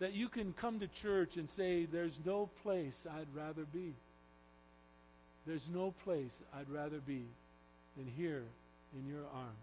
that 0.00 0.12
you 0.12 0.28
can 0.28 0.52
come 0.52 0.80
to 0.80 0.88
church 1.00 1.30
and 1.36 1.48
say, 1.56 1.86
There's 1.86 2.12
no 2.26 2.50
place 2.62 2.92
I'd 3.10 3.34
rather 3.34 3.64
be. 3.72 3.94
There's 5.46 5.66
no 5.72 5.94
place 6.04 6.30
I'd 6.54 6.68
rather 6.68 6.98
be 6.98 7.24
than 7.96 8.06
here 8.14 8.42
in 8.94 9.08
your 9.08 9.24
arms. 9.34 9.56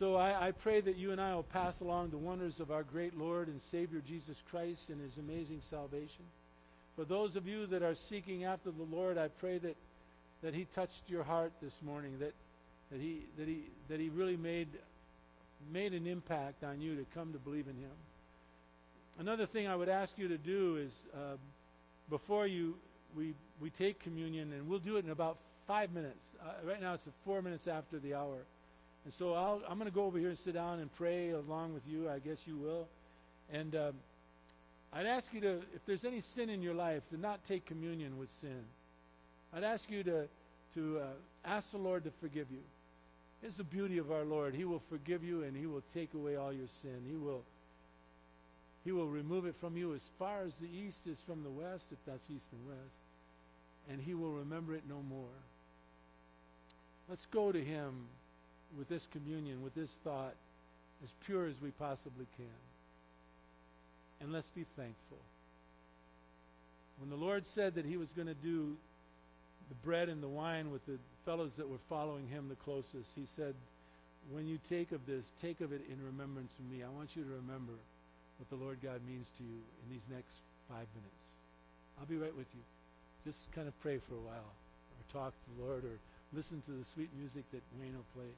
So 0.00 0.16
I, 0.16 0.48
I, 0.48 0.50
pray 0.50 0.80
that 0.80 0.96
you 0.96 1.12
and 1.12 1.20
I 1.20 1.34
will 1.34 1.44
pass 1.44 1.74
along 1.80 2.10
the 2.10 2.18
wonders 2.18 2.58
of 2.58 2.70
our 2.70 2.82
great 2.82 3.16
Lord 3.16 3.48
and 3.48 3.60
Savior 3.70 4.02
Jesus 4.06 4.36
Christ 4.50 4.80
and 4.88 5.00
his 5.00 5.16
amazing 5.18 5.60
salvation. 5.68 6.24
For 6.96 7.04
those 7.04 7.36
of 7.36 7.46
you 7.46 7.66
that 7.66 7.82
are 7.82 7.94
seeking 8.08 8.44
after 8.44 8.70
the 8.70 8.82
Lord, 8.82 9.18
I 9.18 9.28
pray 9.28 9.58
that, 9.58 9.76
that 10.42 10.54
He 10.54 10.66
touched 10.74 11.02
your 11.06 11.22
heart 11.22 11.52
this 11.62 11.72
morning, 11.82 12.18
that, 12.20 12.34
that, 12.90 13.00
he, 13.00 13.22
that, 13.38 13.46
he, 13.46 13.64
that 13.88 14.00
He 14.00 14.08
really 14.08 14.36
made, 14.36 14.68
made 15.72 15.94
an 15.94 16.06
impact 16.06 16.64
on 16.64 16.80
you 16.80 16.96
to 16.96 17.06
come 17.14 17.32
to 17.32 17.38
believe 17.38 17.66
in 17.68 17.76
Him. 17.76 17.90
Another 19.18 19.46
thing 19.46 19.66
I 19.66 19.76
would 19.76 19.88
ask 19.88 20.12
you 20.16 20.28
to 20.28 20.38
do 20.38 20.76
is 20.76 20.92
uh, 21.14 21.36
before 22.08 22.46
you 22.46 22.74
we, 23.16 23.34
we 23.60 23.70
take 23.70 24.00
communion, 24.00 24.52
and 24.52 24.68
we'll 24.68 24.78
do 24.78 24.96
it 24.96 25.04
in 25.04 25.10
about 25.10 25.38
five 25.66 25.92
minutes. 25.92 26.18
Uh, 26.42 26.66
right 26.66 26.80
now 26.80 26.94
it's 26.94 27.02
four 27.24 27.42
minutes 27.42 27.66
after 27.66 27.98
the 27.98 28.14
hour. 28.14 28.38
And 29.04 29.14
so 29.18 29.34
i 29.34 29.70
am 29.70 29.78
going 29.78 29.90
to 29.90 29.94
go 29.94 30.04
over 30.04 30.18
here 30.18 30.28
and 30.28 30.38
sit 30.38 30.54
down 30.54 30.80
and 30.80 30.94
pray 30.96 31.30
along 31.30 31.74
with 31.74 31.82
you. 31.88 32.08
I 32.08 32.18
guess 32.18 32.36
you 32.44 32.56
will. 32.56 32.86
And 33.52 33.74
um, 33.74 33.94
I'd 34.92 35.06
ask 35.06 35.26
you 35.32 35.40
to, 35.42 35.50
if 35.74 35.82
there's 35.86 36.04
any 36.04 36.22
sin 36.34 36.50
in 36.50 36.62
your 36.62 36.74
life, 36.74 37.02
to 37.10 37.20
not 37.20 37.40
take 37.46 37.64
communion 37.66 38.18
with 38.18 38.28
sin. 38.40 38.62
I'd 39.52 39.62
ask 39.62 39.84
you 39.88 40.02
to, 40.02 40.26
to 40.74 40.98
uh, 40.98 41.04
ask 41.44 41.70
the 41.70 41.78
Lord 41.78 42.04
to 42.04 42.10
forgive 42.20 42.46
you. 42.50 42.62
It's 43.42 43.56
the 43.56 43.64
beauty 43.64 43.98
of 43.98 44.10
our 44.10 44.24
Lord. 44.24 44.54
He 44.54 44.64
will 44.64 44.82
forgive 44.90 45.22
you 45.22 45.44
and 45.44 45.56
He 45.56 45.66
will 45.66 45.82
take 45.94 46.12
away 46.14 46.36
all 46.36 46.52
your 46.52 46.66
sin. 46.82 47.02
He 47.08 47.16
will, 47.16 47.42
he 48.84 48.92
will 48.92 49.08
remove 49.08 49.46
it 49.46 49.54
from 49.60 49.76
you 49.76 49.94
as 49.94 50.02
far 50.18 50.42
as 50.42 50.52
the 50.60 50.68
east 50.68 51.00
is 51.06 51.18
from 51.26 51.44
the 51.44 51.50
west, 51.50 51.84
if 51.92 51.98
that's 52.06 52.24
east 52.24 52.44
and 52.52 52.66
west. 52.66 52.96
And 53.88 54.00
He 54.00 54.14
will 54.14 54.32
remember 54.32 54.74
it 54.74 54.82
no 54.88 55.02
more. 55.08 55.38
Let's 57.08 57.26
go 57.32 57.52
to 57.52 57.64
Him 57.64 58.06
with 58.76 58.88
this 58.88 59.02
communion, 59.12 59.62
with 59.62 59.74
this 59.74 59.90
thought, 60.04 60.34
as 61.02 61.10
pure 61.24 61.46
as 61.46 61.54
we 61.62 61.70
possibly 61.70 62.26
can 62.36 62.69
and 64.20 64.32
let's 64.32 64.50
be 64.54 64.64
thankful. 64.76 65.18
When 66.98 67.10
the 67.10 67.16
Lord 67.16 67.44
said 67.54 67.74
that 67.74 67.86
He 67.86 67.96
was 67.96 68.08
going 68.14 68.28
to 68.28 68.34
do 68.34 68.76
the 69.68 69.74
bread 69.84 70.08
and 70.08 70.22
the 70.22 70.28
wine 70.28 70.70
with 70.70 70.84
the 70.86 70.98
fellows 71.24 71.52
that 71.56 71.68
were 71.68 71.80
following 71.88 72.28
Him 72.28 72.48
the 72.48 72.60
closest, 72.64 73.08
He 73.14 73.24
said, 73.36 73.54
When 74.30 74.46
you 74.46 74.58
take 74.68 74.92
of 74.92 75.00
this, 75.06 75.24
take 75.40 75.60
of 75.60 75.72
it 75.72 75.80
in 75.90 76.04
remembrance 76.04 76.52
of 76.58 76.70
me. 76.70 76.84
I 76.84 76.90
want 76.90 77.16
you 77.16 77.24
to 77.24 77.30
remember 77.30 77.72
what 78.38 78.50
the 78.50 78.62
Lord 78.62 78.78
God 78.82 79.00
means 79.08 79.26
to 79.38 79.44
you 79.44 79.60
in 79.84 79.86
these 79.92 80.04
next 80.12 80.36
five 80.68 80.86
minutes. 80.92 81.22
I'll 81.98 82.06
be 82.06 82.16
right 82.16 82.36
with 82.36 82.48
you. 82.52 82.64
Just 83.24 83.38
kind 83.54 83.68
of 83.68 83.74
pray 83.80 84.00
for 84.08 84.14
a 84.16 84.24
while, 84.24 84.48
or 84.48 85.02
talk 85.12 85.32
to 85.32 85.48
the 85.56 85.64
Lord, 85.64 85.84
or 85.84 85.96
listen 86.32 86.62
to 86.64 86.72
the 86.72 86.84
sweet 86.92 87.08
music 87.16 87.44
that 87.52 87.60
Wayne 87.80 87.92
will 87.92 88.08
play. 88.16 88.32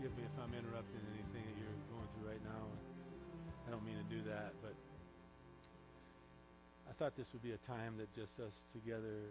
Forgive 0.00 0.16
me 0.16 0.24
if 0.24 0.36
I'm 0.40 0.56
interrupting 0.56 1.04
anything 1.12 1.44
that 1.44 1.56
you're 1.60 1.76
going 1.92 2.08
through 2.16 2.32
right 2.32 2.40
now. 2.40 2.64
I 3.68 3.70
don't 3.70 3.84
mean 3.84 4.00
to 4.00 4.08
do 4.08 4.24
that, 4.32 4.56
but 4.64 4.72
I 6.88 6.96
thought 6.96 7.20
this 7.20 7.28
would 7.36 7.44
be 7.44 7.52
a 7.52 7.60
time 7.68 8.00
that 8.00 8.08
just 8.16 8.32
us 8.40 8.56
together 8.72 9.28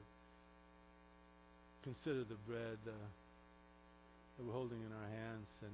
consider 1.81 2.21
the 2.21 2.37
bread 2.45 2.77
uh, 2.85 2.93
that 2.93 4.45
we're 4.45 4.53
holding 4.53 4.77
in 4.85 4.93
our 4.93 5.09
hands. 5.09 5.49
And 5.65 5.73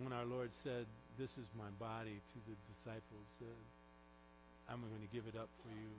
when 0.00 0.16
our 0.16 0.24
Lord 0.24 0.48
said, 0.64 0.88
This 1.20 1.36
is 1.36 1.44
my 1.52 1.68
body 1.76 2.16
to 2.16 2.38
the 2.48 2.56
disciples, 2.72 3.28
uh, 3.44 4.72
I'm 4.72 4.80
going 4.80 5.04
to 5.04 5.12
give 5.12 5.28
it 5.28 5.36
up 5.36 5.52
for 5.60 5.68
you. 5.68 5.92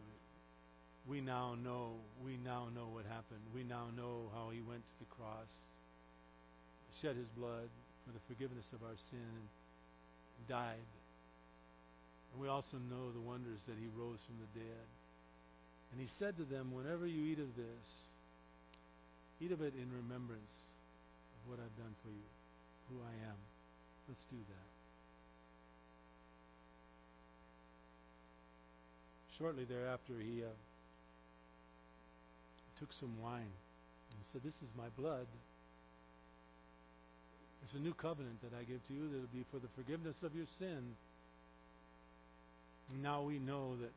We 1.05 1.21
now 1.21 1.53
know, 1.61 1.93
we 2.25 2.41
now 2.41 2.73
know 2.73 2.89
what 2.89 3.05
happened. 3.05 3.45
We 3.53 3.61
now 3.61 3.93
know 3.93 4.33
how 4.33 4.49
he 4.49 4.65
went 4.65 4.81
to 4.81 4.95
the 4.97 5.09
cross 5.13 5.53
shed 7.01 7.15
his 7.15 7.29
blood 7.37 7.69
for 8.05 8.11
the 8.11 8.23
forgiveness 8.27 8.67
of 8.73 8.83
our 8.83 8.97
sin 9.09 9.33
and 10.37 10.45
died. 10.47 10.89
And 12.33 12.41
we 12.41 12.47
also 12.49 12.77
know 12.89 13.13
the 13.13 13.23
wonders 13.23 13.61
that 13.67 13.77
he 13.79 13.87
rose 13.95 14.19
from 14.25 14.37
the 14.41 14.51
dead. 14.59 14.87
And 15.93 16.01
he 16.01 16.09
said 16.17 16.35
to 16.37 16.45
them, 16.45 16.73
Whenever 16.73 17.05
you 17.05 17.23
eat 17.31 17.39
of 17.39 17.53
this, 17.55 17.87
eat 19.39 19.51
of 19.51 19.61
it 19.61 19.73
in 19.77 19.87
remembrance 19.93 20.55
of 21.37 21.51
what 21.51 21.59
I've 21.61 21.77
done 21.77 21.93
for 22.01 22.09
you, 22.09 22.29
who 22.89 22.97
I 23.05 23.13
am. 23.29 23.39
Let's 24.09 24.25
do 24.31 24.37
that. 24.37 24.69
Shortly 29.37 29.65
thereafter, 29.65 30.13
he 30.19 30.43
uh, 30.43 30.53
took 32.79 32.89
some 32.99 33.13
wine 33.21 33.41
and 33.41 34.19
said, 34.31 34.41
This 34.43 34.57
is 34.61 34.69
my 34.77 34.89
blood 34.97 35.27
it's 37.63 37.73
a 37.73 37.79
new 37.79 37.93
covenant 37.93 38.43
that 38.43 38.51
I 38.51 38.67
give 38.67 38.83
to 38.87 38.93
you 38.93 39.07
that 39.07 39.19
will 39.23 39.35
be 39.35 39.45
for 39.51 39.59
the 39.59 39.71
forgiveness 39.79 40.15
of 40.23 40.35
your 40.35 40.47
sin. 40.59 40.83
Now 43.01 43.23
we 43.23 43.39
know 43.39 43.79
that 43.79 43.91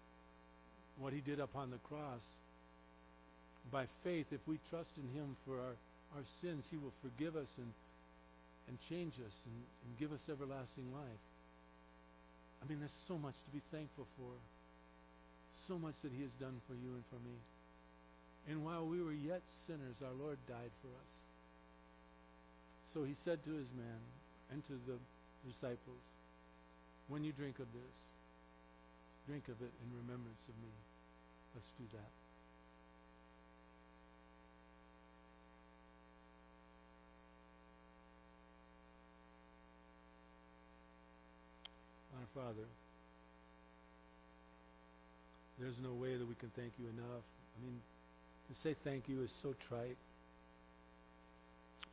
what 1.03 1.13
he 1.13 1.21
did 1.21 1.41
upon 1.41 1.71
the 1.71 1.83
cross, 1.91 2.23
by 3.73 3.87
faith, 4.05 4.27
if 4.31 4.41
we 4.47 4.59
trust 4.71 4.91
in 4.95 5.07
him 5.19 5.37
for 5.45 5.59
our, 5.59 5.75
our 6.15 6.27
sins, 6.41 6.63
he 6.71 6.79
will 6.79 6.95
forgive 7.03 7.35
us 7.35 7.51
and, 7.59 7.71
and 8.71 8.79
change 8.89 9.13
us 9.19 9.37
and, 9.45 9.59
and 9.59 9.91
give 9.99 10.15
us 10.15 10.23
everlasting 10.31 10.87
life. 10.95 11.25
I 12.63 12.71
mean, 12.71 12.79
there's 12.79 13.01
so 13.11 13.19
much 13.19 13.35
to 13.35 13.51
be 13.51 13.63
thankful 13.75 14.07
for. 14.17 14.33
So 15.67 15.77
much 15.77 15.99
that 16.07 16.15
he 16.15 16.23
has 16.23 16.31
done 16.39 16.55
for 16.71 16.79
you 16.79 16.95
and 16.95 17.05
for 17.11 17.19
me. 17.27 17.37
And 18.47 18.65
while 18.65 18.87
we 18.87 19.03
were 19.03 19.13
yet 19.13 19.43
sinners, 19.67 19.99
our 19.99 20.15
Lord 20.15 20.39
died 20.47 20.71
for 20.79 20.95
us. 20.95 21.13
So 22.95 23.05
he 23.05 23.15
said 23.25 23.43
to 23.45 23.51
his 23.53 23.69
men 23.77 24.01
and 24.53 24.65
to 24.67 24.75
the 24.87 24.97
disciples, 25.47 26.03
When 27.09 27.25
you 27.25 27.33
drink 27.33 27.59
of 27.59 27.67
this, 27.73 27.97
drink 29.27 29.45
of 29.49 29.61
it 29.61 29.73
in 29.83 29.89
remembrance 30.07 30.43
of 30.49 30.55
me. 30.63 30.73
Let's 31.55 31.71
do 31.79 31.85
that. 31.93 32.11
Our 42.17 42.45
Father, 42.45 42.69
there's 45.59 45.77
no 45.83 45.93
way 45.93 46.17
that 46.17 46.27
we 46.27 46.35
can 46.37 46.51
thank 46.57 46.73
you 46.79 46.87
enough. 46.93 47.25
I 47.57 47.65
mean, 47.65 47.81
to 48.49 48.55
say 48.63 48.77
thank 48.85 49.09
you 49.09 49.23
is 49.23 49.31
so 49.43 49.55
trite. 49.69 49.97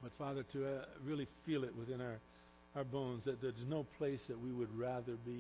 But 0.04 0.12
Father, 0.18 0.44
to 0.52 0.66
uh, 0.66 0.86
really 1.06 1.28
feel 1.46 1.64
it 1.64 1.76
within 1.76 2.02
our, 2.02 2.20
our 2.76 2.84
bones 2.84 3.24
that 3.26 3.42
there's 3.42 3.56
no 3.70 3.86
place 3.98 4.20
that 4.28 4.40
we 4.40 4.52
would 4.52 4.78
rather 4.78 5.14
be 5.26 5.40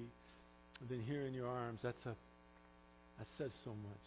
than 0.89 1.01
here 1.01 1.26
in 1.28 1.34
your 1.34 1.47
arms, 1.47 1.82
that's 1.84 2.05
a 2.05 2.16
that 3.20 3.28
says 3.38 3.51
so 3.64 3.70
much. 3.70 4.05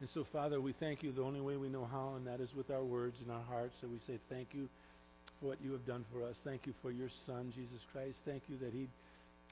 And 0.00 0.08
so, 0.10 0.26
Father, 0.32 0.60
we 0.60 0.72
thank 0.72 1.02
you 1.02 1.12
the 1.12 1.22
only 1.22 1.40
way 1.40 1.56
we 1.56 1.68
know 1.68 1.86
how, 1.90 2.14
and 2.16 2.26
that 2.26 2.40
is 2.40 2.54
with 2.54 2.70
our 2.70 2.82
words 2.82 3.16
and 3.22 3.30
our 3.30 3.42
hearts. 3.42 3.74
So 3.80 3.88
we 3.88 3.98
say 4.06 4.18
thank 4.28 4.48
you 4.52 4.68
for 5.40 5.48
what 5.48 5.58
you 5.62 5.72
have 5.72 5.86
done 5.86 6.04
for 6.12 6.24
us. 6.24 6.36
Thank 6.44 6.66
you 6.66 6.74
for 6.82 6.90
your 6.90 7.08
Son, 7.26 7.52
Jesus 7.54 7.80
Christ. 7.92 8.16
Thank 8.24 8.42
you 8.48 8.56
that 8.58 8.72
He 8.72 8.88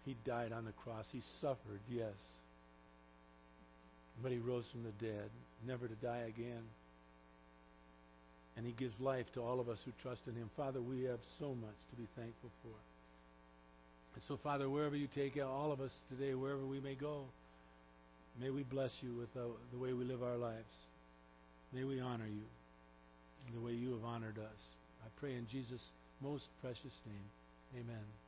He 0.05 0.17
died 0.27 0.53
on 0.53 0.65
the 0.65 0.73
cross. 0.73 1.07
He 1.13 1.23
suffered, 1.41 1.81
yes. 1.91 2.15
But 4.23 4.33
He 4.33 4.39
rose 4.39 4.67
from 4.71 4.85
the 4.85 5.07
dead, 5.07 5.31
never 5.67 5.89
to 5.89 5.95
die 5.95 6.25
again. 6.29 6.63
And 8.57 8.65
He 8.65 8.73
gives 8.73 8.99
life 9.01 9.27
to 9.35 9.43
all 9.43 9.61
of 9.61 9.69
us 9.69 9.79
who 9.85 9.93
trust 10.03 10.23
in 10.27 10.35
Him. 10.35 10.51
Father, 10.57 10.81
we 10.81 11.05
have 11.05 11.21
so 11.39 11.49
much 11.49 11.79
to 11.91 11.97
be 11.97 12.07
thankful 12.17 12.51
for. 12.63 12.77
And 14.15 14.23
so, 14.29 14.39
Father, 14.43 14.71
wherever 14.71 14.97
you 14.97 15.09
take 15.15 15.37
all 15.43 15.73
of 15.73 15.81
us 15.81 15.91
today, 16.09 16.35
wherever 16.35 16.65
we 16.65 16.81
may 16.81 16.95
go, 16.95 17.25
may 18.41 18.51
we 18.51 18.63
bless 18.63 18.93
you 19.03 19.15
with 19.15 19.33
the, 19.35 19.49
the 19.73 19.79
way 19.79 19.93
we 19.93 20.05
live 20.05 20.23
our 20.23 20.37
lives. 20.37 20.75
May 21.73 21.83
we 21.83 22.01
honor 22.01 22.27
you 22.27 22.47
in 23.49 23.55
the 23.55 23.67
way 23.67 23.73
you 23.73 23.93
have 23.93 24.05
honored 24.05 24.39
us. 24.39 24.61
I 25.05 25.09
pray 25.19 25.35
in 25.35 25.47
Jesus' 25.51 25.85
most 26.23 26.45
precious 26.63 26.95
name. 27.07 27.83
Amen. 27.83 28.24